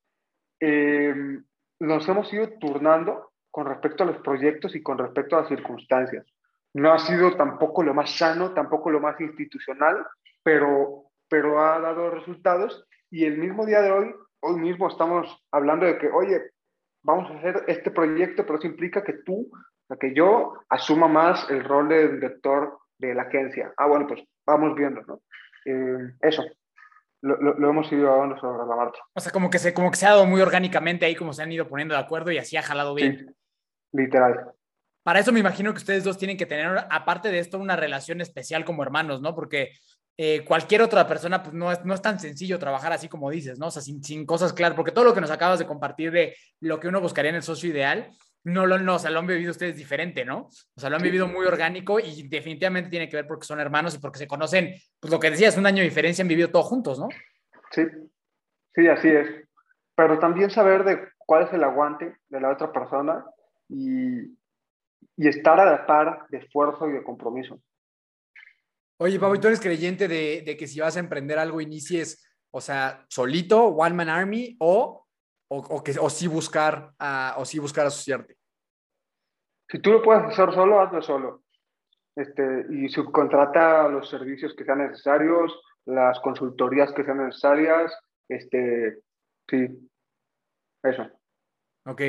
Eh, 0.59 1.15
nos 1.79 2.09
hemos 2.09 2.33
ido 2.33 2.49
turnando 2.59 3.33
con 3.51 3.67
respecto 3.67 4.03
a 4.03 4.07
los 4.07 4.17
proyectos 4.19 4.75
y 4.75 4.83
con 4.83 4.97
respecto 4.97 5.37
a 5.37 5.41
las 5.41 5.49
circunstancias. 5.49 6.27
No 6.73 6.93
ha 6.93 6.99
sido 6.99 7.37
tampoco 7.37 7.83
lo 7.83 7.93
más 7.93 8.17
sano, 8.17 8.55
tampoco 8.55 8.91
lo 8.91 9.01
más 9.01 9.21
institucional, 9.21 10.07
pero, 10.43 11.05
pero 11.29 11.61
ha 11.61 11.79
dado 11.79 12.11
resultados 12.11 12.87
y 13.11 13.27
el 13.27 13.37
mismo 13.37 13.67
día 13.67 13.83
de 13.83 13.93
hoy, 13.93 14.15
hoy 14.41 14.57
mismo 14.59 14.89
estamos 14.89 15.45
hablando 15.53 15.85
de 15.85 15.99
que, 15.99 16.09
oye, 16.09 16.51
vamos 17.03 17.31
a 17.31 17.39
hacer 17.39 17.63
este 17.67 17.91
proyecto, 17.91 18.47
pero 18.47 18.59
eso 18.59 18.69
implica 18.69 19.05
que 19.05 19.15
tú, 19.25 19.51
que 20.01 20.15
yo 20.15 20.55
asuma 20.71 21.09
más 21.09 21.49
el 21.51 21.63
rol 21.63 21.89
de 21.89 22.09
director 22.09 22.79
de 22.99 23.15
la 23.15 23.23
agencia. 23.23 23.75
Ah, 23.77 23.87
bueno, 23.87 24.07
pues 24.07 24.23
vamos 24.47 24.75
viendo, 24.75 25.03
¿no? 25.03 25.21
Eh, 25.67 26.15
eso, 26.23 26.43
lo, 27.23 27.37
lo, 27.37 27.71
hemos 27.71 27.91
ido 27.93 28.17
dando 28.17 28.39
sobre 28.39 28.67
la 28.67 28.77
marcha. 28.77 29.01
O 29.15 29.21
sea, 29.21 29.33
como 29.33 29.51
que, 29.51 29.59
se, 29.59 29.75
como 29.75 29.91
que 29.91 29.97
se 29.97 30.07
ha 30.07 30.11
dado 30.11 30.27
muy 30.27 30.41
orgánicamente 30.41 31.07
ahí, 31.07 31.15
como 31.15 31.33
se 31.33 31.43
han 31.43 31.53
ido 31.53 31.69
poniendo 31.69 31.95
de 31.95 32.01
acuerdo 32.01 32.31
y 32.31 32.39
así 32.39 32.57
ha 32.57 32.63
jalado 32.63 32.95
bien. 32.95 33.19
Sí, 33.19 33.35
literal. 33.93 34.53
Para 35.03 35.21
eso 35.21 35.33
me 35.33 35.41
imagino 35.41 35.73
que 35.73 35.79
ustedes 35.79 36.05
dos 36.05 36.19
tienen 36.19 36.37
que 36.37 36.47
tener, 36.47 36.85
aparte 36.91 37.31
de 37.31 37.39
esto, 37.39 37.59
una 37.59 37.77
relación 37.77 38.21
especial 38.21 38.65
como 38.65 38.83
hermanos, 38.83 39.21
¿no? 39.21 39.35
Porque 39.35 39.73
eh, 40.19 40.45
cualquier 40.45 40.83
otra 40.83 41.07
persona, 41.07 41.43
pues 41.43 41.55
no 41.55 41.71
es, 41.71 41.85
no 41.85 41.95
es 41.95 42.03
tan 42.03 42.19
sencillo 42.19 42.59
trabajar 42.59 42.93
así 42.93 43.09
como 43.09 43.31
dices, 43.31 43.59
¿no? 43.59 43.67
O 43.67 43.71
sea, 43.71 43.83
sin, 43.83 44.03
sin, 44.03 44.25
cosas 44.27 44.53
claras, 44.53 44.75
porque 44.75 44.93
todo 44.93 45.05
lo 45.05 45.15
que 45.15 45.21
nos 45.21 45.31
acabas 45.31 45.59
de 45.59 45.67
compartir 45.67 46.11
de 46.11 46.35
lo 46.61 46.81
que 46.81 46.89
uno 46.89 47.01
buscaría 47.01 47.29
en 47.29 47.37
el 47.37 47.43
socio 47.43 47.71
ideal, 47.71 48.11
no 48.47 48.65
lo, 48.65 48.79
no, 48.79 48.95
o 48.95 48.99
sea, 49.01 49.11
lo 49.11 49.19
han 49.19 49.27
vivido 49.27 49.51
ustedes 49.51 49.77
diferente, 49.77 50.25
¿no? 50.25 50.43
O 50.43 50.81
sea, 50.81 50.89
lo 50.89 50.97
han 50.97 51.03
vivido 51.03 51.27
muy 51.27 51.45
orgánico 51.47 51.99
y 51.99 52.29
definitivamente 52.29 52.89
tiene 52.89 53.09
que 53.09 53.17
ver 53.17 53.27
porque 53.27 53.45
son 53.45 53.59
hermanos 53.59 53.97
y 53.97 53.99
porque 53.99 54.21
se 54.21 54.29
conocen, 54.29 54.73
pues 55.01 55.13
lo 55.13 55.19
que 55.19 55.31
decías, 55.31 55.59
un 55.59 55.67
año 55.67 55.79
de 55.79 55.89
diferencia, 55.89 56.23
han 56.23 56.29
vivido 56.29 56.51
todos 56.51 56.67
juntos, 56.67 56.97
¿no? 56.97 57.09
Sí, 57.73 57.83
sí, 58.73 58.87
así 58.87 59.09
es. 59.09 59.29
Pero 59.97 60.21
también 60.21 60.51
saber 60.51 60.85
de 60.85 61.09
cuál 61.19 61.49
es 61.49 61.53
el 61.55 61.65
aguante 61.65 62.19
de 62.29 62.41
la 62.41 62.51
otra 62.51 62.71
persona 62.71 63.25
y, 63.69 64.21
y 65.17 65.29
estar 65.29 65.59
a 65.59 65.69
la 65.69 65.85
par 65.85 66.29
de 66.29 66.39
esfuerzo 66.39 66.89
y 66.89 66.93
de 66.93 67.03
compromiso. 67.03 67.61
Oye, 68.99 69.19
Pablo, 69.19 69.41
¿tú 69.41 69.49
eres 69.49 69.61
creyente 69.61 70.07
de, 70.07 70.45
de, 70.47 70.57
que 70.57 70.69
si 70.69 70.79
vas 70.79 70.97
a 70.97 71.01
emprender 71.01 71.41
algo 71.41 71.61
inicies, 71.61 72.25
o 72.53 72.61
sea, 72.61 73.05
solito, 73.09 73.67
One 73.67 73.97
Man 73.97 74.09
Army, 74.09 74.57
o, 74.61 75.06
o, 75.49 75.59
o 75.59 75.83
que, 75.83 75.95
o 75.99 76.11
sí 76.11 76.27
buscar, 76.27 76.93
o 77.37 77.45
sí 77.45 77.59
buscar 77.59 77.87
asociarte? 77.87 78.37
Si 79.69 79.81
tú 79.81 79.93
lo 79.93 80.03
puedes 80.03 80.25
hacer 80.25 80.53
solo, 80.55 80.81
hazlo 80.81 81.03
solo. 81.03 81.43
Este, 82.15 82.67
y 82.71 82.89
subcontrata 82.89 83.89
los 83.89 84.09
servicios 84.09 84.55
que 84.57 84.65
sean 84.65 84.79
necesarios, 84.79 85.53
las 85.85 86.19
consultorías 86.21 86.93
que 86.93 87.05
sean 87.05 87.27
necesarias, 87.27 87.93
este, 88.29 89.01
sí, 89.49 89.69
eso. 90.83 91.09
Ok. 91.85 92.01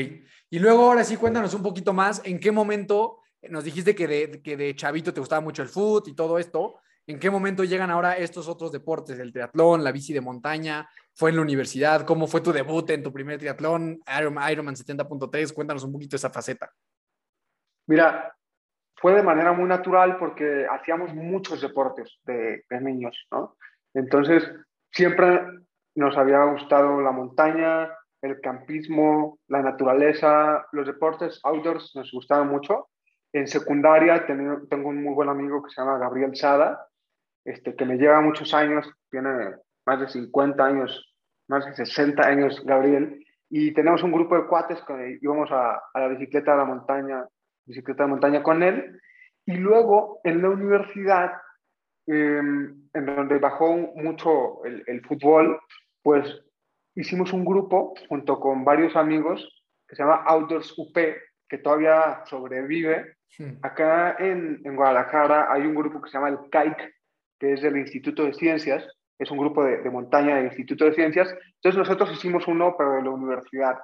Y 0.49 0.59
luego, 0.59 0.85
ahora 0.85 1.03
sí, 1.03 1.17
cuéntanos 1.17 1.53
un 1.53 1.63
poquito 1.63 1.93
más, 1.93 2.21
¿en 2.25 2.39
qué 2.39 2.51
momento 2.51 3.19
nos 3.49 3.63
dijiste 3.63 3.95
que 3.95 4.07
de, 4.07 4.41
que 4.41 4.57
de 4.57 4.75
chavito 4.75 5.13
te 5.13 5.19
gustaba 5.19 5.41
mucho 5.41 5.61
el 5.61 5.67
fútbol 5.67 6.03
y 6.07 6.15
todo 6.15 6.39
esto? 6.39 6.79
¿En 7.07 7.19
qué 7.19 7.29
momento 7.29 7.63
llegan 7.63 7.89
ahora 7.89 8.17
estos 8.17 8.49
otros 8.49 8.71
deportes? 8.71 9.17
El 9.17 9.31
triatlón, 9.31 9.81
la 9.83 9.93
bici 9.93 10.11
de 10.11 10.19
montaña, 10.19 10.89
fue 11.13 11.29
en 11.29 11.37
la 11.37 11.41
universidad, 11.41 12.05
¿cómo 12.05 12.27
fue 12.27 12.41
tu 12.41 12.51
debut 12.51 12.89
en 12.89 13.01
tu 13.01 13.13
primer 13.13 13.39
triatlón, 13.39 14.01
Ironman 14.51 14.75
70.3? 14.75 15.53
Cuéntanos 15.53 15.85
un 15.85 15.93
poquito 15.93 16.17
esa 16.17 16.29
faceta. 16.29 16.69
Mira, 17.87 18.35
fue 18.97 19.13
de 19.15 19.23
manera 19.23 19.53
muy 19.53 19.69
natural 19.69 20.17
porque 20.19 20.67
hacíamos 20.69 21.13
muchos 21.13 21.61
deportes 21.61 22.19
de, 22.25 22.65
de 22.69 22.81
niños, 22.81 23.25
¿no? 23.31 23.55
Entonces, 23.93 24.43
siempre 24.91 25.41
nos 25.95 26.17
había 26.17 26.43
gustado 26.43 27.01
la 27.01 27.11
montaña, 27.11 27.89
el 28.21 28.41
campismo, 28.41 29.39
la 29.47 29.61
naturaleza, 29.61 30.67
los 30.73 30.85
deportes 30.85 31.39
outdoors 31.43 31.95
nos 31.95 32.11
gustaban 32.11 32.49
mucho. 32.49 32.89
En 33.33 33.47
secundaria 33.47 34.25
tengo 34.25 34.89
un 34.89 35.03
muy 35.03 35.13
buen 35.13 35.29
amigo 35.29 35.63
que 35.63 35.69
se 35.69 35.81
llama 35.81 35.97
Gabriel 35.97 36.35
Sada, 36.35 36.87
este, 37.47 37.75
que 37.75 37.85
me 37.85 37.95
lleva 37.95 38.19
muchos 38.19 38.53
años, 38.53 38.85
tiene 39.09 39.55
más 39.85 39.99
de 40.01 40.07
50 40.09 40.65
años, 40.65 41.15
más 41.47 41.65
de 41.65 41.73
60 41.73 42.27
años 42.27 42.61
Gabriel, 42.65 43.25
y 43.49 43.73
tenemos 43.73 44.03
un 44.03 44.11
grupo 44.11 44.35
de 44.35 44.47
cuates 44.47 44.81
que 44.85 45.17
íbamos 45.21 45.49
a, 45.51 45.81
a 45.93 45.99
la 45.99 46.09
bicicleta 46.09 46.51
de 46.51 46.57
la 46.57 46.65
montaña, 46.65 47.25
bicicleta 47.65 48.03
de 48.03 48.09
montaña 48.09 48.43
con 48.43 48.63
él, 48.63 48.99
y 49.45 49.53
luego 49.53 50.19
en 50.25 50.41
la 50.41 50.49
universidad, 50.49 51.31
eh, 52.05 52.37
en 52.37 53.05
donde 53.05 53.39
bajó 53.39 53.77
mucho 53.95 54.65
el, 54.65 54.83
el 54.85 55.01
fútbol, 55.05 55.57
pues 56.03 56.43
hicimos 56.95 57.31
un 57.31 57.45
grupo 57.45 57.93
junto 58.09 58.41
con 58.41 58.65
varios 58.65 58.97
amigos 58.97 59.63
que 59.87 59.95
se 59.95 60.03
llama 60.03 60.23
Outdoors 60.25 60.77
UP, 60.77 60.97
que 61.47 61.57
todavía 61.59 62.23
sobrevive. 62.25 63.15
Acá 63.61 64.17
en, 64.19 64.59
en, 64.65 64.75
Guadalajara 64.75 65.51
hay 65.51 65.61
un 65.61 65.75
grupo 65.75 66.01
que 66.01 66.09
se 66.09 66.17
llama 66.17 66.29
el 66.29 66.49
CAIC, 66.49 66.96
que 67.39 67.53
es 67.53 67.61
del 67.61 67.77
Instituto 67.77 68.23
de 68.23 68.33
Ciencias, 68.33 68.87
es 69.19 69.31
un 69.31 69.37
grupo 69.37 69.63
de, 69.63 69.77
de 69.77 69.89
montaña 69.89 70.35
del 70.35 70.45
Instituto 70.45 70.85
de 70.85 70.93
Ciencias. 70.93 71.33
Entonces 71.55 71.77
nosotros 71.77 72.11
hicimos 72.11 72.47
uno, 72.47 72.75
pero 72.77 72.93
de 72.93 73.03
la 73.03 73.09
universidad. 73.09 73.77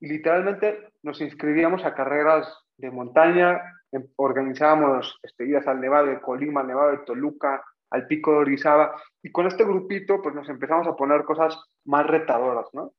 Y 0.00 0.08
literalmente 0.08 0.90
nos 1.02 1.20
inscribíamos 1.20 1.84
a 1.84 1.94
carreras 1.94 2.48
de 2.76 2.90
montaña, 2.90 3.60
em, 3.92 4.06
organizábamos 4.16 5.18
este, 5.22 5.46
idas 5.46 5.66
al 5.66 5.80
Nevado 5.80 6.06
de 6.06 6.20
Colima, 6.20 6.60
al 6.60 6.68
Nevado 6.68 6.90
de 6.92 6.98
Toluca, 6.98 7.64
al 7.90 8.06
pico 8.06 8.32
de 8.32 8.38
Orizaba, 8.38 8.94
y 9.22 9.32
con 9.32 9.46
este 9.46 9.64
grupito 9.64 10.20
pues 10.22 10.34
nos 10.34 10.48
empezamos 10.48 10.86
a 10.86 10.94
poner 10.94 11.24
cosas 11.24 11.58
más 11.84 12.06
retadoras, 12.06 12.66
¿no? 12.72 12.92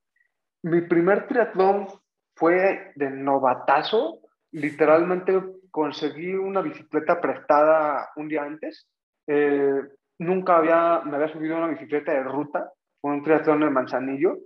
Mi 0.64 0.82
primer 0.82 1.28
triatlón 1.28 1.88
fue 2.36 2.92
de 2.96 3.10
novatazo, 3.12 4.20
literalmente 4.52 5.42
conseguí 5.72 6.34
una 6.34 6.62
bicicleta 6.62 7.22
prestada 7.22 8.10
un 8.16 8.28
día 8.28 8.44
antes, 8.44 8.88
eh, 9.30 9.82
nunca 10.18 10.58
había, 10.58 11.02
me 11.06 11.16
había 11.16 11.32
subido 11.32 11.58
una 11.58 11.68
bicicleta 11.68 12.12
de 12.12 12.24
ruta, 12.24 12.72
fue 13.00 13.12
un 13.12 13.24
triatlón 13.24 13.62
en 13.64 13.74
Manzanillo, 13.74 14.40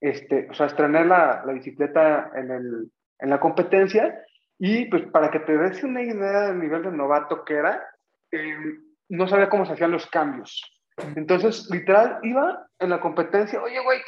este, 0.00 0.48
o 0.50 0.54
sea, 0.54 0.66
estrené 0.66 1.04
la, 1.04 1.42
la 1.44 1.52
bicicleta 1.52 2.30
en, 2.34 2.50
el, 2.50 2.90
en 3.18 3.30
la 3.30 3.38
competencia 3.38 4.24
y 4.58 4.86
pues 4.86 5.02
para 5.10 5.30
que 5.30 5.40
te 5.40 5.56
des 5.56 5.84
una 5.84 6.02
idea 6.02 6.48
del 6.48 6.58
nivel 6.58 6.82
de 6.82 6.90
novato 6.90 7.44
que 7.44 7.54
era, 7.54 7.86
eh, 8.32 8.56
no 9.10 9.28
sabía 9.28 9.50
cómo 9.50 9.66
se 9.66 9.74
hacían 9.74 9.90
los 9.90 10.06
cambios. 10.06 10.62
Entonces, 11.16 11.68
literal, 11.70 12.18
iba 12.22 12.66
en 12.78 12.90
la 12.90 13.00
competencia, 13.00 13.62
oye, 13.62 13.78
güey, 13.82 14.00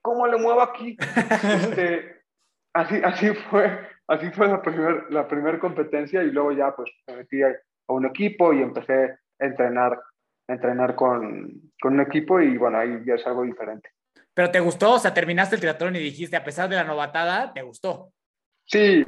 ¿cómo 0.00 0.26
le 0.26 0.38
muevo 0.38 0.62
aquí? 0.62 0.96
este, 1.42 2.22
así, 2.74 3.00
así 3.04 3.34
fue, 3.50 3.80
así 4.06 4.30
fue 4.30 4.48
la 4.48 4.62
primera 4.62 5.04
la 5.10 5.28
primer 5.28 5.58
competencia 5.58 6.22
y 6.22 6.30
luego 6.30 6.52
ya 6.52 6.74
pues 6.74 6.90
me 7.08 7.16
metí 7.16 7.42
a, 7.42 7.52
un 7.88 8.06
equipo 8.06 8.52
y 8.52 8.62
empecé 8.62 9.16
entrenar, 9.42 10.00
entrenar 10.48 10.94
con, 10.94 11.72
con 11.80 11.94
un 11.94 12.00
equipo 12.00 12.40
y 12.40 12.56
bueno, 12.56 12.78
ahí 12.78 13.02
ya 13.04 13.14
es 13.14 13.26
algo 13.26 13.42
diferente. 13.42 13.90
¿Pero 14.34 14.50
te 14.50 14.60
gustó? 14.60 14.94
O 14.94 14.98
sea, 14.98 15.12
terminaste 15.12 15.56
el 15.56 15.60
triatlón 15.60 15.96
y 15.96 16.00
dijiste, 16.00 16.36
a 16.36 16.44
pesar 16.44 16.68
de 16.68 16.76
la 16.76 16.84
novatada, 16.84 17.52
¿te 17.52 17.62
gustó? 17.62 18.12
Sí, 18.64 19.04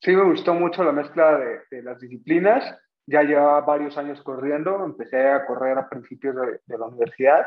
sí 0.00 0.16
me 0.16 0.24
gustó 0.24 0.54
mucho 0.54 0.82
la 0.82 0.92
mezcla 0.92 1.36
de, 1.36 1.60
de 1.70 1.82
las 1.82 2.00
disciplinas 2.00 2.64
ya 3.06 3.22
llevaba 3.22 3.60
varios 3.60 3.98
años 3.98 4.22
corriendo, 4.22 4.82
empecé 4.84 5.28
a 5.28 5.44
correr 5.44 5.76
a 5.76 5.88
principios 5.88 6.34
de, 6.36 6.60
de 6.64 6.78
la 6.78 6.86
universidad, 6.86 7.46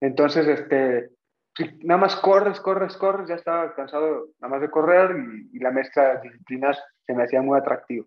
entonces, 0.00 0.46
este, 0.46 1.10
nada 1.82 2.00
más 2.00 2.16
corres, 2.16 2.60
corres, 2.60 2.96
corres, 2.96 3.28
ya 3.28 3.34
estaba 3.34 3.74
cansado 3.74 4.28
nada 4.38 4.52
más 4.52 4.60
de 4.60 4.70
correr 4.70 5.16
y, 5.16 5.56
y 5.56 5.60
la 5.60 5.70
mezcla 5.70 6.14
de 6.14 6.28
disciplinas 6.28 6.78
se 7.06 7.14
me 7.14 7.24
hacía 7.24 7.42
muy 7.42 7.58
atractivo. 7.58 8.06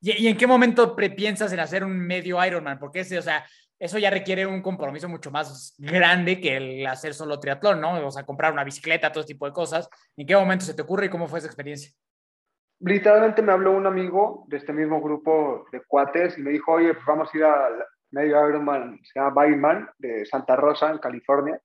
¿Y, 0.00 0.24
¿Y, 0.24 0.28
en 0.28 0.36
qué 0.36 0.46
momento 0.46 0.96
piensas 0.96 1.52
en 1.52 1.60
hacer 1.60 1.84
un 1.84 1.98
medio 1.98 2.44
Ironman? 2.44 2.78
Porque 2.78 3.00
ese, 3.00 3.18
o 3.18 3.22
sea, 3.22 3.44
eso 3.78 3.98
ya 3.98 4.10
requiere 4.10 4.46
un 4.46 4.62
compromiso 4.62 5.08
mucho 5.08 5.30
más 5.30 5.74
grande 5.78 6.40
que 6.40 6.56
el 6.56 6.86
hacer 6.86 7.14
solo 7.14 7.40
triatlón, 7.40 7.80
¿no? 7.80 8.06
O 8.06 8.10
sea, 8.10 8.24
comprar 8.24 8.52
una 8.52 8.64
bicicleta, 8.64 9.12
todo 9.12 9.24
tipo 9.24 9.46
de 9.46 9.52
cosas. 9.52 9.88
¿En 10.16 10.26
qué 10.26 10.36
momento 10.36 10.64
se 10.64 10.74
te 10.74 10.82
ocurre 10.82 11.06
y 11.06 11.10
cómo 11.10 11.28
fue 11.28 11.38
esa 11.38 11.48
experiencia? 11.48 11.92
literalmente 12.80 13.42
me 13.42 13.52
habló 13.52 13.72
un 13.72 13.86
amigo 13.86 14.44
de 14.48 14.56
este 14.56 14.72
mismo 14.72 15.00
grupo 15.00 15.66
de 15.70 15.82
cuates 15.82 16.38
y 16.38 16.42
me 16.42 16.50
dijo, 16.50 16.72
oye, 16.72 16.94
pues 16.94 17.06
vamos 17.06 17.28
a 17.32 17.36
ir 17.36 17.44
al 17.44 17.84
medio 18.10 18.48
Ironman, 18.48 18.98
se 19.04 19.18
llama 19.18 19.34
Bayman, 19.34 19.90
de 19.98 20.26
Santa 20.26 20.56
Rosa, 20.56 20.90
en 20.90 20.98
California. 20.98 21.60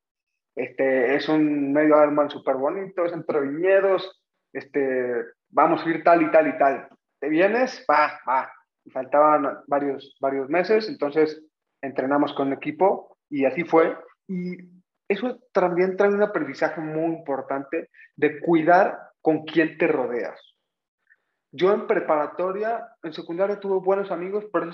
Este, 0.56 1.16
es 1.16 1.28
un 1.28 1.74
medio 1.74 2.02
Ironman 2.02 2.30
súper 2.30 2.56
bonito, 2.56 3.06
es 3.06 3.14
entre 3.14 3.42
viñedos, 3.42 4.24
este, 4.54 5.24
vamos 5.50 5.86
a 5.86 5.90
ir 5.90 6.04
tal 6.04 6.22
y 6.22 6.32
tal 6.32 6.48
y 6.48 6.58
tal. 6.58 6.88
¿Te 7.20 7.30
vienes? 7.30 7.86
Va, 7.90 8.20
va. 8.28 8.52
Faltaban 8.92 9.60
varios, 9.68 10.16
varios 10.20 10.50
meses, 10.50 10.88
entonces 10.90 11.42
entrenamos 11.82 12.34
con 12.34 12.50
el 12.50 12.54
equipo 12.54 13.18
y 13.30 13.46
así 13.46 13.64
fue. 13.64 13.98
Y 14.28 14.58
eso 15.08 15.40
también 15.52 15.98
trae 15.98 16.10
un 16.10 16.22
aprendizaje 16.22 16.82
muy 16.82 17.16
importante 17.16 17.90
de 18.16 18.40
cuidar 18.42 19.00
con 19.22 19.44
quién 19.44 19.78
te 19.78 19.88
rodeas. 19.88 20.40
Yo 21.52 21.74
en 21.74 21.88
preparatoria, 21.88 22.86
en 23.02 23.14
secundaria 23.14 23.60
tuve 23.60 23.80
buenos 23.80 24.12
amigos, 24.12 24.46
pero, 24.52 24.72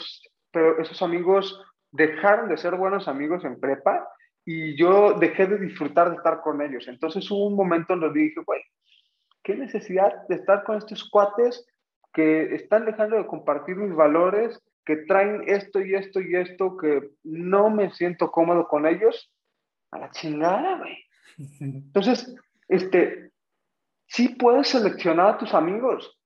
pero 0.52 0.82
esos 0.82 1.02
amigos 1.02 1.64
dejaron 1.92 2.50
de 2.50 2.58
ser 2.58 2.76
buenos 2.76 3.08
amigos 3.08 3.44
en 3.46 3.60
prepa 3.60 4.08
y 4.46 4.76
yo 4.76 5.14
dejé 5.14 5.46
de 5.46 5.60
disfrutar 5.60 6.10
de 6.10 6.16
estar 6.16 6.42
con 6.42 6.62
ellos. 6.62 6.88
Entonces 6.88 7.30
hubo 7.30 7.48
un 7.48 7.56
momento 7.56 7.94
en 7.94 8.00
donde 8.00 8.22
dije, 8.22 8.42
güey, 8.46 8.62
qué 9.44 9.56
necesidad 9.56 10.12
de 10.28 10.36
estar 10.36 10.64
con 10.64 10.78
estos 10.78 11.08
cuates 11.10 11.66
que 12.14 12.55
están 12.55 12.86
dejando 12.86 13.18
de 13.18 13.28
compartir 13.28 13.76
mis 13.76 13.95
valores, 13.95 14.62
que 14.86 14.97
traen 14.97 15.43
esto 15.47 15.82
y 15.82 15.95
esto 15.95 16.20
y 16.20 16.36
esto, 16.36 16.78
que 16.78 17.12
no 17.24 17.70
me 17.70 17.91
siento 17.91 18.32
cómodo 18.32 18.68
con 18.68 18.86
ellos. 18.86 19.32
A 19.91 19.99
la 19.99 20.12
chingada, 20.12 20.78
güey. 20.78 20.97
Entonces, 21.59 22.36
este, 22.68 23.32
sí 24.07 24.30
puedes 24.30 24.70
seleccionar 24.70 25.36
a 25.36 25.38
tus 25.38 25.53
amigos. 25.53 26.18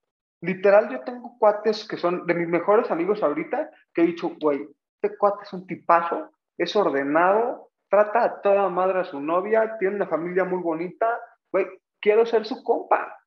Literal, 0.41 0.89
yo 0.91 1.01
tengo 1.01 1.38
cuates 1.39 1.88
que 1.88 1.97
son 1.97 2.25
de 2.27 2.33
mis 2.33 2.47
mejores 2.47 2.91
amigos 2.91 3.23
ahorita, 3.23 3.69
que 3.93 4.03
he 4.03 4.07
dicho, 4.07 4.31
güey, 4.39 4.67
este 5.01 5.17
cuate 5.17 5.43
es 5.43 5.53
un 5.53 5.65
tipazo, 5.65 6.31
es 6.57 6.75
ordenado, 6.75 7.69
trata 7.89 8.23
a 8.23 8.41
toda 8.41 8.69
madre 8.69 8.99
a 8.99 9.05
su 9.05 9.19
novia, 9.19 9.77
tiene 9.79 9.95
una 9.95 10.07
familia 10.07 10.43
muy 10.43 10.61
bonita, 10.61 11.19
güey, 11.51 11.65
quiero 11.99 12.25
ser 12.25 12.45
su 12.45 12.63
compa. 12.63 13.17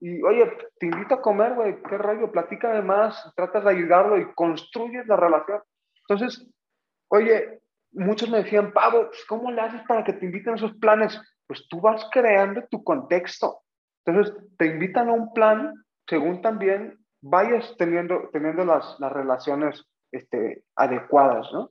Y 0.00 0.22
oye, 0.22 0.50
te 0.78 0.86
invito 0.86 1.14
a 1.14 1.20
comer, 1.20 1.54
güey, 1.54 1.82
qué 1.82 1.98
rollo, 1.98 2.32
platícame 2.32 2.80
más, 2.82 3.32
tratas 3.36 3.64
de 3.64 3.70
ayudarlo 3.70 4.18
y 4.18 4.32
construyes 4.34 5.06
la 5.06 5.16
relación. 5.16 5.60
Entonces, 6.08 6.48
oye, 7.08 7.60
muchos 7.92 8.30
me 8.30 8.42
decían, 8.42 8.72
Pavo, 8.72 9.08
pues, 9.08 9.24
¿cómo 9.28 9.50
le 9.50 9.60
haces 9.60 9.82
para 9.86 10.02
que 10.02 10.14
te 10.14 10.24
inviten 10.24 10.54
a 10.54 10.56
esos 10.56 10.74
planes? 10.78 11.20
Pues 11.46 11.66
tú 11.68 11.80
vas 11.80 12.08
creando 12.10 12.64
tu 12.70 12.82
contexto. 12.82 13.60
Entonces, 14.04 14.34
te 14.56 14.66
invitan 14.66 15.10
a 15.10 15.12
un 15.12 15.32
plan 15.34 15.74
según 16.08 16.40
también 16.40 16.98
vayas 17.20 17.74
teniendo, 17.76 18.30
teniendo 18.32 18.64
las, 18.64 18.98
las 18.98 19.12
relaciones 19.12 19.84
este, 20.10 20.64
adecuadas, 20.74 21.46
¿no? 21.52 21.70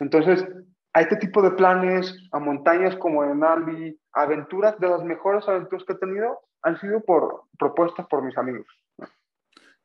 Entonces, 0.00 0.46
a 0.92 1.00
este 1.00 1.16
tipo 1.16 1.42
de 1.42 1.52
planes, 1.52 2.14
a 2.32 2.38
montañas 2.38 2.96
como 2.96 3.24
en 3.24 3.44
Albi, 3.44 3.98
aventuras, 4.12 4.78
de 4.78 4.88
las 4.88 5.04
mejores 5.04 5.48
aventuras 5.48 5.84
que 5.84 5.92
he 5.92 5.98
tenido, 5.98 6.40
han 6.62 6.80
sido 6.80 7.00
por 7.00 7.44
propuestas 7.58 8.06
por 8.06 8.22
mis 8.22 8.36
amigos. 8.36 8.66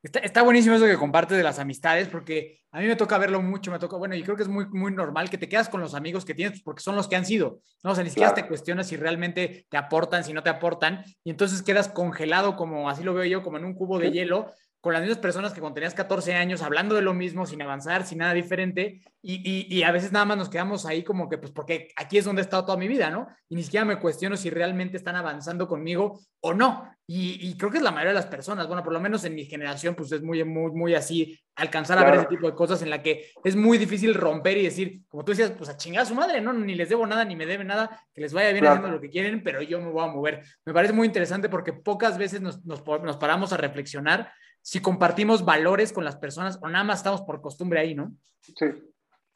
Está, 0.03 0.41
buenísimo 0.41 0.75
eso 0.75 0.85
que 0.85 0.97
comparte 0.97 1.33
de 1.33 1.43
las 1.43 1.59
amistades, 1.59 2.09
porque 2.09 2.59
a 2.71 2.81
mí 2.81 2.87
me 2.87 2.97
toca 2.97 3.17
verlo 3.17 3.41
mucho, 3.41 3.71
me 3.71 3.79
toca, 3.79 3.95
bueno, 3.95 4.15
y 4.15 4.23
creo 4.23 4.35
que 4.35 4.43
es 4.43 4.49
muy, 4.49 4.65
muy 4.67 4.91
normal 4.91 5.29
que 5.29 5.37
te 5.37 5.47
quedas 5.47 5.69
con 5.69 5.79
los 5.79 5.95
amigos 5.95 6.25
que 6.25 6.35
tienes, 6.35 6.61
porque 6.61 6.83
son 6.83 6.97
los 6.97 7.07
que 7.07 7.15
han 7.15 7.25
sido, 7.25 7.61
¿no? 7.83 7.91
O 7.91 7.95
sea, 7.95 8.03
ni 8.03 8.09
siquiera 8.09 8.33
te 8.33 8.45
cuestionas 8.45 8.87
si 8.87 8.97
realmente 8.97 9.65
te 9.69 9.77
aportan, 9.77 10.25
si 10.25 10.33
no 10.33 10.43
te 10.43 10.49
aportan, 10.49 11.05
y 11.23 11.29
entonces 11.29 11.63
quedas 11.63 11.87
congelado, 11.87 12.57
como 12.57 12.89
así 12.89 13.01
lo 13.01 13.13
veo 13.13 13.23
yo, 13.23 13.43
como 13.43 13.57
en 13.57 13.63
un 13.63 13.75
cubo 13.75 13.97
de 13.97 14.11
hielo, 14.11 14.51
con 14.83 14.91
las 14.91 15.01
mismas 15.01 15.19
personas 15.19 15.53
que 15.53 15.61
cuando 15.61 15.75
tenías 15.75 15.93
14 15.93 16.33
años, 16.33 16.61
hablando 16.61 16.93
de 16.93 17.01
lo 17.01 17.13
mismo, 17.13 17.45
sin 17.45 17.61
avanzar, 17.61 18.05
sin 18.05 18.17
nada 18.17 18.33
diferente, 18.33 18.99
y, 19.21 19.81
a 19.81 19.93
veces 19.93 20.11
nada 20.11 20.25
más 20.25 20.35
nos 20.35 20.49
quedamos 20.49 20.85
ahí 20.85 21.05
como 21.05 21.29
que, 21.29 21.37
pues 21.37 21.53
porque 21.53 21.87
aquí 21.95 22.17
es 22.17 22.25
donde 22.25 22.41
he 22.41 22.43
estado 22.43 22.65
toda 22.65 22.77
mi 22.77 22.89
vida, 22.89 23.09
¿no? 23.09 23.29
Y 23.47 23.55
ni 23.55 23.63
siquiera 23.63 23.85
me 23.85 23.97
cuestiono 23.97 24.35
si 24.35 24.49
realmente 24.49 24.97
están 24.97 25.15
avanzando 25.15 25.69
conmigo 25.69 26.19
o 26.41 26.53
no. 26.53 26.93
Y, 27.07 27.55
creo 27.55 27.71
que 27.71 27.77
es 27.77 27.83
la 27.83 27.91
mayoría 27.91 28.09
de 28.09 28.15
las 28.15 28.25
personas, 28.25 28.67
bueno, 28.67 28.83
por 28.83 28.91
lo 28.91 28.99
menos 28.99 29.23
en 29.23 29.35
mi 29.35 29.45
generación, 29.45 29.95
pues 29.95 30.11
es 30.11 30.21
muy, 30.21 30.43
muy, 30.43 30.71
muy 30.73 30.95
así, 30.95 31.39
alcanzar 31.55 31.97
a 31.97 32.03
ver 32.03 32.15
ese 32.15 32.25
tipo 32.25 32.47
de 32.47 32.53
cosas 32.53 32.81
en 32.81 32.89
la 32.89 33.01
que 33.01 33.31
es 33.41 33.55
muy 33.55 33.77
difícil 33.77 34.13
romper 34.13 34.57
y 34.57 34.63
decir, 34.63 34.99
como 35.07 35.23
tú 35.23 35.31
decías, 35.31 35.51
pues 35.51 35.69
a 35.69 35.77
chingar 35.77 36.03
a 36.03 36.05
su 36.05 36.15
madre, 36.15 36.41
¿no? 36.41 36.51
Ni 36.51 36.75
les 36.75 36.89
debo 36.89 37.07
nada, 37.07 37.23
ni 37.23 37.37
me 37.37 37.45
debe 37.45 37.63
nada, 37.63 38.01
que 38.13 38.19
les 38.19 38.33
vaya 38.33 38.51
bien 38.51 38.65
haciendo 38.65 38.89
lo 38.89 38.99
que 38.99 39.09
quieren, 39.09 39.43
pero 39.43 39.61
yo 39.61 39.79
me 39.79 39.89
voy 39.89 40.03
a 40.03 40.11
mover. 40.11 40.43
Me 40.65 40.73
parece 40.73 40.91
muy 40.91 41.07
interesante 41.07 41.47
porque 41.47 41.71
pocas 41.71 42.17
veces 42.17 42.41
nos, 42.41 42.65
nos, 42.65 42.83
nos 42.85 43.15
paramos 43.15 43.53
a 43.53 43.57
reflexionar 43.57 44.29
si 44.63 44.81
compartimos 44.81 45.43
valores 45.43 45.91
con 45.91 46.05
las 46.05 46.15
personas 46.15 46.57
o 46.61 46.69
nada 46.69 46.85
más 46.85 46.99
estamos 46.99 47.21
por 47.21 47.41
costumbre 47.41 47.81
ahí, 47.81 47.93
¿no? 47.93 48.13
Sí. 48.39 48.65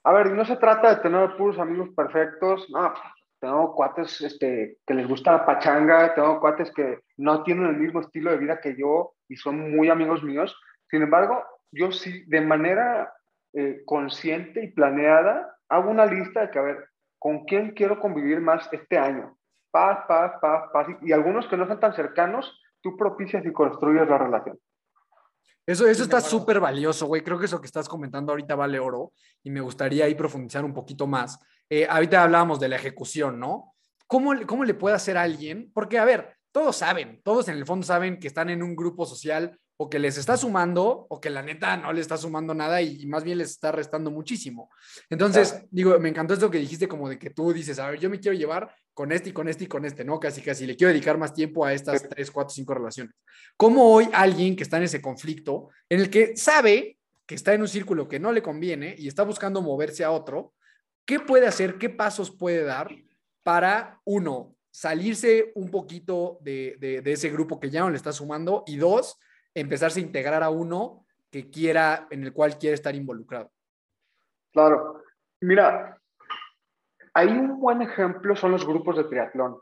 A 0.04 0.14
ver, 0.14 0.32
no 0.32 0.46
se 0.46 0.56
trata 0.56 0.96
de 0.96 1.02
tener 1.02 1.36
puros 1.36 1.60
amigos 1.60 1.90
perfectos, 1.94 2.66
no, 2.70 2.94
tengo 3.42 3.76
cuates 3.76 4.22
este, 4.22 4.78
que 4.88 4.94
les 4.94 5.06
gusta 5.06 5.34
la 5.34 5.46
pachanga, 5.46 6.16
tengo 6.16 6.40
cuates 6.40 6.72
que 6.72 7.00
no 7.18 7.44
tienen 7.44 7.68
el 7.68 7.76
mismo 7.76 8.00
estilo 8.00 8.32
de 8.32 8.38
vida 8.38 8.62
que 8.62 8.78
yo 8.78 9.16
y 9.28 9.36
son 9.36 9.76
muy 9.76 9.90
amigos 9.90 10.24
míos. 10.24 10.56
Sin 10.90 11.02
embargo, 11.02 11.44
yo 11.72 11.92
sí, 11.92 12.24
de 12.28 12.40
manera 12.40 13.14
eh, 13.52 13.82
consciente 13.86 14.64
y 14.64 14.72
planeada, 14.72 15.58
hago 15.68 15.92
una 15.92 16.06
lista 16.06 16.42
de 16.42 16.52
que, 16.52 16.60
a 16.60 16.64
ver, 16.64 16.90
¿con 17.20 17.44
quién 17.44 17.72
quiero 17.72 18.00
convivir 18.00 18.40
más 18.40 18.70
este 18.72 18.98
año? 18.98 19.38
Paz, 19.72 20.06
paz, 20.08 20.34
paz, 20.40 20.70
paz. 20.72 20.88
Y 21.02 21.12
algunos 21.12 21.48
que 21.48 21.58
no 21.58 21.68
son 21.68 21.82
tan 21.82 21.94
cercanos, 21.94 22.62
tú 22.82 22.96
propicias 22.96 23.46
y 23.46 23.52
construyes 23.52 24.08
la 24.08 24.18
relación. 24.18 24.58
Eso, 25.68 25.86
eso 25.86 26.04
está 26.04 26.22
súper 26.22 26.62
valioso, 26.62 27.08
güey. 27.08 27.22
Creo 27.22 27.38
que 27.38 27.46
eso 27.46 27.60
que 27.60 27.68
estás 27.68 27.90
comentando 27.90 28.32
ahorita 28.32 28.56
vale 28.56 28.80
oro 28.80 29.12
y 29.44 29.50
me 29.50 29.60
gustaría 29.60 30.06
ahí 30.06 30.16
profundizar 30.16 30.64
un 30.64 30.74
poquito 30.74 31.08
más. 31.08 31.38
Eh, 31.70 31.86
ahorita 31.90 32.24
hablábamos 32.24 32.58
de 32.62 32.70
la 32.70 32.78
ejecución, 32.78 33.38
¿no? 33.38 33.76
¿Cómo, 34.08 34.34
¿Cómo 34.46 34.64
le 34.64 34.74
puede 34.74 34.96
hacer 34.96 35.18
a 35.18 35.24
alguien? 35.24 35.70
Porque, 35.74 36.00
a 36.00 36.06
ver, 36.06 36.38
todos 36.54 36.78
saben, 36.78 37.22
todos 37.22 37.50
en 37.50 37.58
el 37.58 37.66
fondo 37.66 37.86
saben 37.86 38.18
que 38.18 38.28
están 38.28 38.50
en 38.50 38.64
un 38.64 38.78
grupo 38.78 39.06
social 39.06 39.60
o 39.80 39.90
que 39.90 40.00
les 40.00 40.18
está 40.18 40.36
sumando 40.36 41.06
o 41.08 41.22
que 41.22 41.30
la 41.30 41.44
neta 41.44 41.78
no 41.78 41.94
les 41.94 42.02
está 42.02 42.18
sumando 42.18 42.56
nada 42.56 42.82
y, 42.82 43.06
más 43.06 43.24
bien 43.24 43.38
les 43.38 43.52
está 43.52 43.72
restando 43.72 44.10
muchísimo. 44.10 44.72
Entonces, 45.10 45.64
digo, 45.70 45.98
me 46.00 46.10
encantó 46.10 46.34
esto 46.34 46.50
que 46.50 46.58
dijiste 46.58 46.88
como 46.88 47.08
de 47.08 47.20
que 47.20 47.30
tú 47.30 47.54
dices, 47.54 47.78
a 47.78 47.92
ver, 47.92 48.00
yo 48.00 48.10
me 48.10 48.20
quiero 48.20 48.36
llevar 48.36 48.74
con 48.96 49.12
este 49.12 49.30
y 49.30 49.34
con 49.34 49.48
este 49.48 49.66
y 49.66 49.68
con 49.68 49.86
este, 49.86 50.04
¿no? 50.04 50.20
Casi, 50.20 50.42
casi, 50.42 50.66
le 50.66 50.76
quiero 50.76 50.92
dedicar 50.92 51.20
más 51.20 51.32
tiempo 51.34 51.64
a 51.64 51.74
estas 51.74 52.10
tres, 52.10 52.32
cuatro, 52.32 52.50
cinco 52.50 52.74
relaciones. 52.74 53.14
¿Cómo 53.56 53.94
hoy 53.94 54.10
alguien 54.14 54.56
que 54.56 54.64
está 54.64 54.78
en 54.78 54.84
ese 54.84 55.00
conflicto, 55.00 55.70
en 55.88 56.00
el 56.00 56.10
que 56.10 56.36
sabe 56.36 56.98
que 57.28 57.36
está 57.36 57.54
en 57.54 57.62
un 57.62 57.68
círculo 57.68 58.08
que 58.08 58.20
no 58.20 58.32
le 58.32 58.42
conviene 58.42 58.96
y 58.98 59.08
está 59.08 59.24
buscando 59.24 59.62
moverse 59.62 60.04
a 60.04 60.12
otro, 60.12 60.54
¿qué 61.06 61.20
puede 61.20 61.46
hacer? 61.46 61.78
¿Qué 61.78 61.90
pasos 61.90 62.36
puede 62.36 62.64
dar 62.64 62.90
para, 63.44 64.02
uno, 64.06 64.56
salirse 64.72 65.52
un 65.54 65.70
poquito 65.70 66.40
de, 66.42 66.78
de 66.80 67.12
ese 67.12 67.30
grupo 67.30 67.60
que 67.60 67.70
ya 67.70 67.82
no 67.82 67.92
le 67.92 67.98
está 67.98 68.12
sumando 68.12 68.64
y 68.66 68.78
dos, 68.78 69.18
empezarse 69.60 70.00
a 70.00 70.04
integrar 70.04 70.44
a 70.44 70.50
uno 70.50 71.06
que 71.32 71.50
quiera, 71.50 72.08
en 72.10 72.24
el 72.24 72.34
cual 72.34 72.58
quiere 72.58 72.76
estar 72.76 72.96
involucrado. 72.96 73.52
Claro. 74.54 75.04
Mira, 75.42 75.98
hay 77.14 77.28
un 77.28 77.60
buen 77.60 77.82
ejemplo 77.82 78.36
son 78.36 78.52
los 78.52 78.66
grupos 78.66 78.98
de 78.98 79.06
triatlón. 79.06 79.58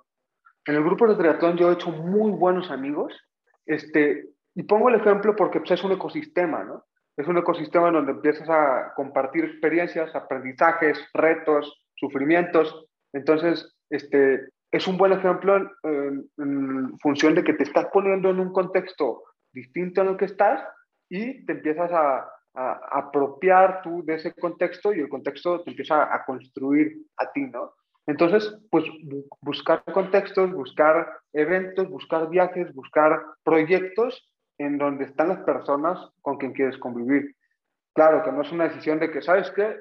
En 0.66 0.76
el 0.76 0.84
grupo 0.84 1.08
de 1.08 1.16
triatlón 1.16 1.58
yo 1.58 1.70
he 1.70 1.74
hecho 1.74 1.92
muy 1.92 2.32
buenos 2.32 2.72
amigos, 2.72 3.14
este, 3.66 4.30
y 4.56 4.64
pongo 4.64 4.90
el 4.90 4.96
ejemplo 4.96 5.36
porque 5.36 5.60
pues, 5.60 5.72
es 5.72 5.84
un 5.84 5.92
ecosistema, 5.92 6.64
¿no? 6.64 6.86
Es 7.18 7.28
un 7.28 7.38
ecosistema 7.38 7.92
donde 7.92 8.12
empiezas 8.12 8.50
a 8.50 8.94
compartir 8.96 9.46
experiencias, 9.46 10.14
aprendizajes, 10.14 11.00
retos, 11.14 11.82
sufrimientos. 11.96 12.88
Entonces, 13.14 13.74
este, 13.90 14.50
es 14.72 14.88
un 14.88 14.98
buen 14.98 15.14
ejemplo 15.14 15.56
en, 15.56 16.30
en 16.38 17.00
función 17.00 17.36
de 17.36 17.44
que 17.44 17.54
te 17.54 17.64
estás 17.64 17.88
poniendo 17.94 18.30
en 18.30 18.42
un 18.42 18.52
contexto 18.52 19.24
distinto 19.56 20.02
en 20.02 20.10
el 20.10 20.18
que 20.18 20.26
estás 20.26 20.62
y 21.10 21.46
te 21.46 21.54
empiezas 21.54 21.92
a, 21.92 22.30
apropiar 22.58 23.82
tú 23.82 24.02
de 24.06 24.14
ese 24.14 24.34
contexto 24.34 24.94
y 24.94 25.02
el 25.02 25.10
contexto 25.10 25.62
te 25.62 25.72
empieza 25.72 26.16
a 26.16 26.24
construir 26.24 27.06
a 27.18 27.30
ti, 27.34 27.42
¿no? 27.42 27.74
Entonces, 28.08 28.58
pues 28.72 28.86
buscar 29.42 29.84
contextos, 29.84 30.54
buscar 30.54 31.20
eventos, 31.34 31.90
buscar 31.90 32.30
viajes, 32.30 32.74
buscar 32.74 33.22
proyectos 33.44 34.32
en 34.58 34.78
donde 34.78 35.04
están 35.04 35.28
las 35.28 35.40
personas 35.40 36.00
con 36.22 36.38
quien 36.38 36.54
quieres 36.54 36.78
convivir. 36.78 37.36
Claro 37.94 38.24
que 38.24 38.32
no 38.32 38.42
es 38.42 38.52
una 38.54 38.70
decisión 38.70 39.00
de 39.00 39.12
que, 39.12 39.22
¿sabes 39.22 39.52
qué? 39.52 39.76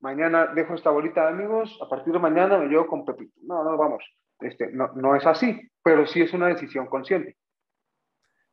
Mañana 0.00 0.48
dejo 0.48 0.74
esta 0.74 0.90
bolita 0.90 1.22
de 1.22 1.32
amigos, 1.32 1.78
a 1.80 1.88
partir 1.88 2.12
de 2.12 2.18
mañana 2.18 2.58
me 2.58 2.66
llevo 2.66 2.86
con 2.86 3.06
Pepito. 3.06 3.32
No, 3.44 3.64
no, 3.64 3.78
vamos. 3.78 4.04
Este, 4.40 4.70
no, 4.72 4.92
no 4.94 5.16
es 5.16 5.24
así, 5.24 5.58
pero 5.82 6.06
sí 6.06 6.20
es 6.20 6.34
una 6.34 6.48
decisión 6.48 6.84
consciente. 6.84 7.38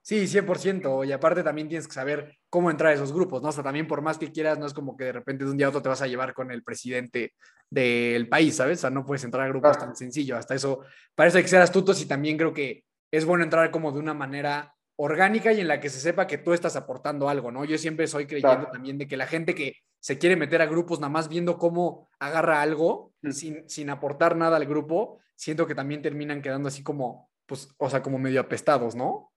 Sí, 0.03 0.27
100%. 0.27 1.05
Y 1.07 1.11
aparte 1.11 1.43
también 1.43 1.67
tienes 1.67 1.87
que 1.87 1.93
saber 1.93 2.37
cómo 2.49 2.71
entrar 2.71 2.91
a 2.91 2.95
esos 2.95 3.13
grupos, 3.13 3.41
¿no? 3.41 3.49
O 3.49 3.51
sea, 3.51 3.63
también 3.63 3.87
por 3.87 4.01
más 4.01 4.17
que 4.17 4.31
quieras, 4.31 4.57
no 4.57 4.65
es 4.65 4.73
como 4.73 4.97
que 4.97 5.05
de 5.05 5.11
repente 5.11 5.45
de 5.45 5.51
un 5.51 5.57
día 5.57 5.67
a 5.67 5.69
otro 5.69 5.81
te 5.81 5.89
vas 5.89 6.01
a 6.01 6.07
llevar 6.07 6.33
con 6.33 6.51
el 6.51 6.63
presidente 6.63 7.33
del 7.69 8.27
país, 8.27 8.55
¿sabes? 8.55 8.79
O 8.79 8.81
sea, 8.81 8.89
no 8.89 9.05
puedes 9.05 9.23
entrar 9.23 9.45
a 9.45 9.49
grupos 9.49 9.77
tan 9.77 9.95
sencillo. 9.95 10.37
Hasta 10.37 10.55
eso, 10.55 10.81
para 11.15 11.29
eso 11.29 11.37
hay 11.37 11.43
que 11.43 11.49
ser 11.49 11.61
astutos 11.61 12.01
y 12.01 12.07
también 12.07 12.37
creo 12.37 12.53
que 12.53 12.83
es 13.11 13.25
bueno 13.25 13.43
entrar 13.43 13.69
como 13.69 13.91
de 13.91 13.99
una 13.99 14.13
manera 14.13 14.73
orgánica 14.95 15.53
y 15.53 15.61
en 15.61 15.67
la 15.67 15.79
que 15.79 15.89
se 15.89 15.99
sepa 15.99 16.27
que 16.27 16.37
tú 16.37 16.53
estás 16.53 16.75
aportando 16.75 17.29
algo, 17.29 17.51
¿no? 17.51 17.65
Yo 17.65 17.77
siempre 17.77 18.07
soy 18.07 18.25
creyendo 18.25 18.67
también 18.71 18.97
de 18.97 19.07
que 19.07 19.17
la 19.17 19.27
gente 19.27 19.55
que 19.55 19.75
se 19.99 20.17
quiere 20.17 20.35
meter 20.35 20.61
a 20.61 20.65
grupos 20.65 20.99
nada 20.99 21.09
más 21.09 21.29
viendo 21.29 21.57
cómo 21.57 22.09
agarra 22.19 22.61
algo 22.61 23.13
mm. 23.21 23.31
sin, 23.31 23.69
sin 23.69 23.89
aportar 23.89 24.35
nada 24.35 24.57
al 24.57 24.65
grupo, 24.65 25.19
siento 25.35 25.67
que 25.67 25.75
también 25.75 26.01
terminan 26.01 26.41
quedando 26.41 26.67
así 26.67 26.83
como, 26.83 27.29
pues, 27.45 27.69
o 27.77 27.89
sea, 27.89 28.01
como 28.01 28.19
medio 28.19 28.41
apestados, 28.41 28.95
¿no? 28.95 29.30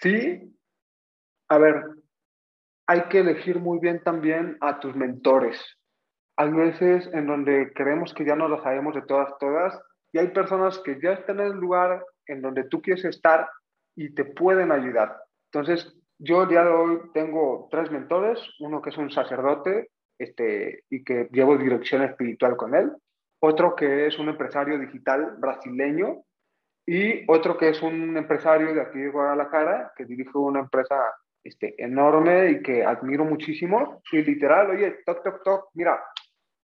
Sí, 0.00 0.56
a 1.48 1.58
ver, 1.58 1.84
hay 2.86 3.02
que 3.08 3.20
elegir 3.20 3.58
muy 3.58 3.78
bien 3.78 4.02
también 4.02 4.56
a 4.60 4.78
tus 4.78 4.94
mentores. 4.94 5.60
Hay 6.36 6.52
veces 6.52 7.08
en 7.12 7.26
donde 7.26 7.72
creemos 7.74 8.12
que 8.12 8.26
ya 8.26 8.36
no 8.36 8.48
lo 8.48 8.62
sabemos 8.62 8.94
de 8.94 9.02
todas, 9.02 9.36
todas, 9.38 9.80
y 10.12 10.18
hay 10.18 10.28
personas 10.28 10.78
que 10.80 11.00
ya 11.00 11.12
están 11.12 11.40
en 11.40 11.46
el 11.46 11.52
lugar 11.52 12.04
en 12.26 12.42
donde 12.42 12.64
tú 12.64 12.82
quieres 12.82 13.04
estar 13.04 13.48
y 13.96 14.14
te 14.14 14.24
pueden 14.24 14.70
ayudar. 14.70 15.16
Entonces, 15.50 15.96
yo 16.18 16.42
el 16.42 16.48
día 16.48 16.64
de 16.64 16.70
hoy 16.70 17.00
tengo 17.14 17.68
tres 17.70 17.90
mentores, 17.90 18.40
uno 18.60 18.82
que 18.82 18.90
es 18.90 18.98
un 18.98 19.10
sacerdote 19.10 19.90
este, 20.18 20.84
y 20.90 21.04
que 21.04 21.28
llevo 21.32 21.56
dirección 21.56 22.02
espiritual 22.02 22.56
con 22.56 22.74
él, 22.74 22.92
otro 23.40 23.74
que 23.74 24.06
es 24.06 24.18
un 24.18 24.28
empresario 24.28 24.78
digital 24.78 25.36
brasileño 25.38 26.24
y 26.86 27.24
otro 27.28 27.58
que 27.58 27.70
es 27.70 27.82
un 27.82 28.16
empresario 28.16 28.72
de 28.72 28.80
aquí 28.80 28.98
de 28.98 29.10
Guadalajara, 29.10 29.92
que 29.96 30.04
dirige 30.04 30.30
una 30.38 30.60
empresa 30.60 30.96
este, 31.42 31.74
enorme 31.82 32.50
y 32.50 32.62
que 32.62 32.84
admiro 32.84 33.24
muchísimo. 33.24 34.02
Y 34.12 34.22
literal, 34.22 34.70
oye, 34.70 34.98
toc, 35.04 35.24
toc, 35.24 35.42
toc, 35.42 35.68
mira, 35.74 36.00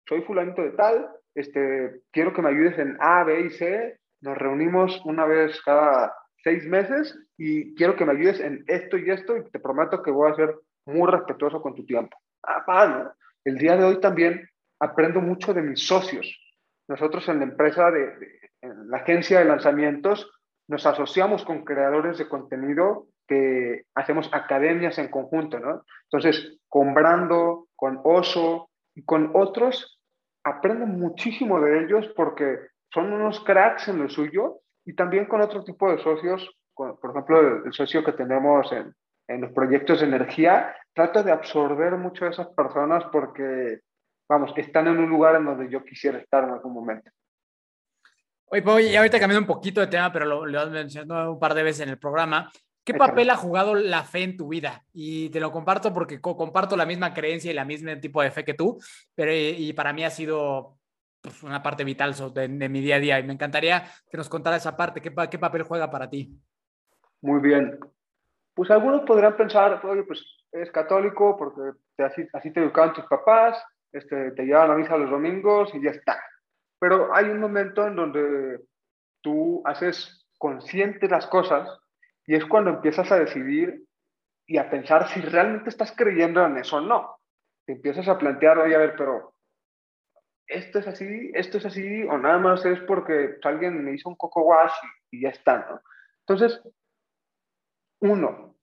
soy 0.07 0.21
fulanito 0.21 0.61
de 0.61 0.71
tal, 0.71 1.09
este, 1.33 2.01
quiero 2.11 2.33
que 2.33 2.41
me 2.41 2.49
ayudes 2.49 2.77
en 2.77 2.97
A, 2.99 3.23
B 3.23 3.41
y 3.41 3.49
C. 3.49 3.99
Nos 4.21 4.37
reunimos 4.37 5.01
una 5.05 5.25
vez 5.25 5.59
cada 5.63 6.13
seis 6.43 6.65
meses 6.67 7.17
y 7.37 7.73
quiero 7.75 7.95
que 7.95 8.05
me 8.05 8.11
ayudes 8.11 8.39
en 8.39 8.63
esto 8.67 8.97
y 8.97 9.09
esto 9.09 9.37
y 9.37 9.49
te 9.49 9.59
prometo 9.59 10.03
que 10.03 10.11
voy 10.11 10.31
a 10.31 10.35
ser 10.35 10.55
muy 10.85 11.09
respetuoso 11.09 11.61
con 11.61 11.73
tu 11.73 11.85
tiempo. 11.85 12.15
Ah, 12.43 12.87
¿no? 12.87 13.11
El 13.43 13.57
día 13.57 13.77
de 13.77 13.83
hoy 13.83 13.99
también 13.99 14.47
aprendo 14.79 15.21
mucho 15.21 15.53
de 15.53 15.61
mis 15.61 15.85
socios. 15.85 16.27
Nosotros 16.91 17.25
en 17.29 17.39
la 17.39 17.45
empresa, 17.45 17.89
de, 17.89 18.11
en 18.59 18.89
la 18.89 18.97
agencia 18.97 19.39
de 19.39 19.45
lanzamientos, 19.45 20.29
nos 20.67 20.85
asociamos 20.85 21.45
con 21.45 21.63
creadores 21.63 22.17
de 22.17 22.27
contenido 22.27 23.07
que 23.29 23.83
hacemos 23.95 24.29
academias 24.33 24.97
en 24.97 25.07
conjunto, 25.07 25.57
¿no? 25.57 25.85
Entonces, 26.03 26.59
con 26.67 26.93
Brando, 26.93 27.67
con 27.77 28.01
Oso 28.03 28.69
y 28.93 29.05
con 29.05 29.31
otros, 29.35 30.01
aprendo 30.43 30.85
muchísimo 30.85 31.61
de 31.61 31.85
ellos 31.85 32.11
porque 32.13 32.57
son 32.93 33.13
unos 33.13 33.39
cracks 33.45 33.87
en 33.87 33.99
lo 33.99 34.09
suyo 34.09 34.59
y 34.83 34.93
también 34.93 35.27
con 35.27 35.39
otro 35.39 35.63
tipo 35.63 35.89
de 35.89 36.03
socios, 36.03 36.57
por 36.75 37.11
ejemplo, 37.11 37.63
el, 37.63 37.71
socio 37.71 38.03
que 38.03 38.11
tenemos 38.11 38.69
en, 38.73 38.93
en, 39.29 39.41
los 39.41 39.53
proyectos 39.53 40.01
de 40.01 40.07
energía, 40.07 40.75
trato 40.93 41.23
de 41.23 41.31
absorber 41.31 41.95
mucho 41.95 42.25
de 42.25 42.31
esas 42.31 42.49
personas 42.49 43.05
porque, 43.13 43.79
vamos, 44.31 44.53
están 44.55 44.87
en 44.87 44.97
un 44.97 45.09
lugar 45.09 45.35
en 45.35 45.45
donde 45.45 45.69
yo 45.69 45.83
quisiera 45.83 46.17
estar 46.17 46.45
en 46.45 46.51
algún 46.51 46.73
momento. 46.73 47.11
Oye, 48.45 48.61
Pau, 48.61 48.79
y 48.79 48.95
ahorita 48.95 49.19
cambiando 49.19 49.45
un 49.45 49.55
poquito 49.55 49.81
de 49.81 49.87
tema, 49.87 50.11
pero 50.11 50.25
lo, 50.25 50.45
lo 50.45 50.59
has 50.59 50.69
mencionado 50.69 51.33
un 51.33 51.39
par 51.39 51.53
de 51.53 51.63
veces 51.63 51.81
en 51.81 51.89
el 51.89 51.99
programa. 51.99 52.49
¿Qué 52.83 52.93
papel 52.93 53.29
ha 53.29 53.35
jugado 53.35 53.75
la 53.75 54.03
fe 54.03 54.23
en 54.23 54.37
tu 54.37 54.47
vida? 54.47 54.83
Y 54.91 55.29
te 55.29 55.39
lo 55.39 55.51
comparto 55.51 55.93
porque 55.93 56.19
comparto 56.19 56.75
la 56.75 56.85
misma 56.85 57.13
creencia 57.13 57.51
y 57.51 57.53
la 57.53 57.65
misma 57.65 57.99
tipo 57.99 58.21
de 58.21 58.31
fe 58.31 58.43
que 58.43 58.55
tú, 58.55 58.79
pero 59.13 59.31
y 59.33 59.71
para 59.73 59.93
mí 59.93 60.03
ha 60.03 60.09
sido 60.09 60.79
pues, 61.21 61.43
una 61.43 61.61
parte 61.61 61.83
vital 61.83 62.15
de, 62.33 62.47
mi 62.47 62.81
día 62.81 62.95
a 62.95 62.99
día 62.99 63.19
y 63.19 63.23
me 63.23 63.33
encantaría 63.33 63.83
que 64.09 64.17
nos 64.17 64.29
contara 64.29 64.55
esa 64.55 64.75
parte. 64.75 65.01
¿Qué, 65.01 65.13
¿Qué, 65.29 65.39
papel 65.39 65.63
juega 65.63 65.91
para 65.91 66.09
ti? 66.09 66.35
Muy 67.21 67.39
bien. 67.39 67.77
Pues 68.55 68.71
algunos 68.71 69.01
podrán 69.01 69.37
pensar, 69.37 69.79
pues 69.81 70.25
es 70.51 70.71
católico 70.71 71.37
porque 71.37 71.77
te, 71.95 72.03
así, 72.03 72.27
así, 72.33 72.51
te 72.51 72.61
educaban 72.61 72.93
tus 72.93 73.05
papás, 73.05 73.63
este, 73.91 74.31
te 74.31 74.43
llevan 74.45 74.71
a 74.71 74.75
misa 74.75 74.97
los 74.97 75.09
domingos 75.09 75.73
y 75.73 75.81
ya 75.83 75.91
está. 75.91 76.21
Pero 76.79 77.13
hay 77.13 77.25
un 77.25 77.39
momento 77.39 77.85
en 77.85 77.95
donde 77.95 78.59
tú 79.21 79.61
haces 79.65 80.27
consciente 80.37 81.07
las 81.07 81.27
cosas 81.27 81.69
y 82.25 82.35
es 82.35 82.45
cuando 82.45 82.71
empiezas 82.71 83.11
a 83.11 83.19
decidir 83.19 83.85
y 84.47 84.57
a 84.57 84.69
pensar 84.69 85.07
si 85.09 85.21
realmente 85.21 85.69
estás 85.69 85.93
creyendo 85.95 86.43
en 86.45 86.57
eso 86.57 86.77
o 86.77 86.81
no. 86.81 87.17
Te 87.65 87.73
empiezas 87.73 88.07
a 88.07 88.17
plantear, 88.17 88.57
oye, 88.57 88.75
a 88.75 88.79
ver, 88.79 88.95
pero 88.97 89.33
esto 90.47 90.79
es 90.79 90.87
así, 90.87 91.31
esto 91.33 91.57
es 91.57 91.65
así, 91.65 92.03
o 92.03 92.17
nada 92.17 92.37
más 92.39 92.65
es 92.65 92.79
porque 92.81 93.37
alguien 93.43 93.83
me 93.83 93.93
hizo 93.93 94.09
un 94.09 94.15
coco 94.15 94.41
wash 94.41 94.73
y, 95.11 95.21
ya 95.21 95.29
está, 95.29 95.65
¿no? 95.69 95.81
Entonces, 96.27 96.61
uno, 97.99 98.55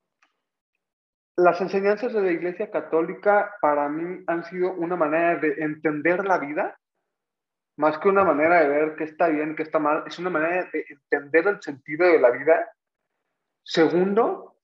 las 1.39 1.61
enseñanzas 1.61 2.12
de 2.12 2.20
la 2.20 2.32
Iglesia 2.32 2.68
Católica 2.68 3.55
para 3.61 3.89
mí 3.89 4.24
han 4.26 4.45
sido 4.47 4.72
una 4.72 4.97
manera 4.97 5.36
de 5.36 5.55
entender 5.59 6.24
la 6.24 6.39
vida, 6.39 6.76
más 7.76 7.97
que 7.99 8.09
una 8.09 8.24
manera 8.24 8.61
de 8.61 8.68
ver 8.68 8.97
qué 8.97 9.05
está 9.05 9.28
bien, 9.28 9.55
qué 9.55 9.62
está 9.62 9.78
mal, 9.78 10.03
es 10.05 10.18
una 10.18 10.30
manera 10.30 10.68
de 10.72 10.84
entender 10.89 11.47
el 11.47 11.62
sentido 11.62 12.09
de 12.09 12.18
la 12.18 12.32
vida. 12.32 12.68
Segundo, 13.62 14.57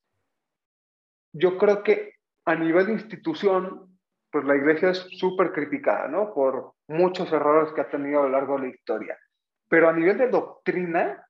yo 1.33 1.57
creo 1.59 1.85
que 1.85 2.16
a 2.45 2.57
nivel 2.57 2.87
de 2.87 2.95
institución, 2.95 3.97
pues 4.33 4.45
la 4.45 4.57
iglesia 4.57 4.91
es 4.91 5.07
súper 5.16 5.53
criticada, 5.53 6.09
¿no? 6.09 6.35
Por 6.35 6.72
muchos 6.89 7.33
errores 7.33 7.72
que 7.72 7.83
ha 7.83 7.89
tenido 7.89 8.18
a 8.18 8.22
lo 8.25 8.31
largo 8.31 8.57
de 8.57 8.62
la 8.62 8.75
historia. 8.75 9.16
Pero 9.68 9.89
a 9.89 9.93
nivel 9.93 10.18
de 10.18 10.29
doctrina, 10.29 11.25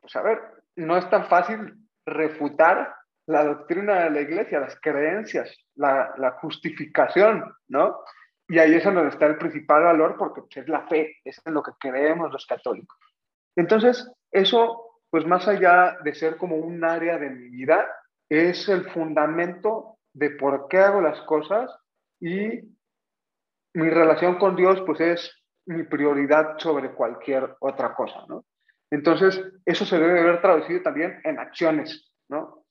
pues 0.00 0.16
a 0.16 0.22
ver, 0.22 0.40
no 0.74 0.96
es 0.96 1.08
tan 1.10 1.28
fácil 1.28 1.76
refutar 2.04 3.03
la 3.26 3.44
doctrina 3.44 4.04
de 4.04 4.10
la 4.10 4.20
iglesia, 4.20 4.60
las 4.60 4.78
creencias, 4.80 5.56
la, 5.76 6.14
la 6.18 6.32
justificación, 6.32 7.54
¿no? 7.68 8.00
Y 8.48 8.58
ahí 8.58 8.74
es 8.74 8.84
donde 8.84 9.08
está 9.08 9.26
el 9.26 9.38
principal 9.38 9.84
valor 9.84 10.16
porque 10.18 10.42
pues, 10.42 10.56
es 10.58 10.68
la 10.68 10.86
fe, 10.86 11.16
es 11.24 11.40
en 11.46 11.54
lo 11.54 11.62
que 11.62 11.72
creemos 11.80 12.30
los 12.30 12.46
católicos. 12.46 12.98
Entonces, 13.56 14.10
eso, 14.30 15.00
pues 15.10 15.26
más 15.26 15.48
allá 15.48 15.96
de 16.04 16.14
ser 16.14 16.36
como 16.36 16.56
un 16.56 16.84
área 16.84 17.18
de 17.18 17.30
mi 17.30 17.48
vida, 17.48 17.86
es 18.28 18.68
el 18.68 18.90
fundamento 18.90 19.98
de 20.12 20.30
por 20.30 20.68
qué 20.68 20.78
hago 20.78 21.00
las 21.00 21.20
cosas 21.22 21.70
y 22.20 22.60
mi 23.74 23.90
relación 23.90 24.36
con 24.36 24.56
Dios 24.56 24.82
pues 24.86 25.00
es 25.00 25.44
mi 25.66 25.82
prioridad 25.84 26.58
sobre 26.58 26.92
cualquier 26.92 27.56
otra 27.60 27.94
cosa, 27.94 28.24
¿no? 28.28 28.44
Entonces, 28.90 29.42
eso 29.64 29.84
se 29.84 29.98
debe 29.98 30.22
ver 30.22 30.40
traducido 30.40 30.82
también 30.82 31.20
en 31.24 31.38
acciones, 31.38 32.12
¿no? 32.28 32.63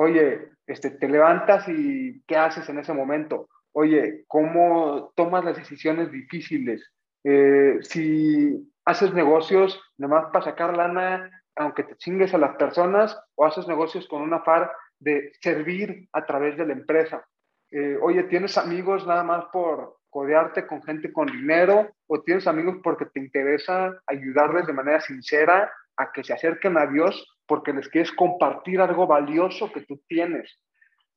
Oye, 0.00 0.52
este, 0.64 0.92
te 0.92 1.08
levantas 1.08 1.68
y 1.68 2.22
¿qué 2.28 2.36
haces 2.36 2.68
en 2.68 2.78
ese 2.78 2.92
momento? 2.92 3.48
Oye, 3.72 4.22
¿cómo 4.28 5.12
tomas 5.16 5.44
las 5.44 5.56
decisiones 5.56 6.12
difíciles? 6.12 6.88
Eh, 7.24 7.78
si 7.80 8.72
haces 8.84 9.12
negocios 9.12 9.82
nomás 9.96 10.26
para 10.32 10.44
sacar 10.44 10.76
lana, 10.76 11.28
aunque 11.56 11.82
te 11.82 11.96
chingues 11.96 12.32
a 12.32 12.38
las 12.38 12.54
personas, 12.54 13.20
o 13.34 13.44
haces 13.44 13.66
negocios 13.66 14.06
con 14.06 14.22
una 14.22 14.44
par 14.44 14.70
de 15.00 15.32
servir 15.40 16.08
a 16.12 16.24
través 16.24 16.56
de 16.56 16.66
la 16.66 16.74
empresa. 16.74 17.26
Eh, 17.72 17.98
oye, 18.00 18.22
¿tienes 18.22 18.56
amigos 18.56 19.04
nada 19.04 19.24
más 19.24 19.46
por 19.52 19.96
codearte 20.10 20.64
con 20.68 20.80
gente 20.84 21.12
con 21.12 21.26
dinero 21.26 21.90
o 22.06 22.22
tienes 22.22 22.46
amigos 22.46 22.76
porque 22.84 23.06
te 23.06 23.18
interesa 23.18 24.00
ayudarles 24.06 24.64
de 24.68 24.74
manera 24.74 25.00
sincera 25.00 25.72
a 25.96 26.12
que 26.12 26.22
se 26.22 26.34
acerquen 26.34 26.78
a 26.78 26.86
Dios 26.86 27.37
porque 27.48 27.72
les 27.72 27.88
quieres 27.88 28.12
compartir 28.12 28.80
algo 28.80 29.06
valioso 29.06 29.72
que 29.72 29.80
tú 29.80 30.00
tienes? 30.06 30.60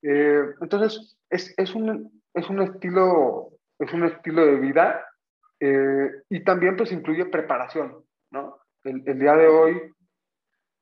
Eh, 0.01 0.43
entonces, 0.61 1.19
es, 1.29 1.53
es, 1.57 1.75
un, 1.75 2.23
es, 2.33 2.49
un 2.49 2.61
estilo, 2.61 3.49
es 3.77 3.93
un 3.93 4.05
estilo 4.05 4.45
de 4.45 4.55
vida 4.55 5.05
eh, 5.59 6.09
y 6.29 6.43
también 6.43 6.75
pues 6.75 6.91
incluye 6.91 7.25
preparación, 7.25 8.03
¿no? 8.31 8.57
El, 8.83 9.03
el 9.05 9.19
día 9.19 9.35
de 9.35 9.47
hoy, 9.47 9.93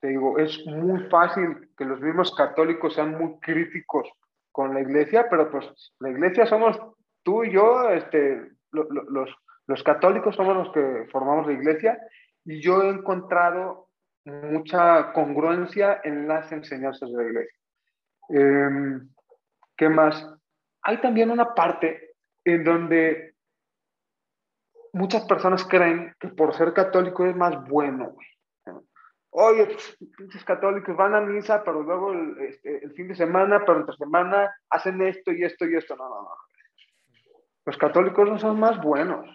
te 0.00 0.08
digo, 0.08 0.38
es 0.38 0.64
muy 0.64 1.02
fácil 1.10 1.68
que 1.76 1.84
los 1.84 2.00
mismos 2.00 2.34
católicos 2.34 2.94
sean 2.94 3.18
muy 3.18 3.38
críticos 3.40 4.08
con 4.52 4.72
la 4.72 4.80
iglesia, 4.80 5.26
pero 5.28 5.50
pues 5.50 5.66
la 5.98 6.10
iglesia 6.10 6.46
somos 6.46 6.78
tú 7.22 7.44
y 7.44 7.52
yo, 7.52 7.90
este, 7.90 8.52
los, 8.72 8.88
los 9.66 9.82
católicos 9.82 10.34
somos 10.34 10.56
los 10.56 10.72
que 10.72 11.08
formamos 11.12 11.46
la 11.46 11.52
iglesia 11.52 11.98
y 12.44 12.60
yo 12.62 12.82
he 12.82 12.88
encontrado 12.88 13.89
mucha 14.24 15.12
congruencia 15.12 16.00
en 16.04 16.28
las 16.28 16.50
enseñanzas 16.52 17.10
de 17.10 17.16
la 17.16 17.28
iglesia. 17.28 17.58
Em, 18.28 19.08
¿Qué 19.76 19.88
más? 19.88 20.26
Hay 20.82 21.00
también 21.00 21.30
una 21.30 21.54
parte 21.54 22.14
en 22.44 22.64
donde 22.64 23.34
muchas 24.92 25.24
personas 25.24 25.64
creen 25.64 26.14
que 26.18 26.28
por 26.28 26.54
ser 26.54 26.72
católico 26.72 27.24
es 27.26 27.36
más 27.36 27.66
bueno, 27.68 28.10
güey 28.10 28.30
oye, 29.30 29.66
pues, 29.66 29.96
pinches 30.16 30.44
católicos 30.44 30.96
van 30.96 31.14
a 31.14 31.20
misa, 31.20 31.62
pero 31.64 31.82
luego 31.82 32.12
este, 32.40 32.84
el, 32.84 32.92
fin 32.92 33.08
de 33.08 33.14
semana, 33.14 33.64
pero 33.64 33.80
entre 33.80 33.96
semana 33.96 34.54
hacen 34.68 35.00
esto 35.02 35.32
y 35.32 35.44
esto 35.44 35.66
y 35.66 35.76
esto. 35.76 35.96
No, 35.96 36.08
no, 36.08 36.22
no. 36.22 36.30
Los 37.66 37.76
católicos 37.76 38.28
no 38.28 38.38
son 38.38 38.58
más 38.58 38.80
buenos. 38.80 39.26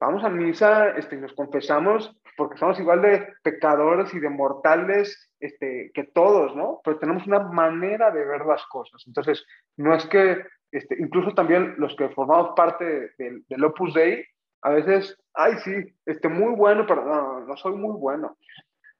Vamos 0.00 0.24
a 0.24 0.28
misa 0.28 0.90
este, 0.90 1.16
nos 1.16 1.32
confesamos 1.32 2.14
porque 2.36 2.58
somos 2.58 2.78
igual 2.78 3.02
de 3.02 3.26
pecadores 3.42 4.12
y 4.14 4.20
de 4.20 4.30
mortales 4.30 5.32
este, 5.40 5.90
que 5.94 6.04
todos, 6.04 6.54
¿no? 6.54 6.80
Pero 6.84 6.98
tenemos 6.98 7.26
una 7.26 7.40
manera 7.40 8.10
de 8.10 8.24
ver 8.24 8.44
las 8.46 8.64
cosas. 8.66 9.02
Entonces, 9.06 9.44
no 9.76 9.94
es 9.94 10.06
que, 10.06 10.44
este, 10.72 10.96
incluso 10.98 11.34
también 11.34 11.74
los 11.78 11.94
que 11.96 12.08
formamos 12.10 12.50
parte 12.56 13.12
del, 13.18 13.64
Opus 13.64 13.94
Dei, 13.94 14.24
a 14.62 14.70
veces, 14.70 15.16
ay, 15.34 15.54
sí, 15.64 15.72
este, 16.06 16.28
muy 16.28 16.54
bueno, 16.54 16.84
pero 16.86 17.04
no, 17.04 17.40
no 17.40 17.56
soy 17.56 17.74
muy 17.74 17.96
bueno 17.98 18.36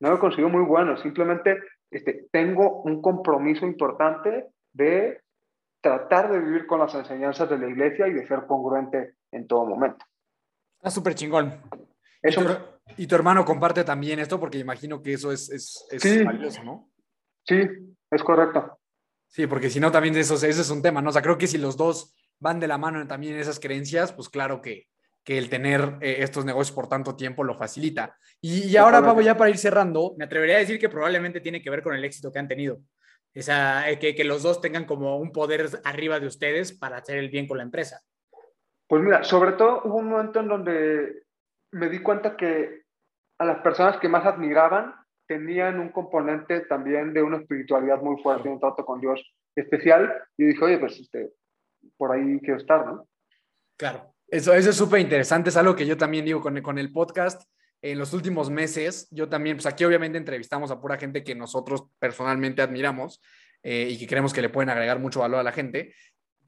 no 0.00 0.10
lo 0.10 0.18
consigo 0.18 0.48
muy 0.48 0.64
bueno, 0.64 0.96
simplemente 0.98 1.58
este, 1.90 2.28
tengo 2.30 2.82
un 2.82 3.00
compromiso 3.00 3.66
importante 3.66 4.46
de 4.72 5.20
tratar 5.80 6.30
de 6.30 6.40
vivir 6.40 6.66
con 6.66 6.80
las 6.80 6.94
enseñanzas 6.94 7.48
de 7.48 7.58
la 7.58 7.68
iglesia 7.68 8.08
y 8.08 8.12
de 8.12 8.26
ser 8.26 8.46
congruente 8.46 9.14
en 9.30 9.46
todo 9.46 9.64
momento. 9.64 10.04
Está 10.78 10.90
súper 10.90 11.14
chingón. 11.14 11.52
Eso, 12.22 12.80
y, 12.96 13.06
tu, 13.06 13.14
hermano 13.14 13.44
comparte 13.44 13.84
también 13.84 14.18
esto 14.18 14.40
porque 14.40 14.58
imagino 14.58 15.02
que 15.02 15.14
eso 15.14 15.32
es, 15.32 15.50
es, 15.50 15.86
es 15.90 16.24
valioso, 16.24 16.62
¿no? 16.64 16.90
Sí, 17.44 17.62
es 18.10 18.22
correcto. 18.22 18.78
Sí, 19.28 19.46
porque 19.46 19.70
si 19.70 19.80
no, 19.80 19.90
también 19.90 20.16
eso, 20.16 20.34
ese 20.34 20.48
es 20.48 20.70
un 20.70 20.82
tema, 20.82 21.02
¿no? 21.02 21.10
O 21.10 21.12
sea, 21.12 21.22
creo 21.22 21.38
que 21.38 21.46
si 21.46 21.58
los 21.58 21.76
dos 21.76 22.14
van 22.38 22.60
de 22.60 22.68
la 22.68 22.78
mano 22.78 23.06
también 23.06 23.34
en 23.34 23.40
esas 23.40 23.60
creencias, 23.60 24.12
pues 24.12 24.28
claro 24.28 24.60
que, 24.60 24.86
que 25.24 25.38
el 25.38 25.50
tener 25.50 25.98
eh, 26.00 26.18
estos 26.20 26.44
negocios 26.44 26.74
por 26.74 26.88
tanto 26.88 27.16
tiempo 27.16 27.44
lo 27.44 27.56
facilita. 27.56 28.16
Y, 28.40 28.76
ahora, 28.76 29.02
Pablo, 29.02 29.22
ya 29.22 29.36
para 29.36 29.50
ir 29.50 29.58
cerrando, 29.58 30.14
me 30.16 30.24
atrevería 30.24 30.56
a 30.56 30.60
decir 30.60 30.78
que 30.78 30.88
probablemente 30.88 31.40
tiene 31.40 31.60
que 31.60 31.70
ver 31.70 31.82
con 31.82 31.94
el 31.94 32.04
éxito 32.04 32.32
que 32.32 32.38
han 32.38 32.48
tenido. 32.48 32.78
Esa, 33.34 33.90
eh, 33.90 33.98
que, 33.98 34.14
que 34.14 34.24
los 34.24 34.42
dos 34.42 34.60
tengan 34.60 34.86
como 34.86 35.18
un 35.18 35.32
poder 35.32 35.68
arriba 35.84 36.20
de 36.20 36.26
ustedes 36.26 36.72
para 36.72 36.98
hacer 36.98 37.18
el 37.18 37.28
bien 37.28 37.46
con 37.46 37.58
la 37.58 37.64
empresa. 37.64 38.00
Pues 38.86 39.02
mira, 39.02 39.24
sobre 39.24 39.52
todo 39.52 39.82
hubo 39.84 39.96
un 39.96 40.08
momento 40.08 40.40
en 40.40 40.48
donde 40.48 41.25
me 41.72 41.88
di 41.88 42.00
cuenta 42.00 42.36
que 42.36 42.82
a 43.38 43.44
las 43.44 43.60
personas 43.60 43.98
que 43.98 44.08
más 44.08 44.24
admiraban 44.24 44.94
tenían 45.26 45.80
un 45.80 45.90
componente 45.90 46.60
también 46.60 47.12
de 47.12 47.22
una 47.22 47.38
espiritualidad 47.38 48.00
muy 48.00 48.22
fuerte, 48.22 48.48
un 48.48 48.60
trato 48.60 48.84
con 48.84 49.00
Dios 49.00 49.20
especial. 49.54 50.12
Y 50.36 50.46
dije, 50.46 50.64
oye, 50.64 50.78
pues 50.78 50.98
este, 50.98 51.32
por 51.96 52.12
ahí 52.12 52.38
quiero 52.40 52.58
estar, 52.58 52.86
¿no? 52.86 53.08
Claro, 53.76 54.14
eso, 54.28 54.54
eso 54.54 54.70
es 54.70 54.76
súper 54.76 55.00
interesante, 55.00 55.50
es 55.50 55.56
algo 55.56 55.76
que 55.76 55.86
yo 55.86 55.96
también 55.96 56.24
digo 56.24 56.40
con, 56.40 56.60
con 56.62 56.78
el 56.78 56.92
podcast. 56.92 57.42
En 57.82 57.98
los 57.98 58.14
últimos 58.14 58.48
meses, 58.48 59.06
yo 59.10 59.28
también, 59.28 59.56
pues 59.56 59.66
aquí 59.66 59.84
obviamente 59.84 60.16
entrevistamos 60.16 60.70
a 60.70 60.80
pura 60.80 60.96
gente 60.96 61.22
que 61.22 61.34
nosotros 61.34 61.84
personalmente 61.98 62.62
admiramos 62.62 63.20
eh, 63.62 63.88
y 63.90 63.98
que 63.98 64.06
creemos 64.06 64.32
que 64.32 64.40
le 64.40 64.48
pueden 64.48 64.70
agregar 64.70 64.98
mucho 64.98 65.20
valor 65.20 65.40
a 65.40 65.42
la 65.42 65.52
gente. 65.52 65.94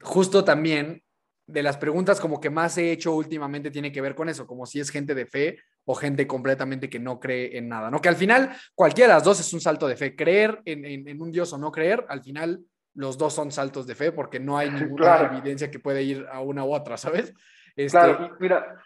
Justo 0.01 0.43
también 0.43 1.03
de 1.51 1.63
las 1.63 1.77
preguntas 1.77 2.19
como 2.19 2.39
que 2.39 2.49
más 2.49 2.77
he 2.77 2.91
hecho 2.91 3.15
últimamente 3.15 3.71
tiene 3.71 3.91
que 3.91 4.01
ver 4.01 4.13
con 4.13 4.29
eso, 4.29 4.45
como 4.45 4.65
si 4.65 4.79
es 4.79 4.89
gente 4.89 5.15
de 5.15 5.25
fe 5.25 5.57
o 5.85 5.95
gente 5.95 6.27
completamente 6.27 6.89
que 6.89 6.99
no 6.99 7.19
cree 7.19 7.57
en 7.57 7.67
nada, 7.67 7.89
¿no? 7.89 7.99
Que 7.99 8.09
al 8.09 8.15
final 8.15 8.51
cualquiera 8.75 9.09
de 9.09 9.13
las 9.15 9.23
dos 9.23 9.39
es 9.39 9.51
un 9.53 9.59
salto 9.59 9.87
de 9.87 9.95
fe, 9.95 10.15
creer 10.15 10.61
en, 10.65 10.85
en, 10.85 11.21
un 11.21 11.31
Dios 11.31 11.51
o 11.53 11.57
no 11.57 11.71
creer, 11.71 12.05
al 12.07 12.21
final 12.21 12.59
los 12.93 13.17
dos 13.17 13.33
son 13.33 13.51
saltos 13.51 13.87
de 13.87 13.95
fe 13.95 14.11
porque 14.11 14.39
no 14.39 14.57
hay 14.57 14.69
ninguna 14.69 15.21
evidencia 15.31 15.71
que 15.71 15.79
puede 15.79 16.03
ir 16.03 16.25
a 16.31 16.41
una 16.41 16.63
u 16.63 16.73
otra, 16.73 16.97
¿sabes? 16.97 17.33
Este... 17.75 17.97
Claro, 17.97 18.37
mira, 18.39 18.83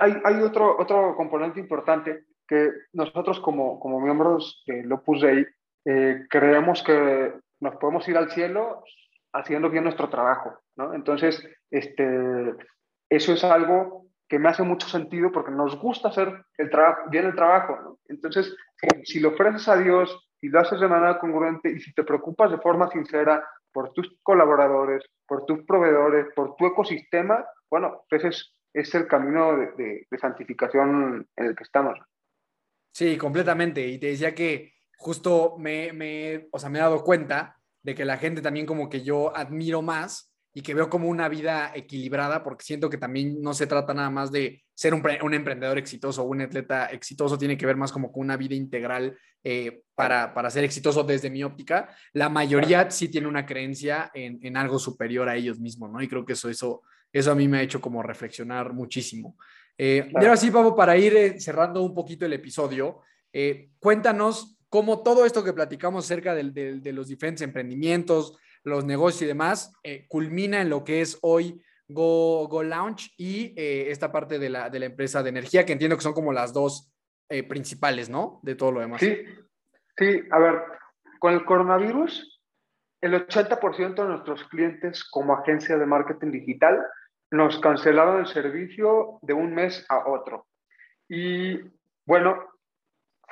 hay, 0.00 0.16
hay, 0.24 0.34
otro, 0.42 0.78
otro 0.78 1.16
componente 1.16 1.58
importante 1.58 2.26
que 2.46 2.70
nosotros 2.92 3.40
como, 3.40 3.80
como 3.80 4.00
miembros 4.00 4.62
del 4.66 4.92
Opus 4.92 5.22
Dei 5.22 5.46
eh, 5.84 6.26
creemos 6.28 6.82
que 6.82 7.34
nos 7.60 7.76
podemos 7.76 8.06
ir 8.08 8.16
al 8.16 8.30
cielo 8.30 8.84
haciendo 9.34 9.68
bien 9.68 9.84
nuestro 9.84 10.08
trabajo, 10.08 10.58
¿no? 10.76 10.94
Entonces, 10.94 11.44
este, 11.70 12.54
eso 13.10 13.32
es 13.32 13.44
algo 13.44 14.06
que 14.28 14.38
me 14.38 14.48
hace 14.48 14.62
mucho 14.62 14.88
sentido 14.88 15.30
porque 15.32 15.50
nos 15.50 15.78
gusta 15.78 16.08
hacer 16.08 16.44
el 16.56 16.70
trabajo, 16.70 17.10
bien 17.10 17.26
el 17.26 17.34
trabajo, 17.34 17.78
¿no? 17.82 17.98
Entonces, 18.08 18.56
si, 19.02 19.20
lo 19.20 19.30
ofreces 19.30 19.68
a 19.68 19.76
Dios 19.76 20.16
y 20.40 20.48
lo 20.48 20.60
haces 20.60 20.80
de 20.80 20.88
manera 20.88 21.18
congruente 21.18 21.70
y 21.70 21.80
si 21.80 21.92
te 21.92 22.04
preocupas 22.04 22.50
de 22.50 22.58
forma 22.58 22.90
sincera 22.90 23.46
por 23.72 23.92
tus 23.92 24.16
colaboradores, 24.22 25.04
por 25.26 25.44
tus 25.44 25.64
proveedores, 25.64 26.26
por 26.34 26.54
tu 26.56 26.66
ecosistema, 26.66 27.44
bueno, 27.68 28.04
ese 28.10 28.28
es, 28.28 28.54
es 28.72 28.94
el 28.94 29.08
camino 29.08 29.56
de, 29.56 30.06
de 30.08 30.18
santificación 30.18 31.26
en 31.36 31.46
el 31.46 31.56
que 31.56 31.64
estamos. 31.64 31.98
Sí, 32.92 33.18
completamente. 33.18 33.84
Y 33.84 33.98
te 33.98 34.06
decía 34.06 34.34
que 34.34 34.74
justo 34.96 35.56
me, 35.58 35.92
me, 35.92 36.46
o 36.52 36.58
sea, 36.58 36.70
me 36.70 36.78
he 36.78 36.82
dado 36.82 37.02
cuenta 37.02 37.58
de 37.84 37.94
que 37.94 38.04
la 38.04 38.16
gente 38.16 38.42
también 38.42 38.66
como 38.66 38.88
que 38.88 39.02
yo 39.02 39.36
admiro 39.36 39.82
más 39.82 40.32
y 40.52 40.62
que 40.62 40.74
veo 40.74 40.88
como 40.88 41.08
una 41.08 41.28
vida 41.28 41.72
equilibrada, 41.74 42.42
porque 42.42 42.64
siento 42.64 42.88
que 42.88 42.96
también 42.96 43.42
no 43.42 43.54
se 43.54 43.66
trata 43.66 43.92
nada 43.92 44.08
más 44.08 44.32
de 44.32 44.64
ser 44.72 44.94
un, 44.94 45.34
emprendedor 45.34 45.78
exitoso 45.78 46.22
o 46.22 46.26
un 46.26 46.40
atleta 46.40 46.86
exitoso, 46.86 47.36
tiene 47.36 47.56
que 47.56 47.66
ver 47.66 47.76
más 47.76 47.92
como 47.92 48.10
con 48.10 48.22
una 48.22 48.36
vida 48.36 48.54
integral 48.54 49.18
eh, 49.42 49.82
para, 49.94 50.32
para, 50.32 50.50
ser 50.50 50.64
exitoso 50.64 51.02
desde 51.02 51.28
mi 51.28 51.42
óptica. 51.42 51.94
La 52.12 52.28
mayoría 52.28 52.90
sí 52.90 53.08
tiene 53.08 53.26
una 53.26 53.44
creencia 53.44 54.10
en, 54.14 54.56
algo 54.56 54.78
superior 54.78 55.28
a 55.28 55.36
ellos 55.36 55.58
mismos, 55.58 55.90
¿no? 55.90 56.00
Y 56.00 56.08
creo 56.08 56.24
que 56.24 56.34
eso, 56.34 56.48
eso, 56.48 56.82
eso 57.12 57.32
a 57.32 57.34
mí 57.34 57.48
me 57.48 57.58
ha 57.58 57.62
hecho 57.62 57.80
como 57.80 58.02
reflexionar 58.02 58.72
muchísimo. 58.72 59.36
Eh, 59.76 60.08
Y 60.08 60.16
ahora 60.16 60.36
sí, 60.36 60.50
Pablo, 60.52 60.74
para 60.76 60.96
ir 60.96 61.16
eh, 61.16 61.40
cerrando 61.40 61.82
un 61.82 61.94
poquito 61.94 62.24
el 62.24 62.32
episodio, 62.32 63.00
eh, 63.32 63.70
cuéntanos 63.80 64.56
cómo 64.74 65.04
todo 65.04 65.24
esto 65.24 65.44
que 65.44 65.52
platicamos 65.52 66.04
acerca 66.04 66.34
de, 66.34 66.92
los 66.92 67.06
diferentes 67.06 67.42
emprendimientos, 67.42 68.36
los 68.64 68.84
negocios 68.84 69.22
y 69.22 69.26
demás, 69.26 69.72
eh, 69.84 70.04
culmina 70.08 70.60
en 70.62 70.68
lo 70.68 70.82
que 70.82 71.00
es 71.00 71.16
hoy 71.22 71.62
Go, 71.86 72.48
Go 72.48 72.64
Launch 72.64 73.14
y 73.16 73.54
eh, 73.56 73.92
esta 73.92 74.10
parte 74.10 74.40
de 74.40 74.50
la, 74.50 74.70
de 74.70 74.80
la, 74.80 74.86
empresa 74.86 75.22
de 75.22 75.28
energía, 75.28 75.64
que 75.64 75.74
entiendo 75.74 75.96
que 75.96 76.02
son 76.02 76.12
como 76.12 76.32
las 76.32 76.52
dos 76.52 76.92
eh, 77.28 77.44
principales, 77.44 78.10
¿no? 78.10 78.40
De 78.42 78.56
todo 78.56 78.72
lo 78.72 78.80
demás. 78.80 79.00
Sí, 79.00 79.16
sí, 79.96 80.22
a 80.32 80.40
ver, 80.40 80.60
con 81.20 81.34
el 81.34 81.44
coronavirus, 81.44 82.42
el 83.00 83.14
80% 83.28 83.94
de 83.94 84.08
nuestros 84.08 84.42
clientes 84.48 85.04
como 85.04 85.34
agencia 85.34 85.78
de 85.78 85.86
marketing 85.86 86.32
digital 86.32 86.84
nos 87.30 87.60
cancelaron 87.60 88.18
el 88.18 88.26
servicio 88.26 89.20
de 89.22 89.34
un 89.34 89.54
mes 89.54 89.86
a 89.88 90.08
otro. 90.10 90.48
Y 91.08 91.60
bueno, 92.04 92.53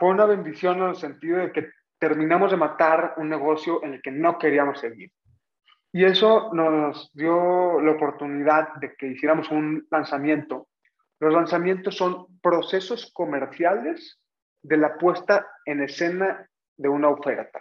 fue 0.02 0.10
una 0.10 0.26
bendición 0.26 0.78
en 0.78 0.88
el 0.88 0.96
sentido 0.96 1.38
de 1.38 1.52
que 1.52 1.70
terminamos 1.96 2.50
de 2.50 2.56
matar 2.56 3.14
un 3.18 3.28
negocio 3.28 3.84
en 3.84 3.94
el 3.94 4.02
que 4.02 4.10
no 4.10 4.36
queríamos 4.36 4.80
seguir. 4.80 5.12
Y 5.92 6.04
eso 6.04 6.52
nos 6.52 7.12
dio 7.14 7.80
la 7.80 7.92
oportunidad 7.92 8.74
de 8.80 8.96
que 8.96 9.06
hiciéramos 9.06 9.48
un 9.52 9.86
lanzamiento. 9.92 10.66
Los 11.20 11.32
lanzamientos 11.32 11.96
son 11.96 12.26
procesos 12.40 13.12
comerciales 13.14 14.18
de 14.60 14.76
la 14.76 14.98
puesta 14.98 15.46
en 15.66 15.84
escena 15.84 16.48
de 16.76 16.88
una 16.88 17.08
oferta. 17.08 17.60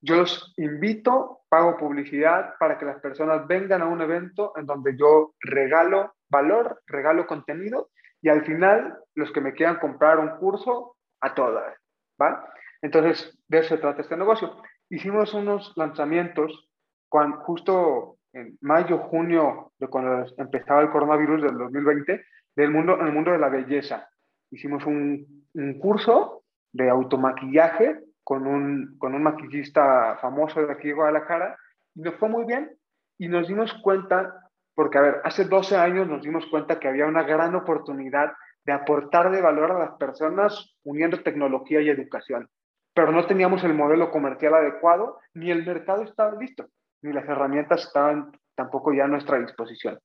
Yo 0.00 0.16
los 0.16 0.54
invito, 0.56 1.40
pago 1.50 1.76
publicidad 1.76 2.54
para 2.58 2.78
que 2.78 2.86
las 2.86 2.98
personas 3.02 3.46
vengan 3.46 3.82
a 3.82 3.86
un 3.88 4.00
evento 4.00 4.54
en 4.56 4.64
donde 4.64 4.96
yo 4.96 5.34
regalo 5.40 6.14
valor, 6.30 6.80
regalo 6.86 7.26
contenido 7.26 7.90
y 8.22 8.28
al 8.28 8.44
final 8.44 8.98
los 9.14 9.32
que 9.32 9.40
me 9.40 9.52
quieran 9.52 9.78
comprar 9.78 10.18
un 10.18 10.36
curso 10.38 10.96
a 11.20 11.34
todas, 11.34 11.76
¿va? 12.20 12.52
Entonces, 12.82 13.38
de 13.48 13.58
eso 13.58 13.70
se 13.70 13.78
trata 13.78 14.02
este 14.02 14.16
negocio. 14.16 14.56
Hicimos 14.88 15.34
unos 15.34 15.72
lanzamientos 15.76 16.68
cuando, 17.08 17.38
justo 17.38 18.18
en 18.32 18.56
mayo, 18.60 18.98
junio, 18.98 19.72
de 19.78 19.88
cuando 19.88 20.26
empezaba 20.36 20.82
el 20.82 20.90
coronavirus 20.90 21.42
del 21.42 21.58
2020, 21.58 22.24
del 22.54 22.70
mundo, 22.70 22.98
en 23.00 23.06
el 23.06 23.12
mundo 23.12 23.32
de 23.32 23.38
la 23.38 23.48
belleza. 23.48 24.08
Hicimos 24.50 24.84
un, 24.86 25.46
un 25.54 25.78
curso 25.78 26.44
de 26.72 26.88
automaquillaje 26.88 28.00
con 28.22 28.46
un, 28.46 28.96
con 28.98 29.14
un 29.14 29.22
maquillista 29.22 30.18
famoso 30.20 30.64
de 30.64 30.72
aquí 30.72 30.88
de 30.88 30.94
Guadalajara 30.94 31.56
y 31.94 32.02
nos 32.02 32.14
fue 32.16 32.28
muy 32.28 32.44
bien 32.44 32.70
y 33.18 33.28
nos 33.28 33.48
dimos 33.48 33.72
cuenta 33.82 34.47
porque, 34.78 34.96
a 34.96 35.00
ver, 35.00 35.20
hace 35.24 35.44
12 35.44 35.76
años 35.76 36.06
nos 36.06 36.22
dimos 36.22 36.46
cuenta 36.46 36.78
que 36.78 36.86
había 36.86 37.06
una 37.06 37.24
gran 37.24 37.52
oportunidad 37.56 38.34
de 38.64 38.72
aportar 38.72 39.28
de 39.32 39.40
valor 39.40 39.72
a 39.72 39.78
las 39.80 39.96
personas 39.98 40.76
uniendo 40.84 41.20
tecnología 41.24 41.80
y 41.80 41.88
educación, 41.88 42.48
pero 42.94 43.10
no 43.10 43.26
teníamos 43.26 43.64
el 43.64 43.74
modelo 43.74 44.12
comercial 44.12 44.54
adecuado, 44.54 45.18
ni 45.34 45.50
el 45.50 45.66
mercado 45.66 46.04
estaba 46.04 46.40
listo, 46.40 46.68
ni 47.02 47.12
las 47.12 47.28
herramientas 47.28 47.86
estaban 47.86 48.30
tampoco 48.54 48.92
ya 48.92 49.06
a 49.06 49.08
nuestra 49.08 49.40
disposición. 49.40 49.98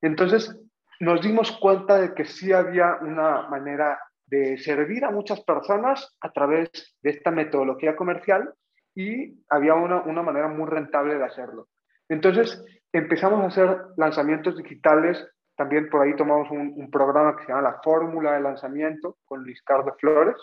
Entonces, 0.00 0.56
nos 1.00 1.20
dimos 1.22 1.50
cuenta 1.58 2.00
de 2.00 2.14
que 2.14 2.24
sí 2.24 2.52
había 2.52 2.98
una 3.00 3.48
manera 3.48 3.98
de 4.26 4.58
servir 4.58 5.04
a 5.04 5.10
muchas 5.10 5.40
personas 5.40 6.16
a 6.20 6.30
través 6.30 6.70
de 7.02 7.10
esta 7.10 7.32
metodología 7.32 7.96
comercial 7.96 8.54
y 8.94 9.42
había 9.48 9.74
una, 9.74 10.02
una 10.02 10.22
manera 10.22 10.46
muy 10.46 10.68
rentable 10.68 11.18
de 11.18 11.24
hacerlo. 11.24 11.66
Entonces, 12.08 12.64
empezamos 12.92 13.42
a 13.42 13.46
hacer 13.46 13.78
lanzamientos 13.96 14.56
digitales. 14.56 15.24
También 15.56 15.88
por 15.90 16.02
ahí 16.02 16.16
tomamos 16.16 16.50
un, 16.50 16.90
programa 16.90 17.36
que 17.36 17.44
se 17.44 17.48
llama 17.48 17.70
la 17.70 17.80
Fórmula 17.82 18.32
de 18.32 18.40
Lanzamiento 18.40 19.16
con 19.24 19.42
Luis 19.42 19.62
Carlos 19.62 19.94
Flores, 20.00 20.36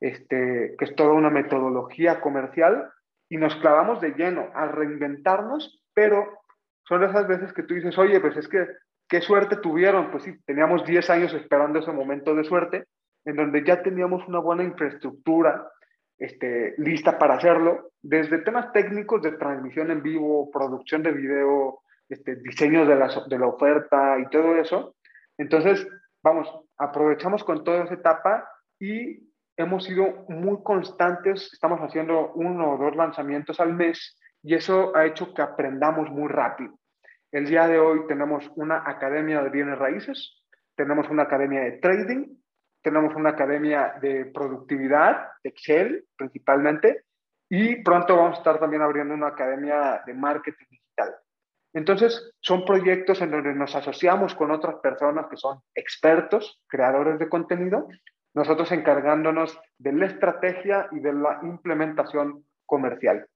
este, 0.00 0.74
que 0.78 0.84
es 0.84 0.94
toda 0.94 1.12
una 1.12 1.30
metodología 1.30 2.20
comercial. 2.20 2.90
Y 3.28 3.36
nos 3.36 3.54
clavamos 3.56 4.00
de 4.00 4.12
lleno 4.12 4.48
a 4.54 4.66
reinventarnos, 4.66 5.82
pero 5.92 6.26
son 6.84 7.02
esas 7.02 7.26
veces 7.26 7.52
que 7.52 7.64
tú 7.64 7.74
dices, 7.74 7.98
oye, 7.98 8.20
pues 8.20 8.36
es 8.36 8.48
que, 8.48 8.66
¿qué 9.08 9.20
suerte 9.20 9.56
tuvieron? 9.56 10.10
Pues 10.10 10.22
sí, 10.22 10.38
teníamos 10.46 10.84
10 10.84 11.10
años 11.10 11.34
esperando 11.34 11.80
ese 11.80 11.92
momento 11.92 12.34
de 12.34 12.44
suerte, 12.44 12.84
en 13.24 13.34
donde 13.36 13.64
ya 13.64 13.82
teníamos 13.82 14.26
una 14.28 14.38
buena 14.38 14.62
infraestructura, 14.62 15.68
este, 16.18 16.74
lista 16.78 17.18
para 17.18 17.34
hacerlo, 17.34 17.90
desde 18.00 18.38
temas 18.38 18.72
técnicos 18.72 19.22
de 19.22 19.32
transmisión 19.32 19.90
en 19.90 20.02
vivo, 20.02 20.50
producción 20.50 21.02
de 21.02 21.12
video, 21.12 21.80
este, 22.08 22.36
diseño 22.36 22.86
de 22.86 22.96
la, 22.96 23.08
de 23.28 23.38
la 23.38 23.46
oferta 23.46 24.18
y 24.18 24.28
todo 24.30 24.56
eso. 24.56 24.94
Entonces, 25.36 25.86
vamos, 26.22 26.48
aprovechamos 26.78 27.44
con 27.44 27.64
toda 27.64 27.84
esa 27.84 27.94
etapa 27.94 28.48
y 28.78 29.30
hemos 29.56 29.84
sido 29.84 30.24
muy 30.28 30.62
constantes, 30.62 31.52
estamos 31.52 31.80
haciendo 31.80 32.32
uno 32.34 32.74
o 32.74 32.78
dos 32.78 32.94
lanzamientos 32.94 33.60
al 33.60 33.74
mes 33.74 34.18
y 34.42 34.54
eso 34.54 34.94
ha 34.94 35.06
hecho 35.06 35.34
que 35.34 35.42
aprendamos 35.42 36.10
muy 36.10 36.28
rápido. 36.28 36.78
El 37.32 37.46
día 37.46 37.66
de 37.66 37.78
hoy 37.78 38.06
tenemos 38.06 38.50
una 38.54 38.82
academia 38.88 39.42
de 39.42 39.50
bienes 39.50 39.78
raíces, 39.78 40.42
tenemos 40.76 41.08
una 41.10 41.24
academia 41.24 41.60
de 41.60 41.72
trading, 41.72 42.36
tenemos 42.86 43.16
una 43.16 43.30
academia 43.30 43.96
de 44.00 44.26
productividad, 44.26 45.26
Excel 45.42 46.04
principalmente, 46.16 47.02
y 47.50 47.82
pronto 47.82 48.16
vamos 48.16 48.36
a 48.36 48.38
estar 48.38 48.60
también 48.60 48.80
abriendo 48.80 49.12
una 49.12 49.26
academia 49.26 50.04
de 50.06 50.14
marketing 50.14 50.66
digital. 50.70 51.16
Entonces, 51.74 52.32
son 52.38 52.64
proyectos 52.64 53.20
en 53.22 53.32
donde 53.32 53.52
nos 53.56 53.74
asociamos 53.74 54.36
con 54.36 54.52
otras 54.52 54.76
personas 54.76 55.26
que 55.28 55.36
son 55.36 55.58
expertos, 55.74 56.62
creadores 56.68 57.18
de 57.18 57.28
contenido, 57.28 57.88
nosotros 58.36 58.70
encargándonos 58.70 59.58
de 59.78 59.92
la 59.92 60.06
estrategia 60.06 60.86
y 60.92 61.00
de 61.00 61.12
la 61.12 61.40
implementación 61.42 62.44
comercial. 62.66 63.26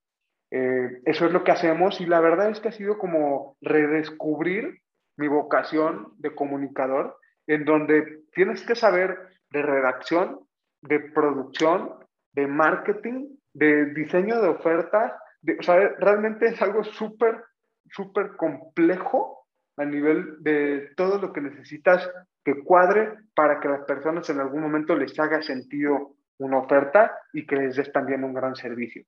Eh, 0.52 1.02
eso 1.06 1.26
es 1.26 1.32
lo 1.32 1.42
que 1.42 1.50
hacemos 1.50 2.00
y 2.00 2.06
la 2.06 2.20
verdad 2.20 2.50
es 2.50 2.60
que 2.60 2.68
ha 2.68 2.72
sido 2.72 2.98
como 2.98 3.56
redescubrir 3.60 4.78
mi 5.16 5.26
vocación 5.26 6.12
de 6.18 6.36
comunicador, 6.36 7.18
en 7.48 7.64
donde 7.64 8.20
tienes 8.32 8.64
que 8.64 8.76
saber 8.76 9.18
de 9.50 9.62
redacción, 9.62 10.40
de 10.82 11.00
producción, 11.00 11.94
de 12.32 12.46
marketing, 12.46 13.36
de 13.52 13.86
diseño 13.94 14.40
de 14.40 14.48
ofertas. 14.48 15.12
o 15.58 15.62
sea, 15.62 15.76
realmente 15.98 16.46
es 16.46 16.62
algo 16.62 16.84
súper, 16.84 17.42
súper 17.90 18.36
complejo 18.36 19.46
a 19.76 19.84
nivel 19.84 20.42
de 20.42 20.90
todo 20.96 21.18
lo 21.18 21.32
que 21.32 21.40
necesitas 21.40 22.08
que 22.44 22.62
cuadre 22.62 23.14
para 23.34 23.60
que 23.60 23.68
las 23.68 23.84
personas 23.84 24.28
en 24.30 24.40
algún 24.40 24.62
momento 24.62 24.94
les 24.94 25.18
haga 25.18 25.42
sentido 25.42 26.16
una 26.38 26.58
oferta 26.58 27.18
y 27.32 27.46
que 27.46 27.56
les 27.56 27.76
des 27.76 27.92
también 27.92 28.24
un 28.24 28.34
gran 28.34 28.54
servicio. 28.56 29.04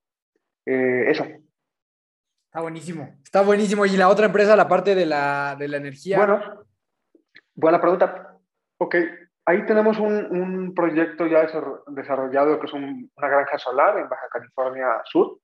Eh, 0.66 1.04
eso. 1.08 1.24
Está 1.24 2.60
buenísimo. 2.60 3.18
Está 3.24 3.42
buenísimo. 3.42 3.86
¿Y 3.86 3.96
la 3.96 4.08
otra 4.08 4.26
empresa, 4.26 4.56
la 4.56 4.68
parte 4.68 4.94
de 4.94 5.06
la, 5.06 5.56
de 5.58 5.68
la 5.68 5.78
energía? 5.78 6.18
Bueno, 6.18 6.64
buena 7.54 7.80
pregunta. 7.80 8.38
Ok, 8.78 8.96
ahí 9.46 9.66
tenemos 9.66 9.98
un, 9.98 10.26
un 10.30 10.74
proyecto 10.74 11.26
ya 11.26 11.46
desarrollado 11.88 12.58
que 12.58 12.66
es 12.66 12.72
una 12.72 13.28
granja 13.28 13.58
solar 13.58 13.98
en 13.98 14.08
Baja 14.08 14.28
California 14.30 15.02
Sur. 15.04 15.38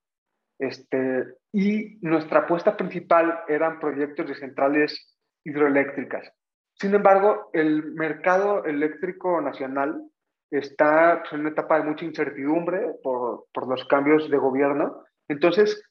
Este, 0.59 1.25
y 1.53 1.99
nuestra 2.01 2.41
apuesta 2.41 2.77
principal 2.77 3.45
eran 3.47 3.79
proyectos 3.79 4.27
de 4.27 4.35
centrales 4.35 5.17
hidroeléctricas. 5.45 6.33
Sin 6.75 6.95
embargo, 6.95 7.51
el 7.53 7.93
mercado 7.93 8.65
eléctrico 8.65 9.41
nacional 9.41 10.03
está 10.51 11.21
pues, 11.21 11.33
en 11.33 11.41
una 11.41 11.51
etapa 11.51 11.79
de 11.79 11.85
mucha 11.85 12.05
incertidumbre 12.05 12.95
por, 13.03 13.47
por 13.53 13.69
los 13.69 13.85
cambios 13.87 14.29
de 14.31 14.37
gobierno. 14.37 15.05
Entonces, 15.29 15.83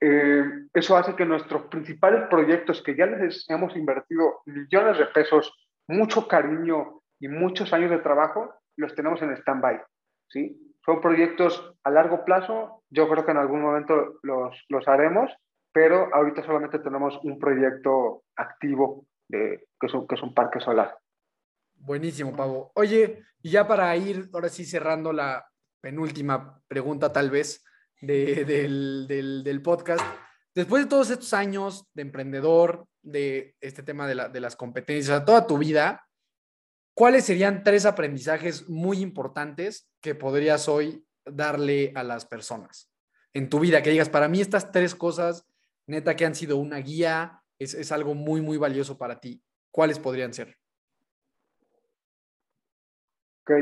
eh, 0.00 0.44
eso 0.72 0.96
hace 0.96 1.14
que 1.14 1.24
nuestros 1.24 1.64
principales 1.68 2.28
proyectos, 2.28 2.82
que 2.82 2.96
ya 2.96 3.06
les 3.06 3.48
hemos 3.48 3.74
invertido 3.76 4.40
millones 4.46 4.98
de 4.98 5.06
pesos, 5.06 5.52
mucho 5.88 6.28
cariño 6.28 7.02
y 7.18 7.28
muchos 7.28 7.72
años 7.72 7.90
de 7.90 7.98
trabajo, 7.98 8.54
los 8.76 8.94
tenemos 8.94 9.20
en 9.22 9.36
stand-by. 9.36 9.80
¿sí? 10.28 10.74
Son 10.84 11.00
proyectos 11.00 11.74
a 11.82 11.90
largo 11.90 12.24
plazo, 12.24 12.82
yo 12.90 13.08
creo 13.08 13.24
que 13.24 13.32
en 13.32 13.38
algún 13.38 13.62
momento 13.62 14.18
los, 14.22 14.54
los 14.68 14.86
haremos, 14.88 15.30
pero 15.72 16.14
ahorita 16.14 16.44
solamente 16.44 16.78
tenemos 16.78 17.18
un 17.22 17.38
proyecto 17.38 18.22
activo 18.36 19.06
de, 19.28 19.66
que, 19.80 19.86
es 19.86 19.94
un, 19.94 20.06
que 20.06 20.14
es 20.14 20.22
un 20.22 20.32
parque 20.32 20.60
solar. 20.60 20.96
Buenísimo, 21.74 22.34
Pavo. 22.34 22.72
Oye, 22.74 23.22
y 23.42 23.50
ya 23.50 23.66
para 23.66 23.94
ir 23.96 24.28
ahora 24.32 24.48
sí 24.48 24.64
cerrando 24.64 25.12
la 25.12 25.46
penúltima 25.80 26.60
pregunta 26.66 27.12
tal 27.12 27.30
vez 27.30 27.64
del, 28.00 29.06
del, 29.06 29.44
del, 29.44 29.62
podcast, 29.62 30.04
después 30.54 30.84
de 30.84 30.88
todos 30.88 31.10
estos 31.10 31.32
años 31.34 31.86
de 31.94 32.02
emprendedor, 32.02 32.86
de 33.02 33.54
este 33.60 33.82
tema 33.82 34.06
de, 34.06 34.14
la, 34.14 34.28
de 34.28 34.40
las 34.40 34.56
competencias, 34.56 35.24
toda 35.24 35.46
tu 35.46 35.58
vida, 35.58 36.05
¿cuáles 36.96 37.26
serían 37.26 37.62
tres 37.62 37.84
aprendizajes 37.84 38.68
muy 38.70 39.00
importantes 39.00 39.88
que 40.00 40.14
podrías 40.14 40.66
hoy 40.66 41.06
darle 41.26 41.92
a 41.94 42.02
las 42.02 42.24
personas 42.24 42.90
en 43.34 43.50
tu 43.50 43.60
vida? 43.60 43.82
Que 43.82 43.90
digas, 43.90 44.08
para 44.08 44.28
mí 44.28 44.40
estas 44.40 44.72
tres 44.72 44.94
cosas, 44.94 45.46
neta, 45.86 46.16
que 46.16 46.24
han 46.24 46.34
sido 46.34 46.56
una 46.56 46.78
guía, 46.78 47.42
es, 47.58 47.74
es 47.74 47.92
algo 47.92 48.14
muy, 48.14 48.40
muy 48.40 48.56
valioso 48.56 48.96
para 48.96 49.20
ti. 49.20 49.42
¿Cuáles 49.70 49.98
podrían 49.98 50.32
ser? 50.32 50.56
Ok. 53.42 53.52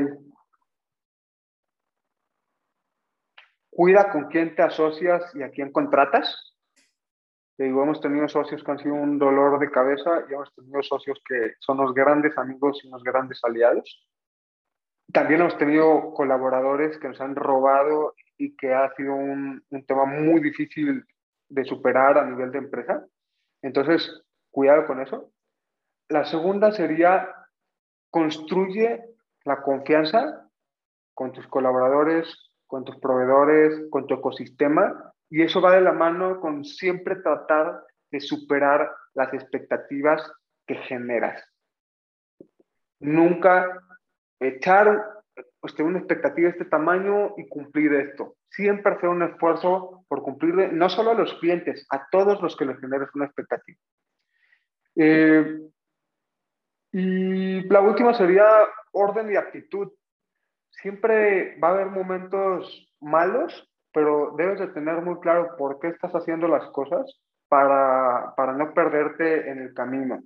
Cuida 3.69 4.09
con 4.13 4.29
quién 4.29 4.55
te 4.55 4.61
asocias 4.61 5.35
y 5.35 5.43
a 5.43 5.49
quién 5.49 5.73
contratas. 5.73 6.54
Digo, 7.57 7.83
hemos 7.83 8.01
tenido 8.01 8.27
socios 8.27 8.63
que 8.63 8.71
han 8.71 8.79
sido 8.79 8.95
un 8.95 9.17
dolor 9.17 9.59
de 9.59 9.71
cabeza 9.71 10.25
y 10.29 10.33
hemos 10.33 10.53
tenido 10.53 10.83
socios 10.83 11.21
que 11.27 11.53
son 11.59 11.77
los 11.77 11.93
grandes 11.93 12.37
amigos 12.37 12.81
y 12.83 12.87
unos 12.87 13.03
grandes 13.03 13.39
aliados. 13.43 14.05
También 15.11 15.41
hemos 15.41 15.57
tenido 15.57 16.13
colaboradores 16.13 16.97
que 16.97 17.07
nos 17.07 17.21
han 17.21 17.35
robado 17.35 18.13
y 18.37 18.55
que 18.57 18.73
ha 18.73 18.93
sido 18.95 19.13
un, 19.15 19.63
un 19.69 19.85
tema 19.85 20.05
muy 20.05 20.41
difícil 20.41 21.05
de 21.47 21.63
superar 21.63 22.17
a 22.17 22.25
nivel 22.25 22.51
de 22.51 22.57
empresa. 22.57 23.05
Entonces, 23.61 24.23
cuidado 24.51 24.85
con 24.85 25.01
eso. 25.01 25.31
La 26.09 26.25
segunda 26.25 26.71
sería, 26.71 27.33
construye 28.09 29.01
la 29.45 29.61
confianza 29.61 30.49
con 31.13 31.31
tus 31.31 31.47
colaboradores, 31.47 32.51
con 32.67 32.83
tus 32.83 32.97
proveedores, 32.97 33.89
con 33.89 34.05
tu 34.05 34.15
ecosistema, 34.15 35.13
y 35.29 35.41
eso 35.41 35.61
va 35.61 35.75
de 35.75 35.81
la 35.81 35.93
mano 35.93 36.39
con 36.39 36.63
siempre 36.63 37.15
tratar 37.17 37.83
de 38.11 38.19
superar 38.19 38.91
las 39.13 39.33
expectativas 39.33 40.31
que 40.67 40.75
generas. 40.75 41.43
Nunca 42.99 43.81
echar 44.39 45.15
este, 45.63 45.83
una 45.83 45.99
expectativa 45.99 46.47
de 46.47 46.51
este 46.51 46.65
tamaño 46.65 47.33
y 47.37 47.47
cumplir 47.47 47.93
esto. 47.93 48.35
Siempre 48.49 48.93
hacer 48.93 49.09
un 49.09 49.23
esfuerzo 49.23 50.05
por 50.07 50.21
cumplirle, 50.21 50.71
no 50.71 50.89
solo 50.89 51.11
a 51.11 51.15
los 51.15 51.33
clientes, 51.39 51.85
a 51.89 52.07
todos 52.09 52.41
los 52.41 52.55
que 52.55 52.65
les 52.65 52.79
generes 52.79 53.09
una 53.13 53.25
expectativa. 53.25 53.77
Eh, 54.95 55.59
y 56.91 57.61
la 57.67 57.81
última 57.81 58.13
sería 58.13 58.45
orden 58.91 59.31
y 59.31 59.35
actitud. 59.35 59.91
Siempre 60.69 61.59
va 61.59 61.69
a 61.69 61.71
haber 61.71 61.87
momentos 61.87 62.89
malos, 63.01 63.69
pero 63.95 64.35
debes 64.37 64.59
de 64.59 64.67
tener 64.67 65.01
muy 65.01 65.21
claro 65.21 65.55
por 65.57 65.79
qué 65.79 65.87
estás 65.87 66.11
haciendo 66.11 66.49
las 66.49 66.69
cosas 66.71 67.17
para, 67.47 68.33
para 68.35 68.51
no 68.51 68.73
perderte 68.73 69.49
en 69.49 69.59
el 69.59 69.73
camino. 69.73 70.21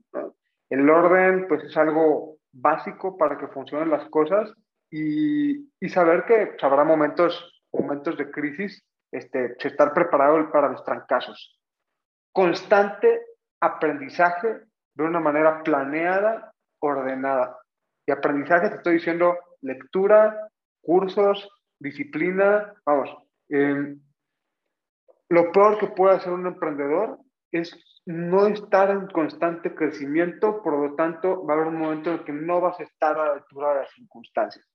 El 0.72 0.90
orden, 0.90 1.48
pues, 1.48 1.64
es 1.64 1.78
algo 1.78 2.38
básico 2.52 3.16
para 3.16 3.38
que 3.38 3.48
funcionen 3.50 3.92
las 3.92 4.10
cosas 4.10 4.52
y, 4.90 5.72
y 5.80 5.90
saber 5.90 6.26
que 6.26 6.48
pues, 6.48 6.64
habrá 6.64 6.84
momentos, 6.84 7.64
momentos 7.72 8.18
de 8.18 8.32
crisis, 8.32 8.84
este, 9.12 9.56
estar 9.60 9.94
preparado 9.94 10.52
para 10.52 10.70
los 10.70 10.84
trancazos. 10.84 11.60
Constante 12.34 13.22
aprendizaje 13.62 14.62
de 14.96 15.04
una 15.04 15.20
manera 15.20 15.62
planeada 15.62 16.54
ordenada. 16.80 17.56
Y 18.08 18.12
aprendizaje, 18.12 18.70
te 18.70 18.76
estoy 18.78 18.94
diciendo 18.96 19.38
lectura, 19.62 20.50
cursos, 20.82 21.48
disciplina, 21.80 22.74
vamos. 22.84 23.29
Em, 23.50 24.00
lo 25.30 25.52
peor 25.52 25.78
que 25.78 25.88
puede 25.88 26.16
hacer 26.16 26.32
un 26.32 26.48
emprendedor 26.48 27.20
es 27.52 27.76
no 28.06 28.48
estar 28.48 28.90
en 28.90 29.08
constante 29.08 29.76
crecimiento, 29.76 30.62
por 30.64 30.78
lo 30.78 30.96
tanto 30.96 31.46
va 31.46 31.54
a 31.54 31.58
haber 31.58 31.68
un 31.68 31.80
momento 31.80 32.12
en 32.12 32.24
que 32.24 32.32
no 32.32 32.62
vas 32.62 32.80
a 32.80 32.84
estar 32.84 33.18
a 33.18 33.26
la 33.26 33.34
altura 33.34 33.74
de 33.74 33.80
las 33.82 33.92
circunstancias. 33.92 34.66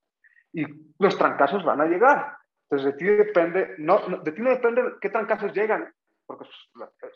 Y 0.52 0.64
los 0.98 1.16
trancazos 1.18 1.64
van 1.64 1.80
a 1.80 1.86
llegar. 1.86 2.36
Entonces 2.68 2.92
de 2.92 2.98
ti 2.98 3.04
depende, 3.04 3.74
no, 3.78 4.00
de 4.22 4.32
ti 4.32 4.40
no 4.40 4.50
depende 4.50 4.82
qué 5.00 5.10
trancazos 5.10 5.52
llegan, 5.52 5.92
porque 6.26 6.48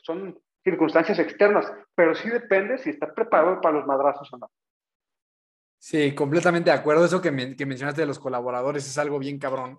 son 0.02 0.38
circunstancias 0.62 1.18
externas, 1.18 1.72
pero 1.94 2.14
sí 2.14 2.28
depende 2.28 2.78
si 2.78 2.90
estás 2.90 3.12
preparado 3.14 3.61
para 3.61 3.76
los 3.76 3.86
madrazos 3.86 4.32
o 4.32 4.38
no. 4.38 4.50
Sí, 5.78 6.14
completamente 6.14 6.70
de 6.70 6.76
acuerdo. 6.76 7.04
Eso 7.04 7.22
que, 7.22 7.30
mencionaste 7.30 8.00
de 8.00 8.06
los 8.06 8.18
colaboradores 8.18 8.86
es 8.86 8.98
algo 8.98 9.18
bien 9.18 9.38
cabrón. 9.38 9.78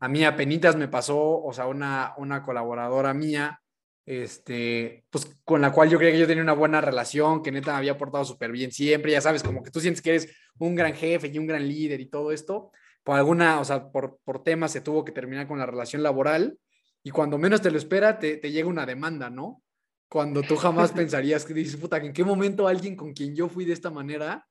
A 0.00 0.08
mí 0.08 0.24
a 0.24 0.34
penitas 0.34 0.76
me 0.76 0.88
pasó, 0.88 1.42
o 1.42 1.52
sea, 1.52 1.66
una, 1.66 2.14
una 2.16 2.42
colaboradora 2.42 3.14
mía, 3.14 3.60
este, 4.06 5.04
pues 5.10 5.40
con 5.44 5.60
la 5.60 5.72
cual 5.72 5.88
yo 5.88 5.98
creía 5.98 6.12
que 6.12 6.18
yo 6.18 6.26
tenía 6.26 6.42
una 6.42 6.54
buena 6.54 6.80
relación, 6.80 7.42
que 7.42 7.52
neta 7.52 7.72
me 7.72 7.78
había 7.78 7.98
portado 7.98 8.24
súper 8.24 8.50
bien 8.50 8.72
siempre, 8.72 9.12
ya 9.12 9.20
sabes, 9.20 9.42
como 9.42 9.62
que 9.62 9.70
tú 9.70 9.78
sientes 9.78 10.02
que 10.02 10.10
eres 10.10 10.34
un 10.58 10.74
gran 10.74 10.94
jefe 10.94 11.28
y 11.28 11.38
un 11.38 11.46
gran 11.46 11.68
líder 11.68 12.00
y 12.00 12.06
todo 12.06 12.32
esto. 12.32 12.72
Por 13.04 13.16
alguna, 13.16 13.60
o 13.60 13.64
sea, 13.64 13.90
por, 13.90 14.18
por 14.24 14.42
temas 14.42 14.72
se 14.72 14.80
tuvo 14.80 15.04
que 15.04 15.12
terminar 15.12 15.46
con 15.46 15.58
la 15.58 15.66
relación 15.66 16.02
laboral 16.02 16.58
y 17.02 17.10
cuando 17.10 17.38
menos 17.38 17.62
te 17.62 17.70
lo 17.70 17.78
espera, 17.78 18.18
te, 18.18 18.36
te 18.36 18.50
llega 18.50 18.68
una 18.68 18.86
demanda, 18.86 19.30
¿no? 19.30 19.62
Cuando 20.08 20.42
tú 20.42 20.56
jamás 20.56 20.92
pensarías 20.92 21.44
que 21.44 21.54
dices, 21.54 21.76
puta, 21.76 21.98
¿en 21.98 22.12
qué 22.12 22.24
momento 22.24 22.66
alguien 22.66 22.96
con 22.96 23.12
quien 23.12 23.34
yo 23.34 23.48
fui 23.48 23.64
de 23.64 23.74
esta 23.74 23.90
manera 23.90 24.46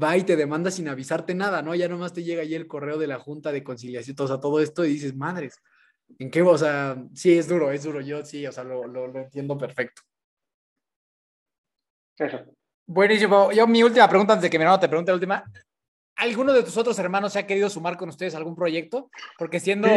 va 0.00 0.16
y 0.16 0.24
te 0.24 0.36
demanda 0.36 0.70
sin 0.70 0.88
avisarte 0.88 1.34
nada, 1.34 1.62
¿no? 1.62 1.74
Ya 1.74 1.88
nomás 1.88 2.12
te 2.12 2.22
llega 2.22 2.42
ahí 2.42 2.54
el 2.54 2.66
correo 2.66 2.98
de 2.98 3.06
la 3.06 3.18
Junta 3.18 3.52
de 3.52 3.62
Conciliación, 3.62 4.16
o 4.18 4.26
sea, 4.26 4.40
todo 4.40 4.60
esto 4.60 4.84
y 4.84 4.88
dices, 4.88 5.14
madres, 5.14 5.60
¿en 6.18 6.30
qué? 6.30 6.42
O 6.42 6.58
sea, 6.58 6.96
sí, 7.14 7.36
es 7.36 7.48
duro, 7.48 7.70
es 7.70 7.84
duro, 7.84 8.00
yo 8.00 8.24
sí, 8.24 8.46
o 8.46 8.52
sea, 8.52 8.64
lo, 8.64 8.86
lo, 8.86 9.06
entiendo 9.18 9.56
perfecto. 9.56 10.02
Eso. 12.16 12.40
Buenísimo. 12.86 13.50
Yo 13.52 13.66
mi 13.66 13.82
última 13.82 14.08
pregunta, 14.08 14.34
antes 14.34 14.44
de 14.44 14.50
que 14.50 14.58
mi 14.58 14.62
hermano 14.62 14.80
te 14.80 14.88
pregunte 14.88 15.10
la 15.10 15.16
última. 15.16 15.44
¿Alguno 16.16 16.52
de 16.52 16.62
tus 16.62 16.76
otros 16.76 16.96
hermanos 17.00 17.32
se 17.32 17.40
ha 17.40 17.46
querido 17.46 17.68
sumar 17.68 17.96
con 17.96 18.08
ustedes 18.08 18.34
a 18.34 18.38
algún 18.38 18.54
proyecto? 18.54 19.10
Porque 19.36 19.58
siendo, 19.58 19.88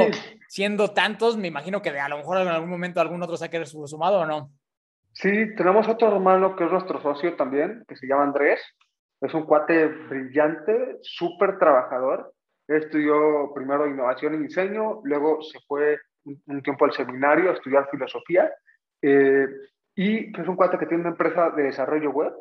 siendo 0.48 0.90
tantos, 0.90 1.38
me 1.38 1.48
imagino 1.48 1.80
que 1.82 1.92
a 1.92 2.10
lo 2.10 2.18
mejor 2.18 2.42
en 2.42 2.48
algún 2.48 2.70
momento 2.70 3.00
algún 3.00 3.22
otro 3.22 3.38
se 3.38 3.46
ha 3.46 3.50
querido 3.50 3.88
sumado 3.88 4.22
o 4.22 4.26
no. 4.26 4.52
Sí, 5.14 5.56
tenemos 5.56 5.88
otro 5.88 6.16
hermano 6.16 6.56
que 6.56 6.66
es 6.66 6.72
nuestro 6.72 7.00
socio 7.02 7.36
también, 7.36 7.84
que 7.88 7.96
se 7.96 8.08
llama 8.08 8.24
Andrés. 8.24 8.60
Es 9.22 9.34
un 9.34 9.46
cuate 9.46 9.88
brillante, 9.88 10.98
súper 11.02 11.58
trabajador. 11.58 12.34
Estudió 12.68 13.52
primero 13.54 13.88
innovación 13.88 14.36
y 14.36 14.40
diseño, 14.40 15.02
luego 15.04 15.42
se 15.42 15.60
fue 15.68 16.00
un, 16.26 16.62
tiempo 16.62 16.86
al 16.86 16.94
seminario 16.94 17.50
a 17.50 17.54
estudiar 17.54 17.90
filosofía. 17.90 18.52
Eh, 19.02 19.48
y 19.96 20.40
es 20.40 20.48
un 20.48 20.56
cuate 20.56 20.78
que 20.78 20.86
tiene 20.86 21.02
una 21.02 21.12
empresa 21.12 21.50
de 21.52 21.64
desarrollo 21.64 22.12
web. 22.12 22.34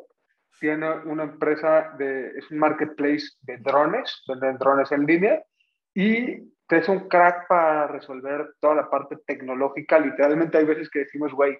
Tiene 0.59 0.89
una 1.05 1.23
empresa 1.23 1.93
de, 1.97 2.29
es 2.29 2.49
un 2.51 2.59
marketplace 2.59 3.25
de 3.41 3.57
drones, 3.57 4.23
venden 4.27 4.57
drones 4.57 4.91
en 4.91 5.05
línea. 5.05 5.43
y 5.93 6.57
es 6.75 6.89
un 6.89 7.07
crack 7.07 7.47
para 7.47 7.87
resolver 7.87 8.53
toda 8.59 8.75
la 8.75 8.89
parte 8.89 9.17
tecnológica. 9.25 9.99
Literalmente 9.99 10.57
hay 10.57 10.65
veces 10.65 10.89
que 10.89 10.99
decimos, 10.99 11.33
güey, 11.33 11.57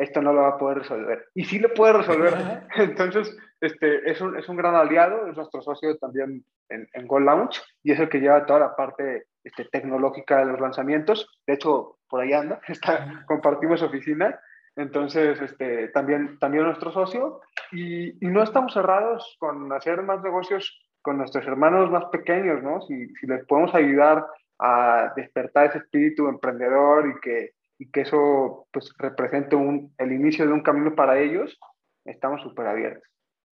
esto 0.00 0.22
no 0.22 0.32
lo 0.32 0.42
va 0.42 0.48
a 0.48 0.58
poder 0.58 0.78
resolver. 0.78 1.26
Y 1.34 1.44
sí 1.44 1.58
lo 1.58 1.74
puede 1.74 1.92
resolver. 1.92 2.34
Entonces, 2.76 3.36
este, 3.60 4.10
es, 4.10 4.20
un, 4.20 4.36
es 4.36 4.48
un 4.48 4.56
gran 4.56 4.74
aliado, 4.74 5.26
es 5.26 5.36
nuestro 5.36 5.60
socio 5.60 5.98
también 5.98 6.42
en, 6.70 6.88
en 6.94 7.06
Go 7.06 7.20
Launch 7.20 7.62
y 7.82 7.92
es 7.92 8.00
el 8.00 8.08
que 8.08 8.20
lleva 8.20 8.46
toda 8.46 8.60
la 8.60 8.76
parte 8.76 9.26
este, 9.44 9.66
tecnológica 9.66 10.38
de 10.38 10.46
los 10.46 10.60
lanzamientos. 10.60 11.28
De 11.46 11.54
hecho, 11.54 11.98
por 12.08 12.22
ahí 12.22 12.32
anda, 12.32 12.60
está, 12.68 13.24
compartimos 13.26 13.82
oficina. 13.82 14.40
Entonces, 14.74 15.38
este, 15.42 15.88
también, 15.88 16.38
también 16.38 16.64
nuestro 16.64 16.90
socio. 16.92 17.40
Y, 17.70 18.24
y, 18.24 18.30
no 18.30 18.42
estamos 18.42 18.72
cerrados 18.72 19.36
con 19.38 19.70
hacer 19.72 20.02
más 20.02 20.22
negocios 20.22 20.82
con 21.02 21.18
nuestros 21.18 21.46
hermanos 21.46 21.90
más 21.90 22.06
pequeños, 22.06 22.62
¿no? 22.62 22.80
Si, 22.82 23.08
si 23.16 23.26
les 23.26 23.44
podemos 23.46 23.74
ayudar 23.74 24.26
a 24.58 25.12
despertar 25.16 25.66
ese 25.66 25.78
espíritu 25.78 26.28
emprendedor 26.28 27.08
y 27.08 27.20
que, 27.20 27.52
y 27.80 27.90
que 27.90 28.02
eso 28.02 28.68
pues, 28.70 28.92
represente 28.98 29.56
un, 29.56 29.94
el 29.96 30.12
inicio 30.12 30.46
de 30.46 30.52
un 30.52 30.62
camino 30.62 30.94
para 30.94 31.18
ellos, 31.18 31.58
estamos 32.04 32.42
súper 32.42 32.66
abiertos. 32.66 33.08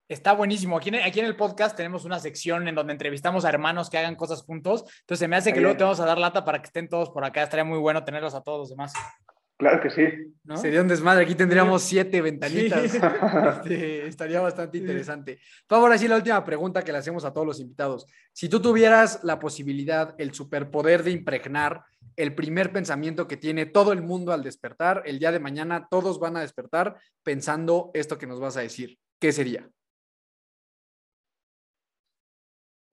Está 0.06 0.34
buenísimo. 0.34 0.76
Aquí 0.76 0.90
en, 0.90 0.96
aquí 0.96 1.20
en 1.20 1.26
el 1.26 1.34
podcast 1.34 1.74
tenemos 1.74 2.04
una 2.04 2.18
sección 2.18 2.68
en 2.68 2.74
donde 2.74 2.92
entrevistamos 2.92 3.46
a 3.46 3.48
hermanos 3.48 3.88
que 3.88 3.96
hagan 3.96 4.16
cosas 4.16 4.42
juntos. 4.42 4.82
Entonces 5.00 5.20
se 5.20 5.28
me 5.28 5.36
hace 5.36 5.54
que 5.54 5.60
luego 5.60 5.78
te 5.78 5.84
vamos 5.84 6.00
a 6.00 6.06
dar 6.06 6.18
lata 6.18 6.44
para 6.44 6.60
que 6.60 6.66
estén 6.66 6.90
todos 6.90 7.08
por 7.08 7.24
acá. 7.24 7.42
Estaría 7.42 7.64
muy 7.64 7.78
bueno 7.78 8.04
tenerlos 8.04 8.34
a 8.34 8.42
todos 8.42 8.58
los 8.58 8.68
demás. 8.68 8.92
Claro 9.58 9.80
que 9.82 9.90
sí. 9.90 10.34
¿No? 10.44 10.56
Sería 10.56 10.80
un 10.80 10.88
desmadre. 10.88 11.24
Aquí 11.24 11.34
tendríamos 11.34 11.82
siete 11.82 12.22
ventanitas. 12.22 12.92
Sí. 12.92 12.98
Este, 13.58 14.06
estaría 14.06 14.40
bastante 14.40 14.78
interesante. 14.78 15.40
Por 15.66 15.78
favor, 15.78 15.92
así 15.92 16.06
la 16.06 16.16
última 16.16 16.44
pregunta 16.44 16.82
que 16.82 16.92
le 16.92 16.98
hacemos 16.98 17.24
a 17.24 17.32
todos 17.32 17.46
los 17.46 17.60
invitados. 17.60 18.06
Si 18.32 18.48
tú 18.48 18.62
tuvieras 18.62 19.24
la 19.24 19.40
posibilidad, 19.40 20.14
el 20.18 20.32
superpoder 20.32 21.02
de 21.02 21.10
impregnar 21.10 21.82
el 22.14 22.34
primer 22.34 22.72
pensamiento 22.72 23.26
que 23.26 23.36
tiene 23.36 23.66
todo 23.66 23.92
el 23.92 24.00
mundo 24.00 24.32
al 24.32 24.44
despertar, 24.44 25.02
el 25.04 25.18
día 25.18 25.32
de 25.32 25.40
mañana 25.40 25.88
todos 25.90 26.20
van 26.20 26.36
a 26.36 26.40
despertar 26.40 26.96
pensando 27.24 27.90
esto 27.94 28.16
que 28.16 28.26
nos 28.28 28.40
vas 28.40 28.56
a 28.56 28.60
decir. 28.60 28.96
¿Qué 29.20 29.32
sería? 29.32 29.68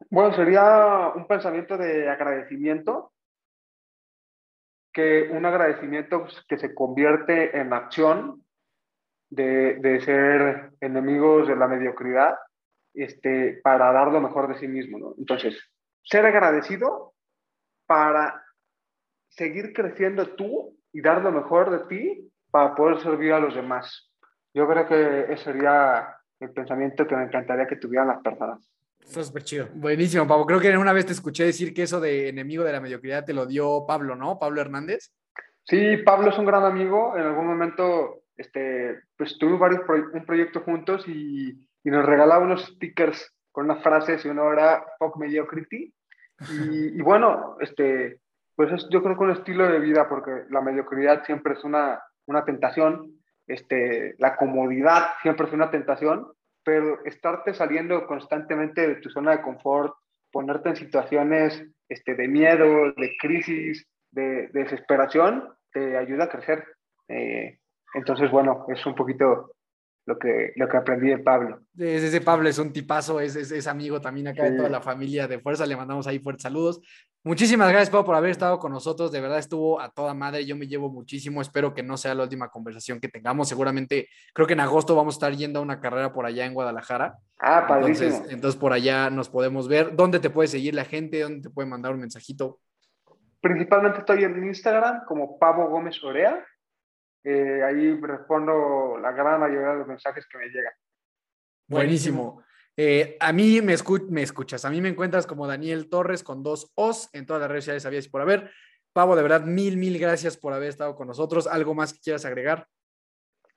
Bueno, 0.10 0.36
sería 0.36 1.12
un 1.16 1.28
pensamiento 1.28 1.78
de 1.78 2.10
agradecimiento 2.10 3.14
que 4.96 5.28
un 5.30 5.46
agradecimiento 5.46 6.26
que 6.48 6.58
se 6.58 6.74
convierte 6.74 7.60
en 7.60 7.74
acción 7.74 8.46
de, 9.30 9.76
de 9.76 10.00
ser 10.00 10.72
enemigos 10.80 11.50
de 11.50 11.58
la 11.58 11.68
mediocridad 11.68 12.36
este, 12.94 13.60
para 13.62 13.92
dar 13.92 14.08
lo 14.14 14.22
mejor 14.22 14.48
de 14.48 14.58
sí 14.58 14.70
mismo. 14.70 14.98
¿no? 14.98 15.14
Entonces, 15.18 15.62
ser 16.02 16.26
agradecido 16.26 17.14
para 17.86 18.42
seguir 19.28 19.74
creciendo 19.74 20.34
tú 20.36 20.78
y 20.94 21.02
dar 21.02 21.22
lo 21.22 21.34
mejor 21.34 21.72
de 21.72 21.88
ti 21.88 22.32
para 22.50 22.74
poder 22.74 23.02
servir 23.02 23.34
a 23.34 23.40
los 23.42 23.54
demás. 23.54 24.14
Yo 24.54 24.66
creo 24.66 24.88
que 24.88 25.34
ese 25.34 25.44
sería 25.44 26.16
el 26.40 26.54
pensamiento 26.54 27.06
que 27.06 27.18
me 27.18 27.24
encantaría 27.24 27.68
que 27.68 27.76
tuvieran 27.76 28.08
las 28.08 28.22
personas. 28.22 28.66
Está 29.06 29.24
súper 29.24 29.44
chido. 29.44 29.68
Buenísimo, 29.74 30.28
Pablo. 30.28 30.46
Creo 30.46 30.60
que 30.60 30.78
una 30.78 30.94
vez 30.94 31.06
te 31.06 31.14
escuché 31.14 31.46
decir 31.46 31.74
que 31.74 31.84
eso 31.84 32.00
de 32.00 32.30
enemigo 32.30 32.64
de 32.64 32.74
la 32.74 32.82
mediocridad 32.82 33.24
te 33.24 33.34
lo 33.34 33.46
dio 33.46 33.86
Pablo, 33.88 34.16
¿no? 34.16 34.40
Pablo 34.40 34.62
Hernández. 34.62 35.12
Sí, 35.64 35.98
Pablo 35.98 36.32
es 36.32 36.38
un 36.38 36.46
gran 36.46 36.64
amigo. 36.64 37.16
En 37.16 37.24
algún 37.24 37.48
momento, 37.48 38.24
este, 38.36 39.00
pues 39.18 39.38
tuvimos 39.38 39.60
varios 39.60 39.82
pro 39.82 39.96
un 40.14 40.26
proyecto 40.26 40.62
juntos 40.62 41.08
y, 41.08 41.50
y, 41.84 41.90
nos 41.90 42.06
regalaba 42.06 42.44
unos 42.44 42.66
stickers 42.66 43.34
con 43.52 43.66
unas 43.66 43.82
frases 43.82 44.26
y 44.26 44.30
uno 44.30 44.52
era 44.52 44.84
Fuck 45.00 45.18
Mediocrity. 45.18 45.94
Y, 46.52 47.00
y 47.00 47.02
bueno, 47.02 47.58
este, 47.62 48.20
pues 48.56 48.72
es, 48.72 48.88
yo 48.90 49.02
creo 49.02 49.18
que 49.18 49.24
un 49.24 49.32
estilo 49.32 49.68
de 49.68 49.80
vida, 49.80 50.10
porque 50.10 50.44
la 50.50 50.62
mediocridad 50.62 51.24
siempre 51.26 51.54
es 51.54 51.64
una, 51.64 52.02
una 52.26 52.44
tentación, 52.44 53.14
este, 53.48 54.16
la 54.18 54.36
comodidad 54.36 55.10
siempre 55.22 55.48
es 55.48 55.54
una 55.54 55.72
tentación, 55.72 56.28
pero 56.66 57.06
estarte 57.06 57.54
saliendo 57.54 58.08
constantemente 58.08 58.88
de 58.88 58.96
tu 58.96 59.10
zona 59.10 59.32
de 59.32 59.42
confort, 59.42 59.94
ponerte 60.32 60.70
en 60.70 60.76
situaciones 60.76 61.64
este, 61.88 62.16
de 62.16 62.28
miedo, 62.28 62.92
de 62.92 63.16
crisis, 63.22 63.88
de, 64.12 64.48
de 64.48 64.64
desesperación, 64.64 65.48
te 65.72 65.96
ayuda 65.96 66.26
a 66.26 66.30
crecer. 66.30 66.66
Eh, 67.08 67.60
entonces, 67.94 68.32
bueno, 68.32 68.66
es 68.68 68.86
un 68.86 68.96
poquito 68.96 69.55
lo 70.06 70.20
que, 70.20 70.54
lo 70.56 70.68
que 70.68 70.78
aprendí 70.78 71.10
de 71.10 71.18
Pablo. 71.18 71.62
Ese 71.78 72.22
Pablo 72.22 72.48
es 72.48 72.60
un 72.60 72.72
tipazo, 72.72 73.20
es, 73.20 73.36
es, 73.36 73.52
es 73.52 73.68
amigo 73.68 74.00
también 74.00 74.28
acá 74.28 74.46
sí. 74.46 74.52
de 74.52 74.58
toda 74.58 74.70
la 74.70 74.82
familia 74.82 75.28
de 75.28 75.40
Fuerza, 75.40 75.66
le 75.66 75.76
mandamos 75.76 76.06
ahí 76.08 76.20
fuertes 76.20 76.44
saludos. 76.44 76.82
Muchísimas 77.24 77.70
gracias, 77.70 77.90
Pablo, 77.90 78.06
por 78.06 78.16
haber 78.16 78.30
estado 78.30 78.60
con 78.60 78.72
nosotros, 78.72 79.12
de 79.12 79.20
verdad 79.20 79.40
estuvo 79.40 79.82
a 79.82 79.90
toda 79.90 80.14
madre, 80.14 80.46
yo 80.46 80.56
me 80.56 80.68
llevo 80.68 80.92
muchísimo, 80.92 81.42
espero 81.42 81.74
que 81.74 81.82
no 81.82 81.98
sea 81.98 82.14
la 82.14 82.22
última 82.22 82.50
conversación 82.50 83.00
que 83.00 83.08
tengamos, 83.08 83.50
seguramente, 83.50 84.10
creo 84.34 84.46
que 84.46 84.54
en 84.54 84.60
agosto 84.60 84.96
vamos 84.96 85.16
a 85.16 85.18
estar 85.18 85.34
yendo 85.34 85.58
a 85.58 85.64
una 85.64 85.80
carrera 85.80 86.14
por 86.14 86.28
allá 86.28 86.46
en 86.46 86.54
Guadalajara. 86.54 87.18
Ah, 87.40 87.66
padrísimo. 87.68 88.10
Entonces, 88.10 88.34
entonces 88.34 88.60
por 88.60 88.74
allá 88.74 89.10
nos 89.10 89.30
podemos 89.30 89.68
ver. 89.68 89.96
¿Dónde 89.96 90.20
te 90.20 90.30
puede 90.30 90.48
seguir 90.48 90.76
la 90.76 90.86
gente? 90.86 91.22
¿Dónde 91.22 91.42
te 91.42 91.50
puede 91.50 91.68
mandar 91.68 91.94
un 91.94 92.02
mensajito? 92.02 92.60
Principalmente 93.42 94.00
estoy 94.00 94.24
en 94.24 94.44
Instagram 94.44 95.06
como 95.06 95.38
Pavo 95.38 95.68
Gómez 95.68 96.04
Orea, 96.04 96.46
eh, 97.26 97.64
ahí 97.64 98.00
respondo 98.00 99.00
la 99.02 99.12
gran 99.12 99.40
mayoría 99.40 99.70
de 99.70 99.80
los 99.80 99.88
mensajes 99.88 100.28
que 100.28 100.38
me 100.38 100.48
llegan. 100.48 100.74
Buenísimo. 101.68 102.44
Eh, 102.78 103.18
a 103.20 103.34
mí 103.34 103.62
me, 103.64 103.74
escu 103.74 104.00
me, 104.10 104.22
escuchas, 104.22 104.64
a 104.64 104.70
mí 104.70 104.80
me 104.80 104.90
encuentras 104.90 105.26
como 105.26 105.48
Daniel 105.48 105.90
Torres 105.90 106.24
con 106.24 106.44
dos 106.44 106.72
O's 106.76 107.10
en 107.14 107.26
todas 107.26 107.42
las 107.42 107.50
redes 107.50 107.64
sociales, 107.64 107.84
sabías 107.84 108.08
por 108.08 108.22
haber. 108.22 108.52
Pavo, 108.94 109.16
de 109.16 109.24
verdad, 109.24 109.44
mil, 109.44 109.76
mil 109.78 109.98
gracias 109.98 110.38
por 110.38 110.54
haber 110.54 110.70
estado 110.70 110.96
con 110.96 111.08
nosotros. 111.08 111.48
¿Algo 111.48 111.74
más 111.74 111.94
que 111.94 112.00
quieras 112.00 112.26
agregar? 112.26 112.68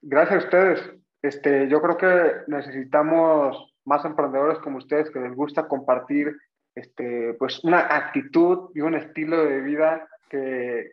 Gracias 0.01 0.43
a 0.43 0.47
ustedes. 0.47 0.93
Este, 1.21 1.69
yo 1.69 1.83
creo 1.83 1.97
que 1.99 2.33
necesitamos 2.47 3.75
más 3.85 4.05
emprendedores 4.05 4.59
como 4.61 4.79
ustedes 4.79 5.11
que 5.11 5.21
les 5.21 5.35
gusta 5.35 5.69
compartir 5.69 6.35
este, 6.75 7.35
pues 7.35 7.63
una 7.65 7.81
actitud 7.81 8.71
y 8.75 8.81
un 8.81 8.95
estilo 8.95 9.45
de 9.45 9.61
vida 9.61 10.09
que, 10.31 10.93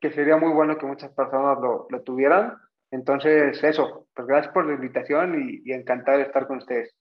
que 0.00 0.10
sería 0.12 0.36
muy 0.36 0.52
bueno 0.52 0.78
que 0.78 0.86
muchas 0.86 1.10
personas 1.12 1.58
lo, 1.60 1.86
lo 1.90 2.02
tuvieran. 2.02 2.56
Entonces, 2.90 3.62
eso, 3.62 4.08
pues 4.14 4.26
gracias 4.26 4.52
por 4.52 4.66
la 4.66 4.74
invitación 4.74 5.48
y, 5.48 5.62
y 5.64 5.72
encantado 5.72 6.18
de 6.18 6.24
estar 6.24 6.46
con 6.46 6.58
ustedes. 6.58 6.94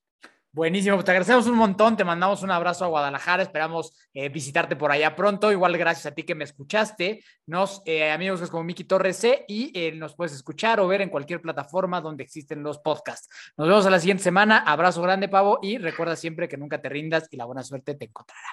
Buenísimo, 0.51 0.95
pues 0.95 1.05
te 1.05 1.11
agradecemos 1.11 1.45
un 1.45 1.57
montón, 1.57 1.95
te 1.95 2.03
mandamos 2.03 2.41
un 2.41 2.49
abrazo 2.49 2.83
a 2.83 2.87
Guadalajara, 2.87 3.43
esperamos 3.43 3.93
eh, 4.15 4.29
visitarte 4.29 4.75
por 4.75 4.91
allá 4.91 5.15
pronto, 5.15 5.51
igual 5.51 5.77
gracias 5.77 6.07
a 6.07 6.15
ti 6.15 6.23
que 6.23 6.33
me 6.33 6.43
escuchaste, 6.43 7.23
nos, 7.45 7.83
eh, 7.85 8.09
amigos 8.09 8.49
como 8.49 8.63
Miki 8.63 8.83
Torres 8.83 9.17
C 9.17 9.45
y 9.47 9.71
eh, 9.75 9.91
nos 9.91 10.15
puedes 10.15 10.33
escuchar 10.33 10.79
o 10.79 10.87
ver 10.87 11.01
en 11.01 11.09
cualquier 11.09 11.39
plataforma 11.39 12.01
donde 12.01 12.23
existen 12.23 12.63
los 12.63 12.79
podcasts. 12.79 13.29
Nos 13.57 13.67
vemos 13.67 13.85
a 13.85 13.91
la 13.91 13.99
siguiente 13.99 14.23
semana, 14.23 14.63
abrazo 14.65 15.03
grande 15.03 15.29
Pavo 15.29 15.59
y 15.61 15.77
recuerda 15.77 16.15
siempre 16.15 16.47
que 16.47 16.57
nunca 16.57 16.81
te 16.81 16.89
rindas 16.89 17.27
y 17.29 17.37
la 17.37 17.45
buena 17.45 17.61
suerte 17.61 17.93
te 17.93 18.05
encontrará. 18.05 18.49